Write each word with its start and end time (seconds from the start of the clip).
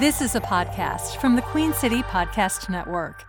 This 0.00 0.22
is 0.22 0.34
a 0.34 0.40
podcast 0.40 1.20
from 1.20 1.36
the 1.36 1.42
Queen 1.42 1.74
City 1.74 2.02
Podcast 2.02 2.70
Network. 2.70 3.24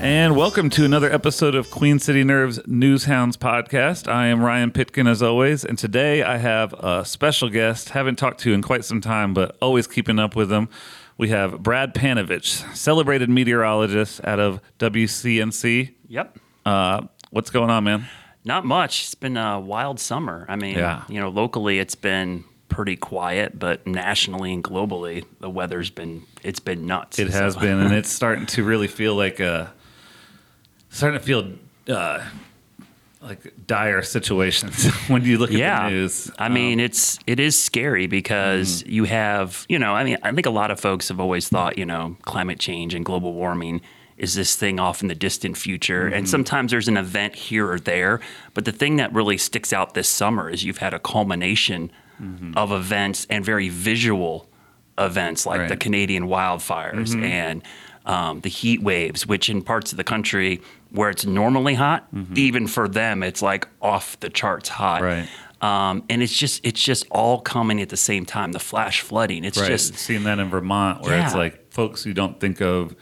And 0.00 0.34
welcome 0.34 0.70
to 0.70 0.86
another 0.86 1.12
episode 1.12 1.54
of 1.54 1.70
Queen 1.70 1.98
City 1.98 2.24
Nerve's 2.24 2.66
News 2.66 3.04
Hounds 3.04 3.36
podcast. 3.36 4.10
I 4.10 4.28
am 4.28 4.42
Ryan 4.42 4.70
Pitkin 4.70 5.06
as 5.06 5.22
always, 5.22 5.66
and 5.66 5.76
today 5.78 6.22
I 6.22 6.38
have 6.38 6.72
a 6.72 7.04
special 7.04 7.50
guest. 7.50 7.90
Haven't 7.90 8.16
talked 8.16 8.40
to 8.40 8.54
in 8.54 8.62
quite 8.62 8.86
some 8.86 9.02
time, 9.02 9.34
but 9.34 9.54
always 9.60 9.86
keeping 9.86 10.18
up 10.18 10.34
with 10.34 10.48
them. 10.48 10.70
We 11.18 11.28
have 11.28 11.62
Brad 11.62 11.94
Panovich, 11.94 12.74
celebrated 12.74 13.28
meteorologist 13.28 14.22
out 14.24 14.40
of 14.40 14.62
WCNC. 14.78 15.94
Yep. 16.08 16.38
Uh, 16.64 17.02
what's 17.30 17.50
going 17.50 17.70
on, 17.70 17.84
man? 17.84 18.06
Not 18.44 18.64
much. 18.64 19.04
It's 19.04 19.14
been 19.14 19.36
a 19.36 19.60
wild 19.60 20.00
summer. 20.00 20.46
I 20.48 20.56
mean, 20.56 20.76
Yeah. 20.78 21.04
you 21.08 21.20
know, 21.20 21.28
locally 21.28 21.78
it's 21.78 21.94
been 21.94 22.44
pretty 22.68 22.96
quiet, 22.96 23.58
but 23.58 23.86
nationally 23.86 24.52
and 24.52 24.62
globally 24.64 25.24
the 25.40 25.50
weather's 25.50 25.90
been 25.90 26.22
it's 26.42 26.60
been 26.60 26.86
nuts. 26.86 27.18
It 27.18 27.30
has 27.30 27.56
been, 27.56 27.78
and 27.84 27.92
it's 27.94 28.10
starting 28.10 28.46
to 28.46 28.64
really 28.64 28.86
feel 28.88 29.14
like 29.14 29.40
a 29.40 29.72
starting 30.88 31.18
to 31.18 31.24
feel 31.24 31.52
uh, 31.88 32.24
like 33.20 33.52
dire 33.66 34.02
situations 34.02 34.86
when 35.08 35.24
you 35.24 35.36
look 35.36 35.50
at 35.52 35.56
the 35.84 35.90
news. 35.90 36.30
I 36.38 36.46
Um, 36.46 36.54
mean, 36.54 36.80
it's 36.80 37.18
it 37.26 37.40
is 37.40 37.60
scary 37.60 38.06
because 38.06 38.82
you 38.86 39.04
have, 39.04 39.66
you 39.68 39.78
know, 39.78 39.94
I 39.94 40.04
mean, 40.04 40.16
I 40.22 40.32
think 40.32 40.46
a 40.46 40.50
lot 40.50 40.70
of 40.70 40.80
folks 40.80 41.08
have 41.08 41.20
always 41.20 41.48
thought, 41.48 41.76
you 41.76 41.84
know, 41.84 42.16
climate 42.22 42.58
change 42.58 42.94
and 42.94 43.04
global 43.04 43.34
warming 43.34 43.82
is 44.20 44.34
this 44.34 44.54
thing 44.54 44.78
off 44.78 45.00
in 45.00 45.08
the 45.08 45.14
distant 45.14 45.56
future. 45.56 46.06
And 46.06 46.28
sometimes 46.28 46.70
there's 46.70 46.88
an 46.88 46.98
event 46.98 47.34
here 47.34 47.68
or 47.70 47.80
there, 47.80 48.20
but 48.52 48.66
the 48.66 48.72
thing 48.72 48.96
that 48.96 49.12
really 49.14 49.38
sticks 49.38 49.72
out 49.72 49.94
this 49.94 50.08
summer 50.08 50.50
is 50.50 50.62
you've 50.62 50.78
had 50.78 50.92
a 50.92 50.98
culmination 50.98 51.90
of 52.54 52.70
events 52.70 53.26
and 53.30 53.42
very 53.42 53.70
visual 53.70 54.46
events 54.98 55.46
like 55.46 55.68
the 55.68 55.76
Canadian 55.76 56.24
wildfires 56.24 57.18
and 57.22 57.62
um, 58.04 58.40
the 58.40 58.50
heat 58.50 58.82
waves, 58.82 59.26
which 59.26 59.48
in 59.48 59.62
parts 59.62 59.92
of 59.92 59.96
the 59.96 60.04
country 60.04 60.60
where 60.90 61.08
it's 61.08 61.24
normally 61.24 61.74
hot, 61.74 62.06
even 62.34 62.66
for 62.66 62.88
them, 62.88 63.22
it's 63.22 63.40
like 63.40 63.68
off 63.80 64.20
the 64.20 64.28
charts 64.28 64.68
hot. 64.68 65.00
Right. 65.00 65.28
Um, 65.62 66.04
and 66.10 66.22
it's 66.22 66.36
just 66.36 66.64
it's 66.64 66.82
just 66.82 67.06
all 67.10 67.40
coming 67.40 67.80
at 67.80 67.88
the 67.88 67.96
same 67.96 68.26
time. 68.26 68.52
The 68.52 68.58
flash 68.58 69.00
flooding. 69.00 69.44
It's 69.44 69.58
right. 69.58 69.68
just 69.68 69.94
seeing 69.96 70.24
that 70.24 70.38
in 70.38 70.50
Vermont, 70.50 71.02
where 71.02 71.22
it's 71.22 71.34
like 71.34 71.72
folks 71.72 72.02
who 72.02 72.12
don't 72.12 72.38
think 72.40 72.60
of 72.60 72.94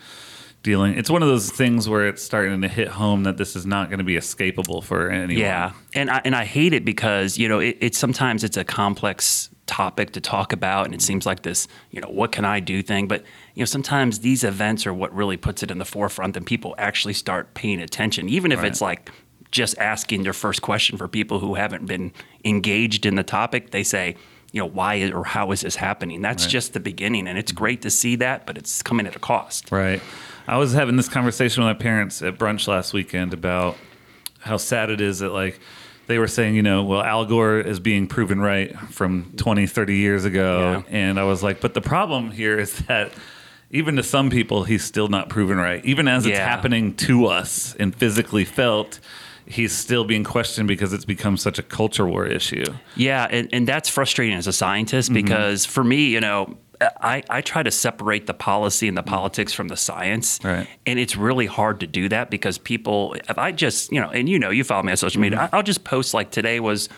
dealing. 0.68 0.98
It's 0.98 1.08
one 1.10 1.22
of 1.22 1.28
those 1.28 1.50
things 1.50 1.88
where 1.88 2.06
it's 2.06 2.22
starting 2.22 2.60
to 2.60 2.68
hit 2.68 2.88
home 2.88 3.22
that 3.24 3.38
this 3.38 3.56
is 3.56 3.64
not 3.64 3.88
going 3.88 3.98
to 3.98 4.04
be 4.04 4.16
escapable 4.16 4.84
for 4.84 5.10
anyone. 5.10 5.40
yeah. 5.40 5.72
And 5.94 6.10
I 6.10 6.20
and 6.24 6.36
I 6.36 6.44
hate 6.44 6.74
it 6.74 6.84
because 6.84 7.38
you 7.38 7.48
know 7.48 7.58
it, 7.60 7.78
it's 7.80 7.96
sometimes 7.98 8.44
it's 8.44 8.56
a 8.58 8.64
complex 8.64 9.50
topic 9.66 10.12
to 10.12 10.20
talk 10.20 10.52
about, 10.52 10.84
and 10.86 10.94
it 10.94 11.02
seems 11.02 11.24
like 11.26 11.42
this 11.42 11.68
you 11.90 12.00
know 12.02 12.08
what 12.08 12.32
can 12.32 12.44
I 12.44 12.60
do 12.60 12.82
thing, 12.82 13.08
but 13.08 13.22
you 13.54 13.62
know 13.62 13.66
sometimes 13.66 14.18
these 14.20 14.44
events 14.44 14.86
are 14.86 14.92
what 14.92 15.14
really 15.14 15.36
puts 15.38 15.62
it 15.62 15.70
in 15.70 15.78
the 15.78 15.84
forefront, 15.86 16.36
and 16.36 16.44
people 16.44 16.74
actually 16.76 17.14
start 17.14 17.54
paying 17.54 17.80
attention, 17.80 18.28
even 18.28 18.52
if 18.52 18.58
Right. 18.58 18.68
it's 18.68 18.80
like 18.82 19.10
just 19.50 19.78
asking 19.78 20.24
their 20.24 20.34
first 20.34 20.60
question 20.60 20.98
for 20.98 21.08
people 21.08 21.38
who 21.38 21.54
haven't 21.54 21.86
been 21.86 22.12
engaged 22.44 23.06
in 23.06 23.14
the 23.14 23.24
topic. 23.24 23.70
They 23.70 23.82
say. 23.84 24.16
You 24.50 24.62
know 24.62 24.70
why 24.70 25.10
or 25.10 25.24
how 25.24 25.52
is 25.52 25.60
this 25.60 25.76
happening? 25.76 26.22
That's 26.22 26.44
Right. 26.44 26.50
just 26.50 26.72
the 26.72 26.80
beginning, 26.80 27.28
and 27.28 27.36
it's 27.36 27.52
mm-hmm. 27.52 27.64
great 27.64 27.82
to 27.82 27.90
see 27.90 28.16
that, 28.16 28.46
but 28.46 28.56
it's 28.56 28.82
coming 28.82 29.06
at 29.06 29.14
a 29.14 29.18
cost. 29.18 29.70
Right. 29.70 30.00
I 30.48 30.56
was 30.56 30.72
having 30.72 30.96
this 30.96 31.10
conversation 31.10 31.62
with 31.62 31.68
my 31.68 31.80
parents 31.80 32.22
at 32.22 32.38
brunch 32.38 32.66
last 32.66 32.94
weekend 32.94 33.34
about 33.34 33.76
how 34.40 34.56
sad 34.56 34.88
it 34.88 35.00
is 35.00 35.18
that 35.18 35.28
like 35.28 35.60
they 36.06 36.18
were 36.18 36.26
saying, 36.26 36.54
you 36.54 36.62
know, 36.62 36.84
well, 36.84 37.02
Al 37.02 37.26
Gore 37.26 37.60
is 37.60 37.80
being 37.80 38.06
proven 38.06 38.40
right 38.40 38.74
from 38.90 39.30
20, 39.36 39.66
30 39.66 39.96
years 39.96 40.24
ago. 40.24 40.82
Yeah. 40.88 40.96
And 40.96 41.20
I 41.20 41.24
was 41.24 41.42
like, 41.42 41.60
but 41.60 41.74
the 41.74 41.82
problem 41.82 42.30
here 42.30 42.58
is 42.58 42.78
that 42.86 43.12
even 43.70 43.96
to 43.96 44.02
some 44.02 44.30
people, 44.30 44.64
he's 44.64 44.82
still 44.82 45.08
not 45.08 45.28
proven 45.28 45.58
right. 45.58 45.84
Even 45.84 46.08
as 46.08 46.24
it's 46.24 46.38
happening 46.38 46.96
to 46.96 47.26
us 47.26 47.74
and 47.78 47.94
physically 47.94 48.46
felt, 48.46 49.00
he's 49.44 49.76
still 49.76 50.04
being 50.04 50.24
questioned 50.24 50.66
because 50.66 50.94
it's 50.94 51.04
become 51.04 51.36
such 51.36 51.58
a 51.58 51.62
culture 51.62 52.06
war 52.06 52.26
issue. 52.26 52.64
Yeah, 52.96 53.26
and, 53.30 53.50
and 53.52 53.68
that's 53.68 53.90
frustrating 53.90 54.34
as 54.34 54.46
a 54.46 54.52
scientist 54.54 55.10
mm-hmm. 55.10 55.22
because 55.22 55.66
for 55.66 55.84
me, 55.84 56.06
you 56.06 56.20
know, 56.20 56.56
I, 56.80 57.22
I 57.28 57.40
try 57.40 57.62
to 57.62 57.70
separate 57.70 58.26
the 58.26 58.34
policy 58.34 58.88
and 58.88 58.96
the 58.96 59.02
mm. 59.02 59.06
politics 59.06 59.52
from 59.52 59.68
the 59.68 59.76
science. 59.76 60.38
Right. 60.44 60.68
And 60.86 60.98
it's 60.98 61.16
really 61.16 61.46
hard 61.46 61.80
to 61.80 61.86
do 61.86 62.08
that 62.10 62.30
because 62.30 62.58
people, 62.58 63.14
if 63.28 63.38
I 63.38 63.52
just, 63.52 63.90
you 63.92 64.00
know, 64.00 64.10
and 64.10 64.28
you 64.28 64.38
know, 64.38 64.50
you 64.50 64.64
follow 64.64 64.82
me 64.82 64.92
on 64.92 64.96
social 64.96 65.20
media, 65.20 65.48
I- 65.52 65.56
I'll 65.56 65.62
just 65.62 65.84
post 65.84 66.14
like 66.14 66.30
today 66.30 66.60
was, 66.60 66.88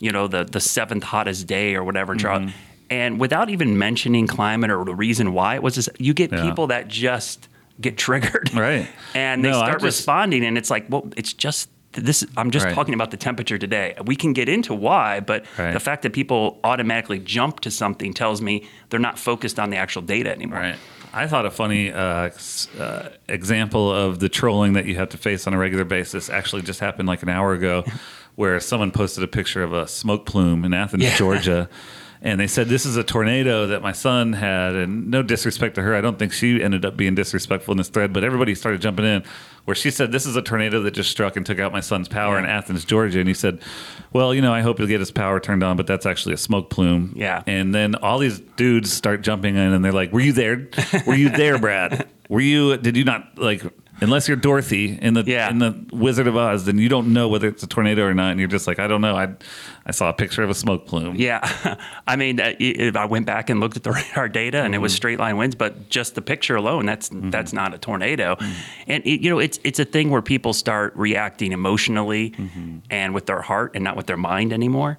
you 0.00 0.10
know, 0.10 0.26
the, 0.26 0.44
the 0.44 0.60
seventh 0.60 1.04
hottest 1.04 1.46
day 1.46 1.74
or 1.74 1.84
whatever. 1.84 2.14
drought, 2.14 2.42
mm-hmm. 2.42 2.56
And 2.90 3.20
without 3.20 3.50
even 3.50 3.76
mentioning 3.76 4.26
climate 4.26 4.70
or 4.70 4.82
the 4.84 4.94
reason 4.94 5.34
why 5.34 5.56
it 5.56 5.62
was, 5.62 5.74
this, 5.74 5.88
you 5.98 6.14
get 6.14 6.32
Yeah. 6.32 6.42
people 6.42 6.68
that 6.68 6.88
just 6.88 7.48
get 7.80 7.96
triggered. 7.98 8.52
Right. 8.54 8.88
And 9.14 9.44
they 9.44 9.50
No, 9.50 9.58
start 9.58 9.74
just- 9.74 9.84
responding, 9.84 10.44
and 10.44 10.56
it's 10.58 10.70
like, 10.70 10.86
well, 10.88 11.08
it's 11.16 11.32
just 11.32 11.68
this. 11.92 12.24
I'm 12.36 12.50
just 12.50 12.66
Right. 12.66 12.74
talking 12.74 12.94
about 12.94 13.10
the 13.10 13.16
temperature 13.16 13.58
today. 13.58 13.94
We 14.04 14.14
can 14.16 14.32
get 14.32 14.48
into 14.48 14.74
why, 14.74 15.20
but 15.20 15.44
Right. 15.58 15.72
the 15.72 15.80
fact 15.80 16.02
that 16.02 16.12
people 16.12 16.60
automatically 16.64 17.18
jump 17.18 17.60
to 17.60 17.70
something 17.70 18.12
tells 18.14 18.40
me 18.42 18.68
they're 18.90 19.00
not 19.00 19.18
focused 19.18 19.58
on 19.58 19.70
the 19.70 19.76
actual 19.76 20.02
data 20.02 20.30
anymore. 20.30 20.60
Right. 20.60 20.76
I 21.14 21.26
thought 21.26 21.46
a 21.46 21.50
funny 21.50 21.90
uh, 21.90 22.30
uh, 22.78 23.08
example 23.28 23.90
of 23.90 24.18
the 24.18 24.28
trolling 24.28 24.74
that 24.74 24.84
you 24.84 24.94
have 24.96 25.08
to 25.10 25.16
face 25.16 25.46
on 25.46 25.54
a 25.54 25.58
regular 25.58 25.84
basis 25.84 26.28
actually 26.28 26.62
just 26.62 26.80
happened 26.80 27.08
like 27.08 27.22
an 27.22 27.30
hour 27.30 27.54
ago, 27.54 27.84
where 28.34 28.60
someone 28.60 28.90
posted 28.90 29.24
a 29.24 29.26
picture 29.28 29.62
of 29.62 29.72
a 29.72 29.88
smoke 29.88 30.26
plume 30.26 30.64
in 30.64 30.74
Athens, 30.74 31.02
Yeah. 31.02 31.16
Georgia. 31.16 31.68
And 32.20 32.40
they 32.40 32.46
said, 32.46 32.68
This 32.68 32.84
is 32.84 32.96
a 32.96 33.04
tornado 33.04 33.66
that 33.68 33.82
my 33.82 33.92
son 33.92 34.32
had. 34.32 34.74
And 34.74 35.10
no 35.10 35.22
disrespect 35.22 35.76
to 35.76 35.82
her. 35.82 35.94
I 35.94 36.00
don't 36.00 36.18
think 36.18 36.32
she 36.32 36.62
ended 36.62 36.84
up 36.84 36.96
being 36.96 37.14
disrespectful 37.14 37.72
in 37.72 37.78
this 37.78 37.88
thread, 37.88 38.12
but 38.12 38.24
everybody 38.24 38.54
started 38.54 38.80
jumping 38.80 39.04
in 39.04 39.24
where 39.64 39.74
she 39.74 39.90
said, 39.90 40.12
This 40.12 40.26
is 40.26 40.34
a 40.34 40.42
tornado 40.42 40.80
that 40.82 40.92
just 40.92 41.10
struck 41.10 41.36
and 41.36 41.44
took 41.44 41.58
out 41.58 41.72
my 41.72 41.80
son's 41.80 42.08
power 42.08 42.38
in 42.38 42.46
Athens, 42.46 42.84
Georgia. 42.84 43.20
And 43.20 43.28
he 43.28 43.34
said, 43.34 43.60
Well, 44.12 44.34
you 44.34 44.40
know, 44.40 44.52
I 44.52 44.62
hope 44.62 44.78
he'll 44.78 44.86
get 44.86 45.00
his 45.00 45.10
power 45.10 45.38
turned 45.40 45.62
on, 45.62 45.76
but 45.76 45.86
that's 45.86 46.06
actually 46.06 46.34
a 46.34 46.38
smoke 46.38 46.70
plume. 46.70 47.12
Yeah. 47.14 47.42
And 47.46 47.74
then 47.74 47.94
all 47.96 48.18
these 48.18 48.40
dudes 48.40 48.92
start 48.92 49.22
jumping 49.22 49.56
in 49.56 49.72
and 49.72 49.84
they're 49.84 49.92
like, 49.92 50.12
Were 50.12 50.20
you 50.20 50.32
there? 50.32 50.68
Were 51.06 51.14
you 51.14 51.28
there, 51.28 51.58
Brad? 51.58 52.08
Were 52.28 52.40
you, 52.40 52.76
did 52.78 52.96
you 52.96 53.04
not, 53.04 53.38
like, 53.38 53.62
unless 54.00 54.28
you're 54.28 54.36
Dorothy 54.36 54.98
in 55.00 55.14
the 55.14 55.24
Yeah. 55.26 55.50
in 55.50 55.58
the 55.58 55.74
Wizard 55.92 56.26
of 56.26 56.36
Oz, 56.36 56.64
then 56.66 56.78
you 56.78 56.88
don't 56.88 57.12
know 57.12 57.28
whether 57.28 57.48
it's 57.48 57.62
a 57.62 57.66
tornado 57.66 58.04
or 58.04 58.14
not. 58.14 58.30
And 58.32 58.38
you're 58.40 58.48
just 58.48 58.66
like, 58.66 58.78
I 58.78 58.86
don't 58.86 59.00
know. 59.00 59.16
I, 59.16 59.34
I 59.86 59.90
saw 59.92 60.08
a 60.08 60.12
picture 60.12 60.42
of 60.42 60.50
a 60.50 60.54
smoke 60.54 60.86
plume. 60.86 61.16
Yeah, 61.16 61.40
I 62.06 62.16
mean, 62.16 62.40
uh, 62.40 62.52
if 62.58 62.94
I 62.96 63.04
went 63.06 63.26
back 63.26 63.50
and 63.50 63.60
looked 63.60 63.76
at 63.76 63.82
the 63.82 63.92
radar 63.98 64.28
data, 64.28 64.58
and 64.62 64.74
it 64.74 64.76
Mm-hmm. 64.78 64.82
was 64.82 64.94
straight 64.94 65.18
line 65.18 65.36
winds, 65.36 65.54
but 65.56 65.88
just 65.88 66.14
the 66.14 66.22
picture 66.22 66.56
alone, 66.56 66.86
that's 66.86 67.10
that's 67.12 67.52
not 67.52 67.74
a 67.74 67.78
tornado. 67.78 68.34
Mm-hmm. 68.36 68.52
And 68.88 69.06
it, 69.06 69.20
you 69.22 69.30
know, 69.30 69.38
it's 69.38 69.58
it's 69.64 69.78
a 69.78 69.84
thing 69.84 70.10
where 70.10 70.22
people 70.22 70.52
start 70.52 70.92
reacting 70.96 71.52
emotionally 71.52 72.30
Mm-hmm. 72.30 72.78
and 72.90 73.14
with 73.14 73.26
their 73.26 73.40
heart 73.42 73.72
and 73.74 73.82
not 73.84 73.96
with 73.96 74.06
their 74.06 74.16
mind 74.16 74.52
anymore. 74.52 74.98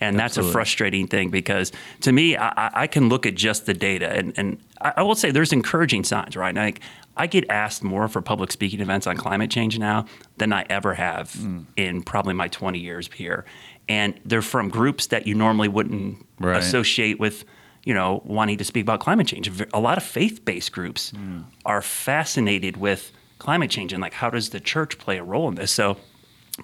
And 0.00 0.16
that's 0.18 0.32
Absolutely. 0.38 0.50
a 0.50 0.52
frustrating 0.52 1.06
thing 1.08 1.30
because 1.30 1.72
to 2.02 2.12
me, 2.12 2.36
I, 2.36 2.48
I- 2.50 2.70
I 2.82 2.86
can 2.86 3.08
look 3.08 3.26
at 3.26 3.34
just 3.34 3.66
the 3.66 3.74
data, 3.74 4.08
and, 4.10 4.32
and 4.36 4.58
I, 4.80 4.94
I 4.98 5.02
will 5.02 5.14
say 5.16 5.30
there's 5.32 5.52
encouraging 5.52 6.04
signs, 6.04 6.36
right? 6.36 6.54
Like 6.54 6.80
I 7.16 7.26
get 7.26 7.44
asked 7.50 7.82
more 7.82 8.06
for 8.06 8.22
public 8.22 8.52
speaking 8.52 8.80
events 8.80 9.06
on 9.08 9.16
climate 9.16 9.50
change 9.50 9.76
now 9.78 10.06
than 10.36 10.52
I 10.52 10.64
ever 10.70 10.94
have 10.94 11.32
Mm. 11.32 11.64
in 11.76 12.02
probably 12.02 12.34
my 12.34 12.46
20 12.48 12.78
years 12.78 13.10
here, 13.12 13.44
and 13.88 14.14
they're 14.24 14.40
from 14.42 14.68
groups 14.68 15.06
that 15.08 15.26
you 15.26 15.34
normally 15.34 15.68
wouldn't 15.68 16.24
Right. 16.38 16.56
associate 16.58 17.18
with, 17.18 17.44
you 17.84 17.92
know, 17.92 18.22
wanting 18.24 18.58
to 18.58 18.64
speak 18.64 18.82
about 18.84 19.00
climate 19.00 19.26
change. 19.26 19.50
A 19.74 19.80
lot 19.80 19.98
of 19.98 20.04
faith-based 20.04 20.70
groups 20.70 21.10
Mm. 21.10 21.42
are 21.66 21.82
fascinated 21.82 22.76
with 22.76 23.10
climate 23.38 23.70
change 23.70 23.92
and 23.92 24.00
like 24.00 24.12
how 24.14 24.30
does 24.30 24.50
the 24.50 24.60
church 24.60 24.98
play 24.98 25.18
a 25.18 25.24
role 25.24 25.48
in 25.48 25.56
this? 25.56 25.72
So 25.72 25.96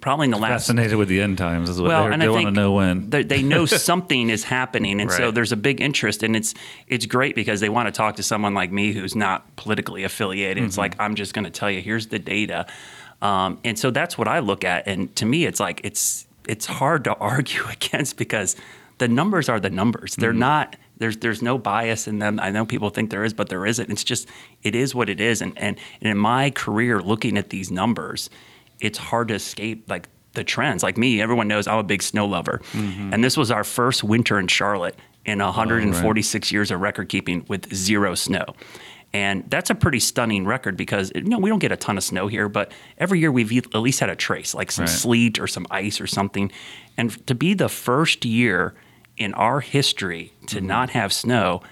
probably 0.01 0.25
in 0.27 0.31
the 0.31 0.39
last 0.39 0.67
Fascinated 0.67 0.97
with 0.97 1.09
the 1.09 1.21
end 1.21 1.39
times 1.39 1.69
is 1.69 1.81
what 1.81 1.89
well, 1.89 2.07
and 2.13 2.21
they 2.21 2.27
I 2.27 2.31
want 2.31 2.47
to 2.47 2.51
know 2.51 2.73
when. 2.73 3.11
they, 3.11 3.23
they 3.23 3.43
know 3.43 3.65
something 3.91 4.31
is 4.31 4.45
happening, 4.45 5.01
and 5.01 5.11
so 5.11 5.31
there's 5.31 5.53
a 5.53 5.57
big 5.57 5.81
interest, 5.81 6.23
and 6.23 6.35
it's 6.37 6.55
it's 6.89 7.07
great 7.07 7.35
because 7.35 7.61
they 7.61 7.69
want 7.69 7.87
to 7.89 7.93
talk 7.93 8.17
to 8.17 8.23
someone 8.23 8.55
like 8.55 8.71
me 8.73 8.93
who's 8.93 9.15
not 9.17 9.55
politically 9.57 10.05
affiliated. 10.05 10.59
Mm-hmm. 10.59 10.67
It's 10.67 10.79
like 10.79 10.99
I'm 11.01 11.15
just 11.15 11.33
going 11.35 11.45
to 11.45 11.51
tell 11.51 11.71
you, 11.71 11.81
here's 11.81 12.09
the 12.09 12.19
data, 12.19 12.67
um, 13.23 13.59
and 13.65 13.79
so 13.79 13.91
that's 13.91 14.19
what 14.19 14.29
I 14.29 14.41
look 14.41 14.65
at, 14.65 14.87
and 14.87 15.15
to 15.17 15.27
me, 15.27 15.45
it's 15.47 15.61
like 15.61 15.81
it's 15.85 16.27
it's 16.47 16.67
hard 16.67 17.05
to 17.05 17.15
argue 17.19 17.65
against 17.71 18.17
because 18.17 18.57
the 18.99 19.09
numbers 19.09 19.49
are 19.49 19.59
the 19.61 19.71
numbers. 19.71 20.17
They're 20.17 20.31
Mm-hmm. 20.31 20.39
not. 20.41 20.77
There's 20.99 21.17
there's 21.17 21.43
no 21.43 21.59
bias 21.59 22.07
in 22.07 22.21
them. 22.21 22.39
I 22.39 22.51
know 22.51 22.65
people 22.65 22.91
think 22.91 23.11
there 23.11 23.25
is, 23.25 23.35
but 23.35 23.49
there 23.49 23.67
isn't. 23.67 23.91
It's 23.91 24.05
just 24.05 24.29
it 24.63 24.75
is 24.77 24.95
what 24.95 25.09
it 25.09 25.21
is. 25.21 25.43
And 25.43 25.57
and, 25.59 25.77
and 26.01 26.11
in 26.11 26.17
my 26.17 26.51
career, 26.51 27.01
looking 27.01 27.37
at 27.37 27.51
these 27.51 27.71
numbers, 27.73 28.31
it's 28.81 28.99
hard 28.99 29.29
to 29.29 29.35
escape 29.35 29.89
like 29.89 30.09
the 30.35 30.45
trends. 30.45 30.83
Like 30.83 30.97
me, 30.99 31.21
everyone 31.23 31.49
knows 31.49 31.67
I'm 31.67 31.79
a 31.79 31.83
big 31.85 32.03
snow 32.03 32.27
lover, 32.27 32.61
and 32.75 33.23
this 33.23 33.37
was 33.37 33.51
our 33.51 33.65
first 33.65 34.03
winter 34.05 34.39
in 34.39 34.49
Charlotte 34.49 34.97
in 35.25 35.39
146 35.39 36.53
years 36.53 36.71
of 36.71 36.81
record 36.81 37.09
keeping 37.09 37.45
with 37.49 37.73
zero 37.75 38.15
snow. 38.15 38.45
And 39.13 39.49
that's 39.49 39.71
a 39.71 39.77
pretty 39.77 40.01
stunning 40.01 40.45
record 40.45 40.77
because 40.77 41.13
you 41.15 41.23
know 41.23 41.39
we 41.39 41.49
don't 41.49 41.61
get 41.61 41.71
a 41.71 41.77
ton 41.77 41.97
of 41.97 42.03
snow 42.03 42.27
here, 42.27 42.49
but 42.49 42.73
every 42.99 43.21
year 43.21 43.31
we've 43.31 43.53
at 43.57 43.77
least 43.81 44.01
had 44.01 44.11
a 44.11 44.17
trace, 44.17 44.55
like 44.55 44.73
some 44.73 44.87
Right. 44.87 44.89
sleet 44.91 45.39
or 45.39 45.47
some 45.47 45.67
ice 45.71 46.01
or 46.01 46.07
something. 46.09 46.51
And 46.97 47.25
to 47.29 47.35
be 47.35 47.55
the 47.55 47.69
first 47.69 48.25
year 48.25 48.75
in 49.17 49.33
our 49.35 49.61
history 49.61 50.33
to 50.49 50.57
Mm-hmm. 50.57 50.67
not 50.67 50.91
have 50.91 51.13
snow 51.13 51.63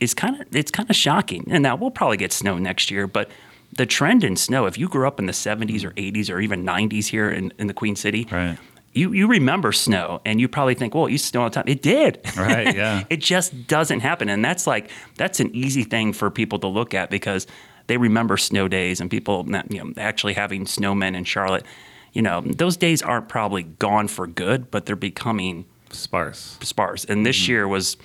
is 0.00 0.12
kind 0.12 0.40
of 0.40 0.48
it's 0.56 0.72
kind 0.72 0.90
of 0.90 0.96
shocking. 0.96 1.46
And 1.50 1.62
now 1.62 1.76
we'll 1.76 1.92
probably 1.92 2.16
get 2.16 2.32
snow 2.32 2.58
next 2.58 2.90
year, 2.90 3.06
but 3.06 3.30
the 3.76 3.86
trend 3.86 4.22
in 4.24 4.36
snow, 4.36 4.66
if 4.66 4.76
you 4.78 4.88
grew 4.88 5.06
up 5.06 5.18
in 5.18 5.26
the 5.26 5.32
70s 5.32 5.84
or 5.84 5.90
80s 5.92 6.30
or 6.30 6.40
even 6.40 6.64
90s 6.64 7.06
here 7.06 7.30
in, 7.30 7.52
in 7.58 7.66
the 7.66 7.74
Queen 7.74 7.96
City, 7.96 8.26
Right. 8.30 8.58
you 8.92 9.12
you 9.12 9.26
remember 9.26 9.72
snow 9.72 10.20
and 10.26 10.40
you 10.40 10.48
probably 10.48 10.74
think, 10.74 10.94
well, 10.94 11.06
it 11.06 11.12
used 11.12 11.24
to 11.24 11.28
snow 11.30 11.42
all 11.42 11.48
the 11.50 11.54
time. 11.54 11.64
It 11.66 11.82
did. 11.82 12.20
Right, 12.36 12.74
yeah. 12.82 13.04
it 13.08 13.20
just 13.20 13.66
doesn't 13.66 14.00
happen. 14.00 14.28
And 14.28 14.44
that's 14.44 14.66
like 14.66 14.90
that's 15.16 15.40
an 15.40 15.54
easy 15.54 15.84
thing 15.84 16.12
for 16.12 16.30
people 16.30 16.58
to 16.60 16.66
look 16.68 16.92
at 16.94 17.08
because 17.10 17.46
they 17.86 17.96
remember 17.96 18.36
snow 18.36 18.68
days 18.68 19.00
and 19.00 19.10
people 19.10 19.46
you 19.70 19.82
know 19.82 19.92
actually 19.96 20.34
having 20.34 20.64
snowmen 20.66 21.16
in 21.16 21.24
Charlotte. 21.24 21.64
You 22.12 22.20
know, 22.20 22.42
those 22.42 22.76
days 22.76 23.00
aren't 23.00 23.28
probably 23.30 23.62
gone 23.62 24.06
for 24.06 24.26
good, 24.26 24.70
but 24.70 24.84
they're 24.84 24.96
becoming 24.96 25.64
Sparse. 25.90 26.58
sparse. 26.60 27.06
And 27.06 27.24
this 27.24 27.36
Mm-hmm. 27.40 27.50
year 27.52 27.66
was, 27.68 27.96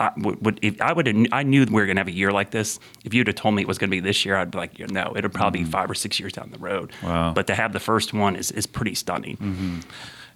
I 0.00 0.10
would, 0.16 0.44
would 0.44 0.58
if 0.62 0.80
I 0.80 0.92
would, 0.92 1.06
have, 1.06 1.26
I 1.32 1.42
knew 1.42 1.64
we 1.64 1.72
were 1.72 1.86
going 1.86 1.96
to 1.96 2.00
have 2.00 2.08
a 2.08 2.12
year 2.12 2.32
like 2.32 2.50
this. 2.50 2.80
If 3.04 3.14
you'd 3.14 3.26
have 3.28 3.36
told 3.36 3.54
me 3.54 3.62
it 3.62 3.68
was 3.68 3.78
going 3.78 3.90
to 3.90 3.94
be 3.96 4.00
this 4.00 4.24
year, 4.24 4.36
I'd 4.36 4.50
be 4.50 4.58
like, 4.58 4.78
no, 4.90 5.12
it'll 5.16 5.30
probably 5.30 5.64
be 5.64 5.70
five 5.70 5.90
or 5.90 5.94
six 5.94 6.18
years 6.18 6.32
down 6.32 6.50
the 6.50 6.58
road. 6.58 6.90
Mm-hmm. 6.92 7.06
Wow. 7.06 7.24
Mm-hmm. 7.26 7.34
But 7.34 7.46
to 7.48 7.54
have 7.54 7.72
the 7.72 7.80
first 7.80 8.12
one 8.12 8.36
is 8.36 8.50
is 8.50 8.66
pretty 8.66 8.94
stunning. 8.94 9.82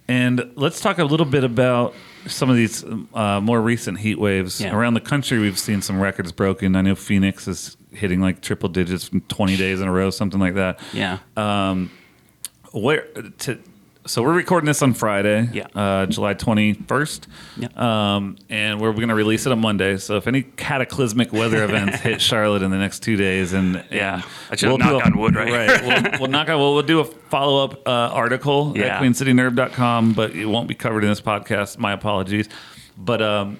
And 0.09 0.51
let's 0.55 0.79
talk 0.79 0.99
a 0.99 1.03
little 1.03 1.25
bit 1.25 1.43
about 1.43 1.93
some 2.27 2.49
of 2.49 2.55
these 2.55 2.85
uh, 3.13 3.41
more 3.41 3.59
recent 3.61 3.99
heat 3.99 4.17
waves 4.17 4.61
Yeah. 4.61 4.73
around 4.73 4.93
the 4.93 5.01
country. 5.01 5.37
We've 5.37 5.59
seen 5.59 5.81
some 5.81 5.99
records 5.99 6.31
broken. 6.31 6.77
I 6.77 6.81
know 6.81 6.95
Phoenix 6.95 7.45
is 7.47 7.75
hitting 7.91 8.21
like 8.21 8.41
triple 8.41 8.69
digits 8.69 9.09
from 9.09 9.19
20 9.21 9.57
days 9.57 9.81
in 9.81 9.87
a 9.87 9.91
row, 9.91 10.09
something 10.09 10.39
like 10.39 10.53
that. 10.53 10.79
Yeah. 10.93 11.17
Where 12.71 13.01
to? 13.39 13.59
So 14.07 14.23
we're 14.23 14.33
recording 14.33 14.67
this 14.67 14.81
on 14.81 14.93
Friday, 14.93 15.49
Yeah. 15.51 15.67
uh, 15.75 16.05
July 16.05 16.33
21st. 16.33 17.27
Yeah. 17.57 17.67
Um, 17.75 18.37
and 18.49 18.79
we're 18.79 18.93
going 18.93 19.09
to 19.09 19.15
release 19.15 19.45
it 19.45 19.51
on 19.51 19.59
Monday. 19.59 19.97
So 19.97 20.15
if 20.15 20.27
any 20.27 20.43
cataclysmic 20.43 21.33
weather 21.33 21.61
events 21.65 21.99
hit 21.99 22.21
Charlotte 22.21 22.61
in 22.61 22.71
the 22.71 22.77
next 22.77 22.99
two 23.03 23.17
days, 23.17 23.51
and, 23.51 23.83
Yeah. 23.91 24.15
and 24.15 24.23
I 24.49 24.55
should 24.55 24.79
knock 24.79 25.03
a- 25.03 25.05
on 25.07 25.17
wood, 25.17 25.35
right? 25.35 25.81
We'll, 26.11 26.21
we'll 26.21 26.29
knock 26.29 26.47
on. 26.47 26.57
We'll, 26.57 26.73
we'll 26.75 26.83
do 26.83 27.01
a 27.01 27.03
follow 27.03 27.65
up 27.65 27.85
uh, 27.85 27.91
article 27.91 28.71
Yeah. 28.77 28.95
at 28.97 29.01
queencitynerve.com, 29.03 30.13
but 30.13 30.31
it 30.31 30.45
won't 30.45 30.69
be 30.69 30.75
covered 30.75 31.03
in 31.03 31.09
this 31.09 31.21
podcast. 31.21 31.77
My 31.77 31.91
apologies. 31.91 32.47
But 32.97 33.21
um, 33.21 33.59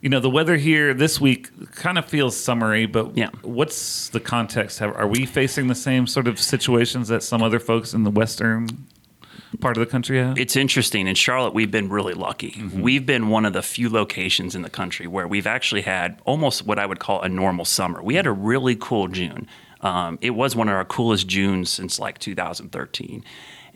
you 0.00 0.08
know, 0.08 0.18
the 0.18 0.28
weather 0.28 0.56
here 0.56 0.92
this 0.92 1.20
week 1.20 1.50
kind 1.76 1.98
of 1.98 2.04
feels 2.04 2.36
summery. 2.36 2.86
But 2.86 3.16
Yeah. 3.16 3.30
what's 3.42 4.08
the 4.08 4.18
context? 4.20 4.82
Are 4.82 5.06
we 5.06 5.24
facing 5.24 5.68
the 5.68 5.74
same 5.76 6.08
sort 6.08 6.26
of 6.26 6.40
situations 6.40 7.06
that 7.08 7.22
some 7.22 7.42
other 7.44 7.60
folks 7.60 7.94
in 7.94 8.02
the 8.02 8.10
western 8.10 8.66
part 9.60 9.76
of 9.76 9.80
the 9.80 9.90
country 9.90 10.18
have? 10.18 10.38
It's 10.38 10.56
interesting. 10.56 11.06
In 11.06 11.14
Charlotte, 11.14 11.54
we've 11.54 11.70
been 11.70 11.88
really 11.88 12.14
lucky. 12.14 12.52
Mm-hmm. 12.52 12.80
We've 12.80 13.06
been 13.06 13.28
one 13.28 13.44
of 13.44 13.52
the 13.52 13.62
few 13.62 13.88
locations 13.88 14.54
in 14.54 14.62
the 14.62 14.70
country 14.70 15.06
where 15.06 15.26
we've 15.28 15.46
actually 15.46 15.82
had 15.82 16.20
almost 16.24 16.66
what 16.66 16.78
I 16.78 16.86
would 16.86 17.00
call 17.00 17.22
a 17.22 17.28
normal 17.28 17.64
summer. 17.64 18.02
We 18.02 18.14
had 18.14 18.26
a 18.26 18.32
really 18.32 18.76
cool 18.76 19.08
June. 19.08 19.48
Um, 19.80 20.18
it 20.20 20.30
was 20.30 20.56
one 20.56 20.68
of 20.68 20.74
our 20.74 20.84
coolest 20.84 21.28
Junes 21.28 21.70
since 21.70 21.98
like 21.98 22.18
2013. 22.18 23.24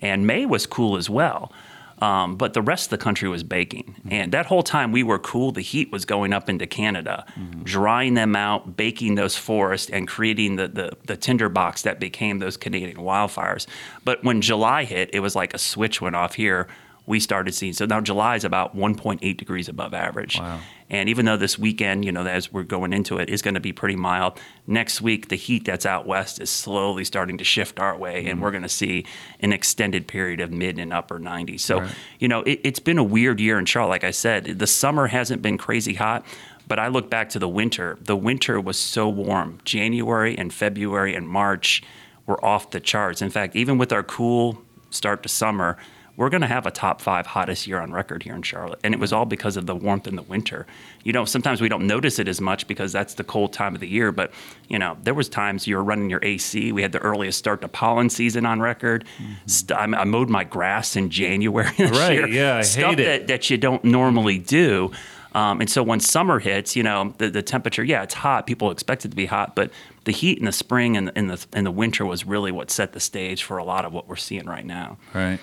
And 0.01 0.27
May 0.27 0.47
was 0.47 0.67
cool 0.67 0.97
as 0.97 1.11
well. 1.11 1.53
Um, 2.01 2.37
but 2.37 2.53
the 2.55 2.63
rest 2.63 2.87
of 2.87 2.91
the 2.91 2.99
country 2.99 3.29
was 3.29 3.43
baking. 3.43 3.97
And 4.11 4.33
that 4.33 4.47
whole 4.47 4.63
time 4.63 4.93
we 4.93 5.03
were 5.03 5.19
cool, 5.19 5.51
the 5.51 5.61
heat 5.61 5.91
was 5.91 6.05
going 6.05 6.33
up 6.33 6.49
into 6.49 6.67
Canada, 6.67 7.27
drying 7.65 8.15
them 8.15 8.37
out, 8.37 8.77
baking 8.77 9.17
those 9.17 9.37
forests, 9.37 9.91
and 9.91 10.07
creating 10.07 10.57
the, 10.57 10.69
the, 10.69 10.93
the 11.07 11.17
tinderbox 11.17 11.83
that 11.83 11.99
became 11.99 12.39
those 12.39 12.57
Canadian 12.57 12.99
wildfires. 12.99 13.67
But 14.05 14.23
when 14.23 14.41
July 14.41 14.85
hit, 14.85 15.11
it 15.13 15.21
was 15.21 15.35
like 15.35 15.55
a 15.55 15.59
switch 15.59 16.01
went 16.01 16.15
off 16.15 16.35
here. 16.35 16.69
We 17.09 17.21
started 17.21 17.55
seeing, 17.55 17.73
so 17.73 17.87
now 17.87 18.01
July 18.01 18.37
is 18.37 18.45
about 18.45 18.77
1.8 18.77 19.37
degrees 19.37 19.69
above 19.69 19.95
average. 19.95 20.39
Wow. 20.39 20.61
And 20.91 21.09
even 21.09 21.25
though 21.25 21.37
this 21.37 21.59
weekend, 21.59 22.05
you 22.05 22.13
know, 22.13 22.25
as 22.27 22.53
we're 22.53 22.63
going 22.63 22.93
into 22.93 23.19
it, 23.19 23.29
is 23.29 23.43
going 23.43 23.55
to 23.55 23.61
be 23.61 23.73
pretty 23.73 23.97
mild, 23.97 24.39
next 24.67 25.01
week 25.01 25.29
the 25.29 25.37
heat 25.37 25.65
that's 25.65 25.87
out 25.87 26.07
west 26.07 26.41
is 26.41 26.51
slowly 26.51 27.05
starting 27.05 27.39
to 27.39 27.45
shift 27.45 27.81
our 27.81 27.97
way, 27.97 28.19
and 28.19 28.27
mm-hmm. 28.27 28.41
we're 28.43 28.51
going 28.51 28.63
to 28.63 28.69
see 28.69 29.07
an 29.41 29.53
extended 29.53 30.07
period 30.07 30.41
of 30.41 30.53
mid 30.53 30.79
and 30.79 30.93
upper 30.93 31.19
90s. 31.19 31.61
So, 31.61 31.89
you 32.19 32.29
know, 32.29 32.43
it, 32.43 32.61
it's 32.63 32.79
been 32.79 32.99
a 32.99 33.05
weird 33.05 33.41
year 33.41 33.59
in 33.59 33.65
Charlotte. 33.65 33.91
Like 33.91 34.05
I 34.05 34.11
said, 34.11 34.59
the 34.59 34.67
summer 34.67 35.07
hasn't 35.07 35.43
been 35.43 35.59
crazy 35.59 35.95
hot. 35.95 36.25
But 36.67 36.79
I 36.79 36.89
look 36.89 37.09
back 37.09 37.31
to 37.31 37.39
the 37.39 37.49
winter. 37.49 37.97
The 38.03 38.15
winter 38.15 38.61
was 38.61 38.79
so 38.79 39.09
warm. 39.09 39.59
January 39.65 40.37
and 40.37 40.53
February 40.53 41.15
and 41.15 41.27
March 41.27 41.83
were 42.27 42.45
off 42.45 42.71
the 42.71 42.79
charts. 42.79 43.23
In 43.23 43.31
fact, 43.31 43.57
even 43.57 43.79
with 43.79 43.91
our 43.91 44.03
cool 44.03 44.63
start 44.91 45.23
to 45.23 45.31
summer, 45.31 45.79
we're 46.19 46.29
going 46.29 46.41
to 46.43 46.47
have 46.49 46.67
a 46.67 46.71
top 46.71 47.01
five 47.01 47.27
hottest 47.29 47.67
year 47.67 47.81
on 47.81 47.93
record 47.93 48.25
here 48.25 48.35
in 48.35 48.43
Charlotte. 48.43 48.81
And 48.85 48.93
it 48.93 48.99
was 49.01 49.13
all 49.13 49.25
because 49.25 49.57
of 49.57 49.67
the 49.67 49.75
warmth 49.75 50.07
in 50.07 50.17
the 50.17 50.23
winter. 50.23 50.67
You 51.05 51.13
know, 51.13 51.25
sometimes 51.25 51.61
we 51.61 51.69
don't 51.71 51.87
notice 51.87 52.19
it 52.19 52.27
as 52.29 52.41
much 52.41 52.67
because 52.67 52.93
that's 52.93 53.15
the 53.15 53.25
cold 53.25 53.53
time 53.53 53.75
of 53.75 53.81
the 53.81 53.89
year. 53.89 54.11
But, 54.13 54.33
you 54.69 54.79
know, 54.79 54.97
there 55.05 55.15
was 55.15 55.29
times 55.29 55.67
you 55.67 55.77
were 55.77 55.85
running 55.85 56.11
your 56.11 56.19
AC. 56.23 56.73
We 56.73 56.83
had 56.83 56.93
the 56.93 56.99
earliest 56.99 57.39
start 57.39 57.61
to 57.63 57.69
pollen 57.69 58.11
season 58.11 58.45
on 58.45 58.61
record. 58.61 59.05
St- 59.47 59.71
I 59.79 59.85
I 59.85 60.05
mowed 60.05 60.29
my 60.29 60.45
grass 60.45 60.97
in 60.97 61.09
January 61.09 61.71
Right, 61.79 62.13
year. 62.15 62.27
yeah, 62.29 62.57
I 62.57 62.61
Stuff 62.63 62.91
hate 62.91 63.01
it. 63.01 63.05
that, 63.05 63.27
that 63.29 63.49
you 63.51 63.57
don't 63.57 63.85
normally 63.85 64.39
do. 64.41 64.91
Um, 65.35 65.61
and 65.61 65.71
so 65.71 65.83
when 65.85 66.01
summer 66.01 66.41
hits, 66.41 66.75
you 66.75 66.83
know, 66.83 67.15
the, 67.19 67.31
the 67.31 67.43
temperature, 67.43 67.85
yeah, 67.85 68.03
it's 68.03 68.15
hot. 68.15 68.47
People 68.47 68.71
expect 68.73 69.05
it 69.05 69.11
to 69.11 69.17
be 69.17 69.27
hot, 69.27 69.55
but 69.55 69.71
the 70.05 70.11
heat 70.11 70.39
in 70.39 70.47
the 70.47 70.53
spring 70.53 70.97
and 70.97 71.13
in 71.15 71.29
the, 71.29 71.47
in 71.53 71.63
the 71.65 71.71
winter 71.71 72.05
was 72.05 72.25
really 72.27 72.51
what 72.51 72.71
set 72.73 72.93
the 72.93 72.99
stage 72.99 73.45
for 73.45 73.59
a 73.59 73.63
lot 73.65 73.85
of 73.85 73.93
what 73.93 74.09
we're 74.09 74.17
seeing 74.17 74.47
right 74.47 74.65
now. 74.67 74.97
Right. 75.15 75.39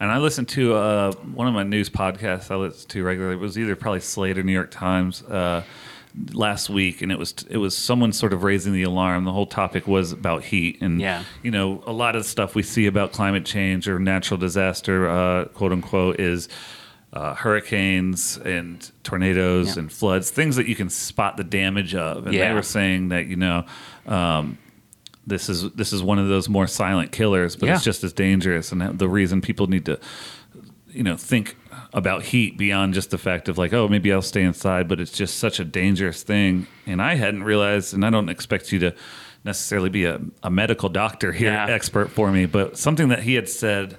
And 0.00 0.10
I 0.12 0.18
listened 0.18 0.48
to 0.50 0.74
uh, 0.74 1.12
one 1.34 1.48
of 1.48 1.54
my 1.54 1.64
news 1.64 1.90
podcasts 1.90 2.50
I 2.50 2.56
listen 2.56 2.88
to 2.90 3.02
regularly. 3.02 3.34
It 3.36 3.40
was 3.40 3.58
either 3.58 3.74
probably 3.74 4.00
Slate 4.00 4.38
or 4.38 4.42
New 4.44 4.52
York 4.52 4.70
Times 4.70 5.22
uh, 5.24 5.64
last 6.32 6.70
week, 6.70 7.02
and 7.02 7.10
it 7.10 7.18
was 7.18 7.34
it 7.50 7.56
was 7.58 7.76
someone 7.76 8.12
sort 8.12 8.32
of 8.32 8.44
raising 8.44 8.72
the 8.72 8.84
alarm. 8.84 9.24
The 9.24 9.32
whole 9.32 9.46
topic 9.46 9.88
was 9.88 10.12
about 10.12 10.44
heat, 10.44 10.78
and 10.80 11.00
Yeah. 11.00 11.24
you 11.42 11.50
know, 11.50 11.82
a 11.86 11.92
lot 11.92 12.14
of 12.14 12.22
the 12.22 12.28
stuff 12.28 12.54
we 12.54 12.62
see 12.62 12.86
about 12.86 13.12
climate 13.12 13.44
change 13.44 13.88
or 13.88 13.98
natural 13.98 14.38
disaster, 14.38 15.08
uh, 15.08 15.44
quote 15.46 15.72
unquote, 15.72 16.20
is. 16.20 16.48
Uh, 17.10 17.34
hurricanes 17.34 18.36
and 18.44 18.92
tornadoes 19.02 19.68
Yeah. 19.76 19.80
and 19.80 19.90
floods, 19.90 20.30
things 20.30 20.56
that 20.56 20.68
you 20.68 20.74
can 20.76 20.90
spot 20.90 21.38
the 21.38 21.42
damage 21.42 21.94
of. 21.94 22.26
And 22.26 22.34
they 22.36 22.52
were 22.52 22.60
saying 22.60 23.08
that 23.08 23.26
you 23.26 23.36
know, 23.36 23.64
um, 24.06 24.58
this 25.28 25.48
is 25.48 25.70
this 25.72 25.92
is 25.92 26.02
one 26.02 26.18
of 26.18 26.28
those 26.28 26.48
more 26.48 26.66
silent 26.66 27.12
killers, 27.12 27.56
but 27.56 27.68
it's 27.68 27.84
just 27.84 28.02
as 28.04 28.12
dangerous. 28.12 28.72
And 28.72 28.98
the 28.98 29.08
reason 29.08 29.40
people 29.40 29.66
need 29.66 29.84
to, 29.86 29.98
you 30.88 31.02
know, 31.02 31.16
think 31.16 31.56
about 31.92 32.22
heat 32.24 32.58
beyond 32.58 32.94
just 32.94 33.10
the 33.10 33.18
fact 33.18 33.48
of 33.48 33.56
like, 33.58 33.72
oh, 33.72 33.88
maybe 33.88 34.12
I'll 34.12 34.22
stay 34.22 34.42
inside, 34.42 34.88
but 34.88 35.00
it's 35.00 35.12
just 35.12 35.38
such 35.38 35.60
a 35.60 35.64
dangerous 35.64 36.22
thing. 36.22 36.66
And 36.86 37.00
I 37.00 37.14
hadn't 37.14 37.44
realized, 37.44 37.94
and 37.94 38.04
I 38.04 38.10
don't 38.10 38.28
expect 38.28 38.72
you 38.72 38.78
to 38.80 38.94
necessarily 39.44 39.88
be 39.88 40.04
a, 40.04 40.20
a 40.42 40.50
medical 40.50 40.88
doctor 40.88 41.32
here, 41.32 41.52
Yeah. 41.52 41.66
expert 41.66 42.10
for 42.10 42.30
me, 42.32 42.44
but 42.46 42.76
something 42.76 43.08
that 43.08 43.22
he 43.22 43.34
had 43.34 43.48
said 43.48 43.96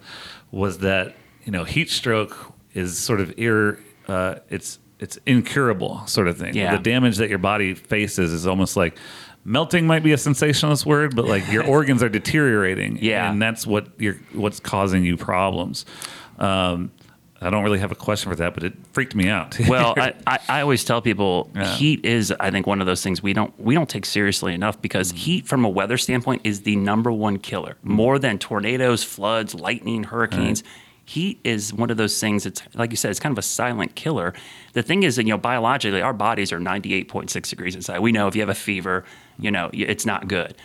was 0.52 0.80
that 0.80 1.16
you 1.46 1.52
know, 1.52 1.64
heat 1.64 1.90
stroke 1.90 2.54
is 2.74 2.98
sort 2.98 3.20
of 3.22 3.34
ir, 3.40 3.80
uh, 4.08 4.36
it's 4.50 4.78
it's 5.00 5.18
incurable 5.26 6.06
sort 6.08 6.28
of 6.28 6.38
thing. 6.38 6.54
Yeah. 6.54 6.76
The 6.76 6.84
damage 6.84 7.18
that 7.18 7.30
your 7.30 7.40
body 7.40 7.74
faces 7.74 8.34
is 8.34 8.46
almost 8.46 8.76
like 8.76 8.98
melting 9.50 9.88
might 9.88 10.04
be 10.04 10.12
a 10.14 10.18
sensationalist 10.18 10.86
word, 10.86 11.16
but 11.16 11.26
like 11.26 11.52
your 11.52 11.66
organs 11.78 12.04
are 12.04 12.10
deteriorating. 12.10 13.00
Yeah. 13.02 13.30
And 13.30 13.42
that's 13.42 13.66
what 13.66 13.88
you're 13.98 14.18
what's 14.34 14.60
causing 14.60 15.04
you 15.04 15.18
problems. 15.18 15.86
Um, 16.38 16.92
I 17.42 17.50
don't 17.50 17.64
really 17.64 17.80
have 17.80 17.92
a 17.92 17.96
question 17.96 18.30
for 18.30 18.36
that, 18.36 18.54
but 18.54 18.64
it 18.64 18.74
freaked 18.92 19.16
me 19.16 19.30
out. 19.30 19.58
well, 19.68 19.94
I, 19.98 20.14
I, 20.28 20.40
I 20.50 20.62
always 20.62 20.84
tell 20.84 21.02
people 21.02 21.50
Yeah. 21.56 21.74
heat 21.76 22.06
is 22.06 22.32
I 22.40 22.52
think 22.52 22.68
one 22.68 22.80
of 22.82 22.88
those 22.88 23.02
things 23.02 23.24
we 23.24 23.34
don't 23.34 23.58
we 23.60 23.74
don't 23.74 23.90
take 23.90 24.06
seriously 24.06 24.54
enough 24.54 24.82
because 24.82 25.12
heat 25.12 25.48
from 25.48 25.66
a 25.66 25.70
weather 25.70 25.98
standpoint 25.98 26.42
is 26.44 26.62
the 26.62 26.76
number 26.76 27.12
one 27.12 27.40
killer. 27.40 27.78
More 27.82 28.20
than 28.20 28.38
tornadoes, 28.38 29.04
floods, 29.04 29.56
lightning, 29.56 30.04
hurricanes. 30.04 30.64
Heat 31.06 31.40
is 31.44 31.74
one 31.74 31.90
of 31.90 31.98
those 31.98 32.20
things. 32.20 32.46
It's 32.46 32.62
like 32.76 32.92
you 32.92 32.98
said, 32.98 33.10
it's 33.10 33.20
kind 33.20 33.32
of 33.34 33.40
a 33.40 33.42
silent 33.42 33.96
killer. 33.96 34.32
The 34.74 34.84
thing 34.84 35.02
is 35.02 35.16
that 35.16 35.24
you 35.24 35.30
know 35.32 35.40
biologically, 35.40 36.04
our 36.04 36.14
bodies 36.14 36.54
are 36.54 36.60
ninety 36.60 36.94
eight 36.94 37.08
point 37.08 37.32
six 37.32 37.50
degrees 37.50 37.74
inside. 37.74 38.00
We 38.02 38.12
know 38.12 38.28
if 38.28 38.36
you 38.36 38.42
have 38.44 38.50
a 38.50 38.54
fever, 38.54 39.06
you 39.40 39.52
know 39.52 39.70
it's 39.74 40.06
not 40.06 40.28
good. 40.28 40.56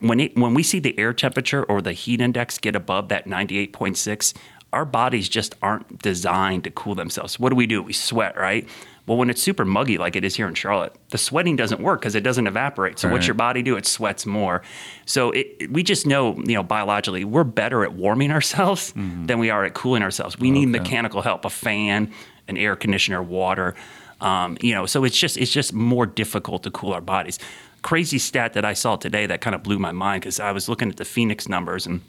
When 0.00 0.20
it, 0.20 0.36
when 0.36 0.54
we 0.54 0.62
see 0.62 0.78
the 0.78 0.96
air 0.98 1.12
temperature 1.12 1.64
or 1.64 1.82
the 1.82 1.92
heat 1.92 2.20
index 2.20 2.58
get 2.58 2.76
above 2.76 3.08
that 3.08 3.26
ninety 3.26 3.58
eight 3.58 3.72
point 3.72 3.96
six, 3.96 4.32
our 4.72 4.84
bodies 4.84 5.28
just 5.28 5.54
aren't 5.62 6.00
designed 6.02 6.64
to 6.64 6.70
cool 6.70 6.94
themselves. 6.94 7.38
What 7.40 7.50
do 7.50 7.56
we 7.56 7.66
do? 7.66 7.82
We 7.82 7.92
sweat, 7.92 8.36
right? 8.36 8.68
Well, 9.06 9.16
when 9.16 9.30
it's 9.30 9.42
super 9.42 9.64
muggy 9.64 9.96
like 9.96 10.16
it 10.16 10.24
is 10.24 10.36
here 10.36 10.46
in 10.46 10.54
Charlotte, 10.54 10.94
the 11.08 11.16
sweating 11.16 11.56
doesn't 11.56 11.80
work 11.80 12.02
because 12.02 12.14
it 12.14 12.20
doesn't 12.20 12.46
evaporate. 12.46 12.98
So 12.98 13.08
Right. 13.08 13.14
what's 13.14 13.26
your 13.26 13.34
body 13.34 13.62
do? 13.62 13.76
It 13.76 13.86
sweats 13.86 14.26
more. 14.26 14.60
So 15.06 15.30
it, 15.30 15.46
it- 15.60 15.72
we 15.72 15.82
just 15.82 16.06
know, 16.06 16.36
you 16.36 16.52
know, 16.54 16.62
biologically, 16.62 17.24
we're 17.24 17.42
better 17.44 17.82
at 17.84 17.94
warming 17.94 18.30
ourselves 18.30 18.92
than 18.94 19.38
we 19.38 19.48
are 19.48 19.64
at 19.64 19.72
cooling 19.72 20.02
ourselves. 20.02 20.38
We 20.38 20.50
need 20.50 20.66
mechanical 20.66 21.22
help, 21.22 21.46
a 21.46 21.50
fan, 21.50 22.12
an 22.48 22.58
air 22.58 22.76
conditioner, 22.76 23.22
water. 23.22 23.74
Um, 24.20 24.58
you 24.60 24.74
know, 24.74 24.84
so 24.84 25.04
it's 25.04 25.16
just 25.18 25.38
it's 25.38 25.52
just 25.52 25.72
more 25.72 26.04
difficult 26.04 26.64
to 26.64 26.70
cool 26.70 26.92
our 26.92 27.00
bodies. 27.00 27.38
Crazy 27.82 28.18
stat 28.18 28.52
that 28.54 28.64
I 28.64 28.72
saw 28.74 28.96
today 28.96 29.26
that 29.26 29.40
kind 29.40 29.54
of 29.54 29.62
blew 29.62 29.78
my 29.78 29.92
mind 29.92 30.22
because 30.22 30.40
I 30.40 30.52
was 30.52 30.68
looking 30.68 30.88
at 30.90 30.96
the 30.96 31.04
Phoenix 31.04 31.48
numbers 31.48 31.86
and 31.86 32.00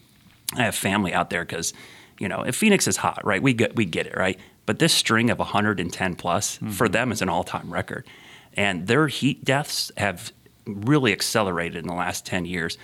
I 0.56 0.64
have 0.64 0.76
family 0.76 1.14
out 1.14 1.30
there 1.30 1.46
because, 1.46 1.74
you 2.20 2.28
know, 2.28 2.42
if 2.44 2.56
Phoenix 2.56 2.88
is 2.88 2.98
hot, 2.98 3.24
right? 3.26 3.42
We 3.42 3.54
get 3.54 3.76
we 3.76 3.86
get 3.86 4.08
it, 4.08 4.16
right? 4.18 4.40
But 4.66 4.80
this 4.80 4.94
string 4.94 5.30
of 5.30 5.40
110 5.40 6.16
plus 6.16 6.58
Mm-hmm. 6.58 6.72
for 6.72 6.90
them 6.90 7.12
is 7.12 7.22
an 7.22 7.30
all 7.30 7.44
time 7.44 7.72
record, 7.72 8.06
and 8.56 8.88
their 8.88 9.08
heat 9.08 9.44
deaths 9.46 9.92
have 9.98 10.32
really 10.66 11.12
accelerated 11.12 11.78
in 11.78 11.88
the 11.88 11.94
last 11.96 12.26
10 12.26 12.46
years. 12.46 12.78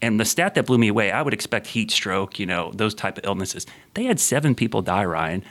And 0.00 0.18
the 0.18 0.24
stat 0.24 0.54
that 0.54 0.66
blew 0.66 0.78
me 0.78 0.88
away, 0.88 1.12
I 1.12 1.22
would 1.22 1.32
expect 1.34 1.68
heat 1.68 1.90
stroke, 1.92 2.40
you 2.40 2.46
know, 2.46 2.72
those 2.74 2.92
type 2.94 3.18
of 3.18 3.24
illnesses. 3.24 3.66
They 3.94 4.04
had 4.04 4.18
seven 4.18 4.54
people 4.56 4.82
die, 4.82 5.04
Ryan, 5.04 5.44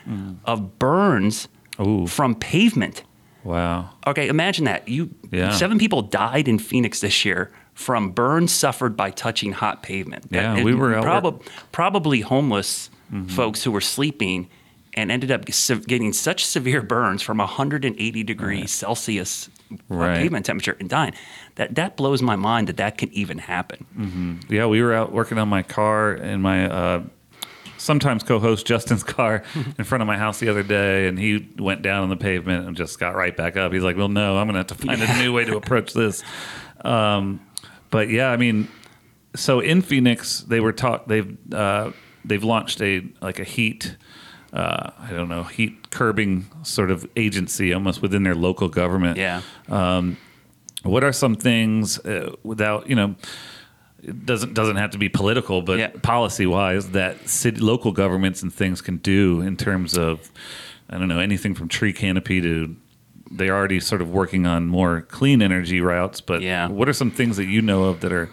of 0.46 0.78
burns 0.80 1.48
Mm. 1.78 1.88
Ooh. 2.04 2.08
from 2.08 2.36
pavement. 2.36 3.04
Wow. 3.44 3.90
Okay, 4.08 4.28
imagine 4.28 4.66
that. 4.66 4.88
You 4.88 5.10
Yeah. 5.32 5.52
seven 5.52 5.78
people 5.80 6.02
died 6.02 6.48
in 6.48 6.60
Phoenix 6.60 7.00
this 7.00 7.26
year 7.26 7.52
from 7.74 8.12
burns 8.12 8.52
suffered 8.52 8.96
by 8.96 9.10
touching 9.12 9.54
hot 9.54 9.82
pavement. 9.82 10.26
Yeah, 10.30 10.54
And 10.56 10.66
we 10.66 10.74
were 10.76 11.02
prob- 11.02 11.42
probably 11.72 12.22
homeless 12.22 12.90
folks 13.28 13.64
who 13.64 13.72
were 13.72 13.82
sleeping 13.82 14.48
and 14.94 15.10
ended 15.12 15.32
up 15.32 15.46
getting 15.88 16.12
such 16.14 16.46
severe 16.46 16.82
burns 16.82 17.22
from 17.22 17.40
180 17.40 18.24
degrees 18.24 18.72
Celsius 18.72 19.50
uh, 19.72 19.76
Right. 19.88 20.18
pavement 20.18 20.46
temperature 20.46 20.76
and 20.80 20.90
dying. 20.90 21.14
That 21.56 21.76
that 21.76 21.96
blows 21.96 22.22
my 22.22 22.36
mind 22.36 22.68
that 22.68 22.76
that 22.78 22.98
can 22.98 23.10
even 23.14 23.38
happen. 23.38 24.40
Yeah, 24.50 24.66
we 24.66 24.82
were 24.82 24.94
out 24.94 25.14
working 25.14 25.38
on 25.38 25.48
my 25.48 25.64
car 25.64 26.12
and 26.14 26.42
my 26.44 26.70
uh, 26.70 27.04
sometimes 27.82 28.24
co-host 28.24 28.66
Justin's 28.66 29.04
car 29.18 29.44
in 29.78 29.84
front 29.84 30.02
of 30.02 30.08
my 30.08 30.18
house 30.18 30.40
the 30.40 30.50
other 30.50 30.64
day, 30.64 31.08
and 31.08 31.18
he 31.18 31.50
went 31.58 31.82
down 31.82 32.04
on 32.04 32.10
the 32.10 32.16
pavement 32.16 32.68
and 32.68 32.78
just 32.78 33.00
got 33.00 33.16
right 33.16 33.36
back 33.36 33.58
up. 33.58 33.74
He's 33.74 33.84
like, 33.84 33.98
"Well, 33.98 34.10
no, 34.10 34.38
I'm 34.38 34.48
going 34.48 34.54
to 34.54 34.60
have 34.60 34.80
to 34.80 34.88
find 34.88 35.02
a 35.02 35.18
new 35.20 35.34
way 35.34 35.46
to 35.46 35.58
approach 35.58 35.94
this." 35.94 36.24
Um, 36.84 37.42
but 37.90 38.10
yeah, 38.10 38.30
I 38.30 38.38
mean, 38.38 38.68
so 39.36 39.60
in 39.60 39.82
Phoenix, 39.82 40.42
they 40.42 40.60
were 40.60 40.74
taught 40.74 41.08
they've 41.08 41.38
uh, 41.54 41.92
they've 42.24 42.44
launched 42.44 42.82
a 42.82 43.04
like 43.22 43.40
a 43.40 43.44
heat. 43.44 43.98
Uh, 44.54 44.92
I 45.00 45.12
don't 45.12 45.30
know 45.30 45.44
heat 45.44 45.92
curbing 45.92 46.46
sort 46.64 46.92
of 46.92 47.10
agency 47.16 47.74
almost 47.74 48.02
within 48.02 48.24
their 48.24 48.36
local 48.36 48.68
government. 48.68 49.18
Yeah. 49.18 49.42
What 50.84 51.04
are 51.04 51.14
some 51.14 51.36
things 51.36 52.00
uh, 52.00 52.36
without 52.44 52.90
you 52.90 52.96
know? 52.96 53.16
It 54.04 54.26
doesn't 54.26 54.54
doesn't 54.54 54.78
have 54.78 54.92
to 54.92 54.98
be 54.98 55.10
political, 55.10 55.62
but 55.62 55.78
Yeah. 55.80 55.88
policy 56.02 56.46
wise, 56.46 56.90
that 56.92 57.30
city, 57.30 57.60
local 57.60 57.92
governments 57.92 58.42
and 58.42 58.52
things 58.54 58.82
can 58.82 58.98
do 58.98 59.42
in 59.42 59.58
terms 59.58 59.98
of 59.98 60.32
I 60.90 60.98
don't 60.98 61.08
know 61.08 61.20
anything 61.20 61.54
from 61.56 61.68
tree 61.68 61.94
canopy 61.94 62.42
to 62.42 62.76
they're 63.34 63.56
already 63.56 63.80
sort 63.80 64.02
of 64.02 64.10
working 64.10 64.46
on 64.46 64.68
more 64.68 65.02
clean 65.04 65.42
energy 65.42 65.80
routes. 65.80 66.20
But 66.20 66.42
Yeah. 66.42 66.68
what 66.68 66.90
are 66.90 66.94
some 66.94 67.12
things 67.12 67.38
that 67.38 67.46
you 67.46 67.62
know 67.62 67.86
of 67.86 68.02
that 68.02 68.12
are 68.12 68.30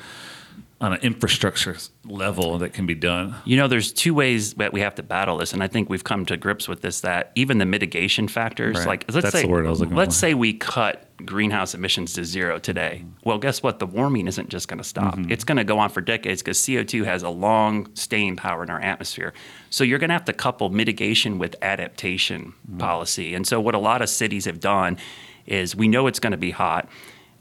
on 0.80 0.92
an 0.92 1.00
infrastructure 1.00 1.76
level 2.04 2.58
that 2.58 2.73
can 2.73 2.87
be 2.87 2.94
done? 2.94 3.35
You 3.44 3.56
know, 3.56 3.66
there's 3.66 3.92
two 3.92 4.14
ways 4.14 4.54
that 4.54 4.73
we 4.73 4.80
have 4.80 4.94
to 4.97 5.02
battle 5.02 5.38
this, 5.38 5.52
and 5.52 5.62
I 5.62 5.66
think 5.66 5.90
we've 5.90 6.04
come 6.04 6.25
to 6.26 6.37
grips 6.37 6.68
with 6.68 6.82
this. 6.82 7.00
That 7.00 7.32
even 7.35 7.58
the 7.58 7.66
mitigation 7.66 8.28
factors, 8.28 8.76
Right. 8.78 8.87
like 8.87 9.04
let's 9.12 9.25
That's 9.25 9.32
say, 9.32 9.42
the 9.42 9.49
word 9.49 9.66
I 9.66 9.70
was 9.70 9.80
let's 9.80 10.14
for. 10.14 10.20
say 10.20 10.35
we 10.35 10.52
cut 10.54 11.04
greenhouse 11.26 11.75
emissions 11.75 12.12
to 12.12 12.25
zero 12.25 12.61
today. 12.61 13.04
Well, 13.25 13.38
guess 13.38 13.61
what? 13.61 13.80
The 13.80 13.87
warming 13.87 14.28
isn't 14.28 14.50
just 14.50 14.68
going 14.68 14.78
to 14.78 14.85
stop. 14.85 15.16
Mm-hmm. 15.16 15.32
It's 15.32 15.42
going 15.42 15.56
to 15.58 15.64
go 15.64 15.80
on 15.80 15.90
for 15.90 16.00
decades 16.00 16.42
because 16.42 16.58
CO2 16.58 17.04
has 17.06 17.25
a 17.25 17.28
long 17.28 17.92
staying 17.97 18.37
power 18.37 18.62
in 18.62 18.70
our 18.70 18.80
atmosphere. 18.80 19.32
So 19.70 19.82
you're 19.82 19.99
going 19.99 20.11
to 20.11 20.14
have 20.14 20.26
to 20.26 20.32
couple 20.32 20.68
mitigation 20.70 21.38
with 21.38 21.56
adaptation 21.61 22.54
Mm-hmm. 22.68 22.78
policy. 22.78 23.35
And 23.35 23.47
so 23.47 23.61
what 23.61 23.75
a 23.75 23.78
lot 23.78 24.02
of 24.02 24.08
cities 24.08 24.44
have 24.44 24.61
done 24.61 24.99
is 25.47 25.75
we 25.75 25.88
know 25.88 26.06
it's 26.06 26.20
going 26.20 26.30
to 26.32 26.37
be 26.37 26.50
hot. 26.52 26.88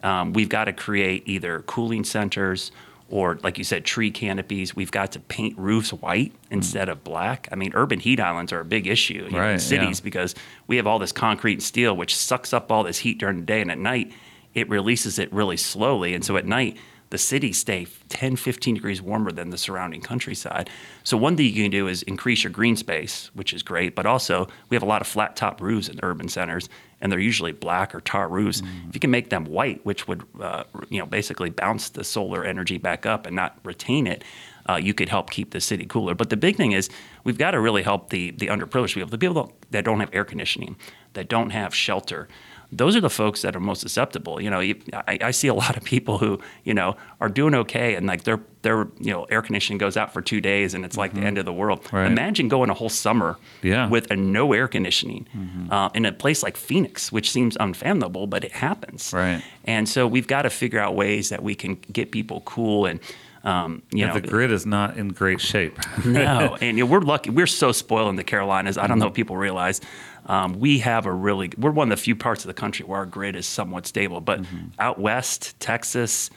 Um, 0.02 0.34
we've 0.34 0.48
got 0.50 0.66
to 0.66 0.74
create 0.74 1.24
either 1.28 1.62
cooling 1.64 2.04
centers 2.04 2.72
or, 3.10 3.40
like 3.44 3.58
you 3.58 3.64
said, 3.64 3.86
tree 3.86 4.12
canopies. 4.12 4.76
We've 4.76 4.92
got 4.92 5.14
to 5.14 5.20
paint 5.20 5.58
roofs 5.58 5.94
white 5.94 6.34
mm. 6.34 6.38
instead 6.52 6.90
of 6.90 7.04
black. 7.04 7.48
I 7.52 7.56
mean, 7.56 7.72
urban 7.74 8.00
heat 8.00 8.20
islands 8.20 8.52
are 8.52 8.60
a 8.60 8.66
big 8.66 8.88
issue 8.88 9.30
Right, 9.32 9.54
in 9.54 9.60
cities 9.60 10.00
yeah. 10.00 10.04
because 10.04 10.36
we 10.68 10.76
have 10.78 10.88
all 10.88 11.00
this 11.00 11.12
concrete 11.12 11.54
and 11.54 11.64
steel, 11.64 11.96
which 11.96 12.16
sucks 12.16 12.54
up 12.54 12.72
all 12.72 12.84
this 12.84 13.00
heat 13.00 13.18
during 13.18 13.38
the 13.38 13.46
day. 13.46 13.62
And 13.62 13.72
at 13.72 13.78
night, 13.78 14.12
it 14.54 14.70
releases 14.70 15.20
it 15.20 15.32
really 15.32 15.58
slowly. 15.58 16.14
And 16.14 16.26
so 16.26 16.36
at 16.36 16.46
night, 16.46 16.78
the 17.10 17.18
cities 17.18 17.58
stay 17.58 17.88
10, 18.10 18.36
15 18.36 18.76
degrees 18.76 19.02
warmer 19.02 19.32
than 19.32 19.50
the 19.50 19.58
surrounding 19.58 20.02
countryside. 20.02 20.70
So 21.04 21.16
one 21.16 21.38
thing 21.38 21.46
you 21.46 21.64
can 21.64 21.72
do 21.72 21.88
is 21.88 22.04
increase 22.04 22.44
your 22.44 22.52
green 22.52 22.76
space, 22.76 23.32
which 23.34 23.54
is 23.54 23.64
great. 23.64 23.96
But 23.96 24.06
also, 24.06 24.48
we 24.70 24.76
have 24.76 24.84
a 24.84 24.88
lot 24.88 25.02
of 25.02 25.08
flat 25.08 25.36
top 25.36 25.62
roofs 25.62 25.88
in 25.88 26.00
urban 26.04 26.28
centers, 26.28 26.68
and 27.02 27.12
they're 27.12 27.20
usually 27.20 27.52
black 27.52 27.94
or 27.94 28.02
tar 28.02 28.28
roofs. 28.28 28.62
If 28.90 28.96
you 28.96 29.00
can 29.00 29.12
make 29.12 29.30
them 29.30 29.46
white, 29.46 29.86
which 29.86 30.08
would, 30.08 30.24
uh, 30.40 30.64
you 30.90 31.00
know, 31.00 31.06
basically 31.06 31.50
bounce 31.50 31.90
the 31.90 32.04
solar 32.04 32.44
energy 32.44 32.78
back 32.78 33.06
up 33.06 33.26
and 33.26 33.36
not 33.36 33.58
retain 33.64 34.08
it, 34.08 34.24
uh, 34.70 34.76
you 34.76 34.94
could 34.94 35.10
help 35.10 35.30
keep 35.30 35.52
the 35.52 35.62
city 35.62 35.86
cooler. 35.86 36.16
But 36.16 36.30
the 36.30 36.38
big 36.38 36.56
thing 36.56 36.72
is 36.72 36.90
we've 37.24 37.38
got 37.38 37.52
to 37.52 37.60
really 37.60 37.84
help 37.84 38.10
the 38.10 38.32
the 38.32 38.48
underprivileged 38.48 38.94
people, 38.96 39.10
the 39.10 39.18
people 39.18 39.54
that 39.72 39.86
don't 39.86 40.00
have 40.00 40.10
air 40.14 40.26
conditioning, 40.26 40.76
that 41.14 41.30
don't 41.30 41.52
have 41.52 41.74
shelter. 41.74 42.28
Those 42.72 42.98
are 42.98 43.02
the 43.02 43.10
folks 43.10 43.42
that 43.44 43.56
are 43.56 43.62
most 43.62 43.80
susceptible. 43.82 44.42
You 44.42 44.50
know, 44.50 44.60
I, 44.60 45.18
I 45.22 45.32
see 45.32 45.48
a 45.48 45.54
lot 45.54 45.78
of 45.78 45.84
people 45.86 46.18
who 46.18 46.40
you 46.66 46.74
know 46.74 46.98
are 47.22 47.30
doing 47.30 47.56
okay, 47.56 47.96
and 47.96 48.06
like 48.08 48.24
their 48.24 48.42
their 48.64 48.88
you 49.00 49.12
know 49.12 49.24
air 49.26 49.42
conditioning 49.42 49.78
goes 49.78 49.96
out 49.96 50.12
for 50.14 50.22
two 50.22 50.42
days, 50.42 50.74
and 50.74 50.84
it's 50.84 50.98
like 50.98 51.14
the 51.14 51.22
end 51.22 51.38
of 51.38 51.46
the 51.46 51.54
world. 51.54 51.88
Right. 51.94 52.12
Imagine 52.12 52.50
going 52.50 52.70
a 52.70 52.74
whole 52.74 52.90
summer 52.90 53.38
Yeah. 53.62 53.88
with 53.88 54.12
a 54.12 54.16
no 54.18 54.52
air 54.52 54.68
conditioning 54.68 55.28
uh, 55.72 55.90
in 55.94 56.06
a 56.06 56.12
place 56.12 56.44
like 56.44 56.58
Phoenix, 56.58 57.10
which 57.12 57.32
seems 57.32 57.56
unfathomable, 57.60 58.28
but 58.28 58.44
it 58.44 58.52
happens. 58.52 59.14
Right. 59.14 59.42
And 59.64 59.88
so 59.88 60.06
we've 60.06 60.28
got 60.28 60.42
to 60.42 60.50
figure 60.50 60.80
out 60.80 60.94
ways 60.96 61.30
that 61.30 61.42
we 61.44 61.56
can 61.56 61.76
get 61.94 62.12
people 62.12 62.42
cool 62.42 62.86
and. 62.86 63.00
Um, 63.44 63.82
you 63.94 64.04
And 64.04 64.14
know, 64.14 64.20
the 64.20 64.28
grid 64.28 64.52
is 64.52 64.66
not 64.66 64.98
in 64.98 65.10
great 65.10 65.40
shape. 65.40 65.80
no, 66.04 66.58
and 66.62 66.78
you 66.78 66.84
know, 66.84 66.92
we're 66.92 67.00
lucky. 67.00 67.30
We're 67.30 67.48
so 67.48 67.72
spoiled 67.72 68.10
in 68.10 68.18
the 68.18 68.24
Carolinas. 68.26 68.78
I 68.78 68.88
don't 68.88 69.00
know 69.00 69.08
if 69.08 69.14
people 69.14 69.38
realize 69.38 69.80
um, 70.28 70.60
we 70.60 70.80
have 70.80 71.06
a 71.06 71.12
really. 71.12 71.52
We're 71.58 71.72
one 71.72 71.92
of 71.92 71.98
the 71.98 72.02
few 72.04 72.16
parts 72.16 72.44
of 72.44 72.48
the 72.48 72.54
country 72.54 72.86
where 72.86 73.00
our 73.00 73.06
grid 73.06 73.36
is 73.36 73.48
somewhat 73.48 73.88
stable. 73.88 74.22
But 74.22 74.42
out 74.78 75.00
west, 75.00 75.60
Texas, 75.60 76.30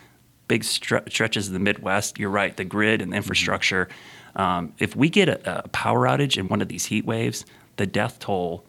big 0.48 0.62
stre- 0.62 1.10
stretches 1.10 1.48
of 1.48 1.52
the 1.52 1.58
Midwest, 1.58 2.18
you're 2.18 2.30
right. 2.30 2.56
The 2.56 2.64
grid 2.64 3.02
and 3.02 3.12
the 3.12 3.16
infrastructure. 3.16 3.88
Um, 4.36 4.72
if 4.78 4.94
we 4.94 5.08
get 5.10 5.28
a, 5.28 5.64
a 5.64 5.68
power 5.68 6.06
outage 6.06 6.38
in 6.38 6.46
one 6.48 6.62
of 6.62 6.68
these 6.68 6.86
heat 6.86 7.04
waves, 7.04 7.44
the 7.76 7.86
death 7.86 8.20
toll 8.20 8.64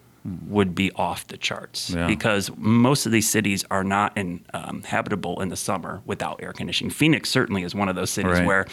would 0.48 0.76
be 0.76 0.92
off 0.94 1.28
the 1.28 1.38
charts 1.38 1.90
Yeah. 1.90 2.06
because 2.08 2.52
most 2.58 3.06
of 3.08 3.12
these 3.12 3.28
cities 3.30 3.66
are 3.72 3.84
not 3.84 4.16
in, 4.18 4.44
um, 4.54 4.84
habitable 4.84 5.42
in 5.42 5.50
the 5.50 5.56
summer 5.56 6.02
without 6.06 6.42
air 6.44 6.54
conditioning. 6.54 6.92
Phoenix 6.92 7.30
certainly 7.30 7.64
is 7.64 7.74
one 7.74 7.90
of 7.90 7.96
those 7.96 8.12
cities 8.12 8.34
Right. 8.40 8.46
where 8.46 8.68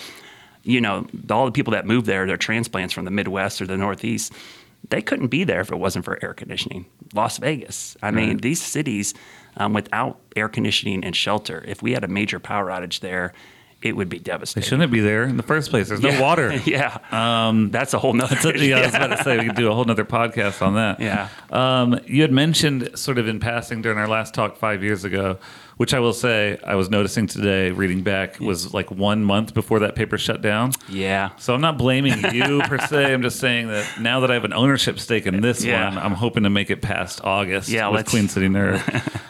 you 0.65 0.81
know, 0.81 1.07
all 1.31 1.47
the 1.47 1.53
people 1.53 1.71
that 1.71 1.87
move 1.87 2.05
there, 2.05 2.27
they're 2.27 2.37
transplants 2.37 2.93
from 2.93 3.05
the 3.07 3.11
Midwest 3.11 3.63
or 3.63 3.67
the 3.67 3.77
Northeast, 3.77 4.33
they 4.89 5.03
couldn't 5.03 5.29
be 5.29 5.45
there 5.45 5.61
if 5.61 5.71
it 5.71 5.77
wasn't 5.79 6.05
for 6.05 6.19
air 6.23 6.35
conditioning. 6.35 6.87
Las 7.15 7.39
Vegas, 7.39 7.97
I 8.03 8.11
mean, 8.11 8.29
Right. 8.31 8.43
these 8.43 8.63
cities 8.63 9.15
um, 9.57 9.73
without 9.73 10.19
air 10.37 10.49
conditioning 10.49 11.05
and 11.05 11.15
shelter, 11.17 11.65
if 11.67 11.83
we 11.83 11.93
had 11.93 12.05
a 12.05 12.09
major 12.09 12.39
power 12.39 12.67
outage 12.69 13.01
there, 13.01 13.33
it 13.81 13.95
would 13.97 14.09
be 14.09 14.19
devastating. 14.19 14.63
They 14.63 14.69
shouldn't 14.69 14.91
be 14.93 15.01
there 15.01 15.23
in 15.25 15.37
the 15.37 15.43
first 15.45 15.71
place. 15.71 15.89
There's 15.89 16.01
no 16.01 16.09
Yeah. 16.11 16.21
water. 16.21 16.53
yeah. 16.65 16.99
Um, 17.13 17.71
That's 17.71 17.95
a 17.95 17.99
whole 17.99 18.13
nother 18.13 18.35
So, 18.37 18.53
yeah, 18.53 18.79
I 18.79 18.87
was 18.87 18.95
about 18.95 19.17
to 19.17 19.23
say 19.23 19.39
we 19.39 19.47
could 19.47 19.55
do 19.57 19.71
a 19.71 19.75
whole 19.75 19.85
nother 19.85 20.05
podcast 20.05 20.65
on 20.67 20.75
that. 20.75 20.99
Yeah. 21.01 21.29
Um, 21.51 21.99
you 22.07 22.23
had 22.23 22.33
mentioned 22.33 22.91
sort 22.99 23.19
of 23.19 23.29
in 23.29 23.39
passing 23.41 23.81
during 23.83 23.99
our 23.99 24.09
last 24.09 24.35
talk 24.35 24.57
five 24.57 24.83
years 24.83 25.05
ago, 25.05 25.39
which 25.79 25.95
I 25.95 26.01
will 26.01 26.13
say 26.13 26.59
I 26.63 26.75
was 26.75 26.91
noticing 26.91 27.27
today, 27.27 27.71
reading 27.71 28.03
back, 28.03 28.39
was 28.41 28.75
like 28.75 28.91
one 28.91 29.25
month 29.25 29.55
before 29.55 29.79
that 29.81 29.95
paper 29.95 30.19
shut 30.19 30.43
down. 30.43 30.73
Yeah. 30.89 31.31
So 31.39 31.55
I'm 31.55 31.61
not 31.63 31.79
blaming 31.79 32.23
you 32.35 32.61
per 32.65 32.79
se. 32.87 33.13
I'm 33.15 33.23
just 33.23 33.41
saying 33.41 33.69
that 33.69 34.01
now 34.01 34.21
that 34.21 34.31
I 34.31 34.35
have 34.35 34.45
an 34.45 34.53
ownership 34.53 34.99
stake 34.99 35.27
in 35.27 35.41
this 35.41 35.65
Yeah. 35.65 35.89
one, 35.89 35.97
I'm 35.99 36.13
hoping 36.13 36.43
to 36.43 36.51
make 36.51 36.69
it 36.71 36.83
past 36.83 37.25
August 37.25 37.69
Yeah, 37.71 37.89
with 37.89 37.97
let's- 37.97 38.11
Queen 38.11 38.29
City 38.29 38.49
Nerve. 38.49 38.83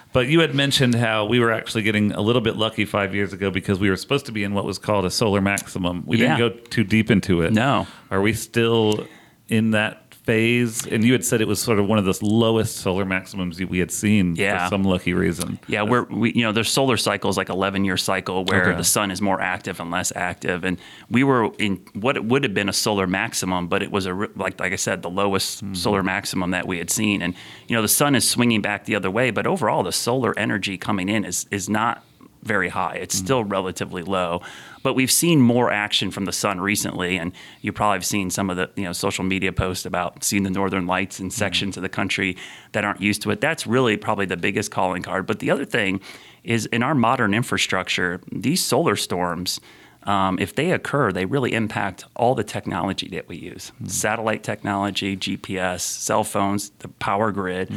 but 0.13 0.27
you 0.29 0.41
had 0.41 0.55
mentioned 0.55 0.95
how 0.95 1.27
we 1.27 1.39
were 1.39 1.53
actually 1.53 1.83
getting 1.83 2.13
a 2.13 2.21
little 2.21 2.43
bit 2.43 2.57
lucky 2.57 2.85
five 2.87 3.15
years 3.15 3.33
ago 3.33 3.51
because 3.51 3.79
we 3.79 3.91
were 3.91 3.97
supposed 3.97 4.27
to 4.27 4.33
be 4.33 4.43
in 4.43 4.55
what 4.55 4.65
was 4.65 4.79
called 4.79 5.05
a 5.05 5.11
solar 5.11 5.41
maximum. 5.41 6.03
We 6.07 6.17
Yeah. 6.19 6.37
didn't 6.37 6.39
go 6.59 6.61
too 6.71 6.83
deep 6.85 7.11
into 7.11 7.43
it. 7.43 7.53
No. 7.53 7.87
Are 8.11 8.21
we 8.23 8.33
still 8.33 9.07
in 9.51 9.73
that 9.73 10.08
phase? 10.29 10.87
And 10.87 11.03
you 11.03 11.13
had 11.13 11.25
said 11.25 11.41
it 11.41 11.49
was 11.49 11.59
sort 11.61 11.79
of 11.79 11.87
one 11.87 11.99
of 11.99 12.05
the 12.05 12.19
lowest 12.23 12.77
solar 12.77 13.07
maximums 13.07 13.59
we 13.61 13.79
had 13.79 13.91
seen 13.91 14.37
Yeah. 14.37 14.65
for 14.67 14.71
some 14.75 14.85
lucky 14.85 15.15
reason. 15.15 15.59
Yeah, 15.69 15.83
we're 15.83 16.03
we, 16.05 16.33
you 16.35 16.43
know 16.43 16.53
there's 16.53 16.71
solar 16.71 16.99
cycles 16.99 17.37
like 17.39 17.49
11 17.49 17.85
year 17.87 17.97
cycle 17.97 18.45
where 18.45 18.69
Okay. 18.69 18.77
the 18.77 18.85
sun 18.85 19.11
is 19.11 19.23
more 19.23 19.41
active 19.41 19.81
and 19.81 19.91
less 19.91 20.13
active, 20.15 20.65
and 20.65 20.79
we 21.11 21.25
were 21.25 21.51
in 21.59 21.81
what 21.95 22.17
it 22.17 22.25
would 22.27 22.45
have 22.45 22.53
been 22.53 22.69
a 22.69 22.73
solar 22.75 23.07
maximum, 23.07 23.69
but 23.69 23.83
it 23.83 23.91
was 23.91 24.05
a 24.07 24.13
like 24.37 24.61
like 24.61 24.73
I 24.73 24.77
said 24.77 25.03
the 25.03 25.11
lowest 25.11 25.61
Hmm. 25.61 25.75
solar 25.75 26.03
maximum 26.03 26.51
that 26.51 26.67
we 26.69 26.77
had 26.79 26.91
seen, 26.91 27.23
and 27.23 27.35
you 27.67 27.75
know 27.75 27.83
the 27.83 27.89
sun 27.89 28.15
is 28.15 28.29
swinging 28.29 28.61
back 28.61 28.85
the 28.85 28.95
other 28.97 29.11
way, 29.11 29.31
but 29.31 29.47
overall 29.47 29.83
the 29.83 29.93
solar 29.93 30.39
energy 30.39 30.77
coming 30.77 31.09
in 31.09 31.25
is 31.25 31.47
is 31.51 31.69
not 31.69 32.05
very 32.49 32.71
high. 32.71 32.97
It's 32.97 33.15
mm. 33.15 33.25
still 33.25 33.45
relatively 33.45 34.03
low, 34.03 34.43
but 34.83 34.95
we've 34.95 35.13
seen 35.13 35.41
more 35.41 35.71
action 35.71 36.11
from 36.11 36.25
the 36.25 36.33
sun 36.33 36.61
recently, 36.61 37.19
and 37.19 37.33
you 37.61 37.73
probably 37.73 37.97
have 37.97 38.07
seen 38.07 38.31
some 38.31 38.51
of 38.51 38.57
the 38.57 38.71
you 38.75 38.85
know 38.85 38.93
social 38.93 39.25
media 39.25 39.53
posts 39.53 39.87
about 39.87 40.25
seeing 40.25 40.43
the 40.43 40.51
northern 40.51 40.87
lights 40.87 41.21
in 41.21 41.29
mm. 41.29 41.33
sections 41.33 41.77
of 41.77 41.83
the 41.83 41.89
country 41.89 42.37
that 42.73 42.85
aren't 42.85 43.01
used 43.01 43.23
to 43.23 43.31
it. 43.31 43.41
That's 43.41 43.67
really 43.67 43.97
probably 43.97 44.27
the 44.27 44.37
biggest 44.37 44.71
calling 44.71 45.03
card. 45.03 45.27
But 45.27 45.39
the 45.39 45.51
other 45.51 45.65
thing 45.65 46.01
is 46.43 46.67
in 46.67 46.83
our 46.83 46.95
modern 46.95 47.35
infrastructure, 47.35 48.21
these 48.33 48.65
solar 48.65 48.97
storms. 48.97 49.61
Um, 50.09 50.39
if 50.41 50.55
they 50.55 50.71
occur, 50.71 51.13
they 51.13 51.27
really 51.27 51.53
impact 51.53 52.05
all 52.17 52.35
the 52.35 52.43
technology 52.45 53.09
that 53.09 53.29
we 53.29 53.37
use 53.37 53.73
satellite 53.87 54.43
technology, 54.43 55.17
GPS, 55.17 55.81
cell 55.81 56.25
phones, 56.25 56.71
the 56.79 56.89
power 56.89 57.31
grid. 57.31 57.71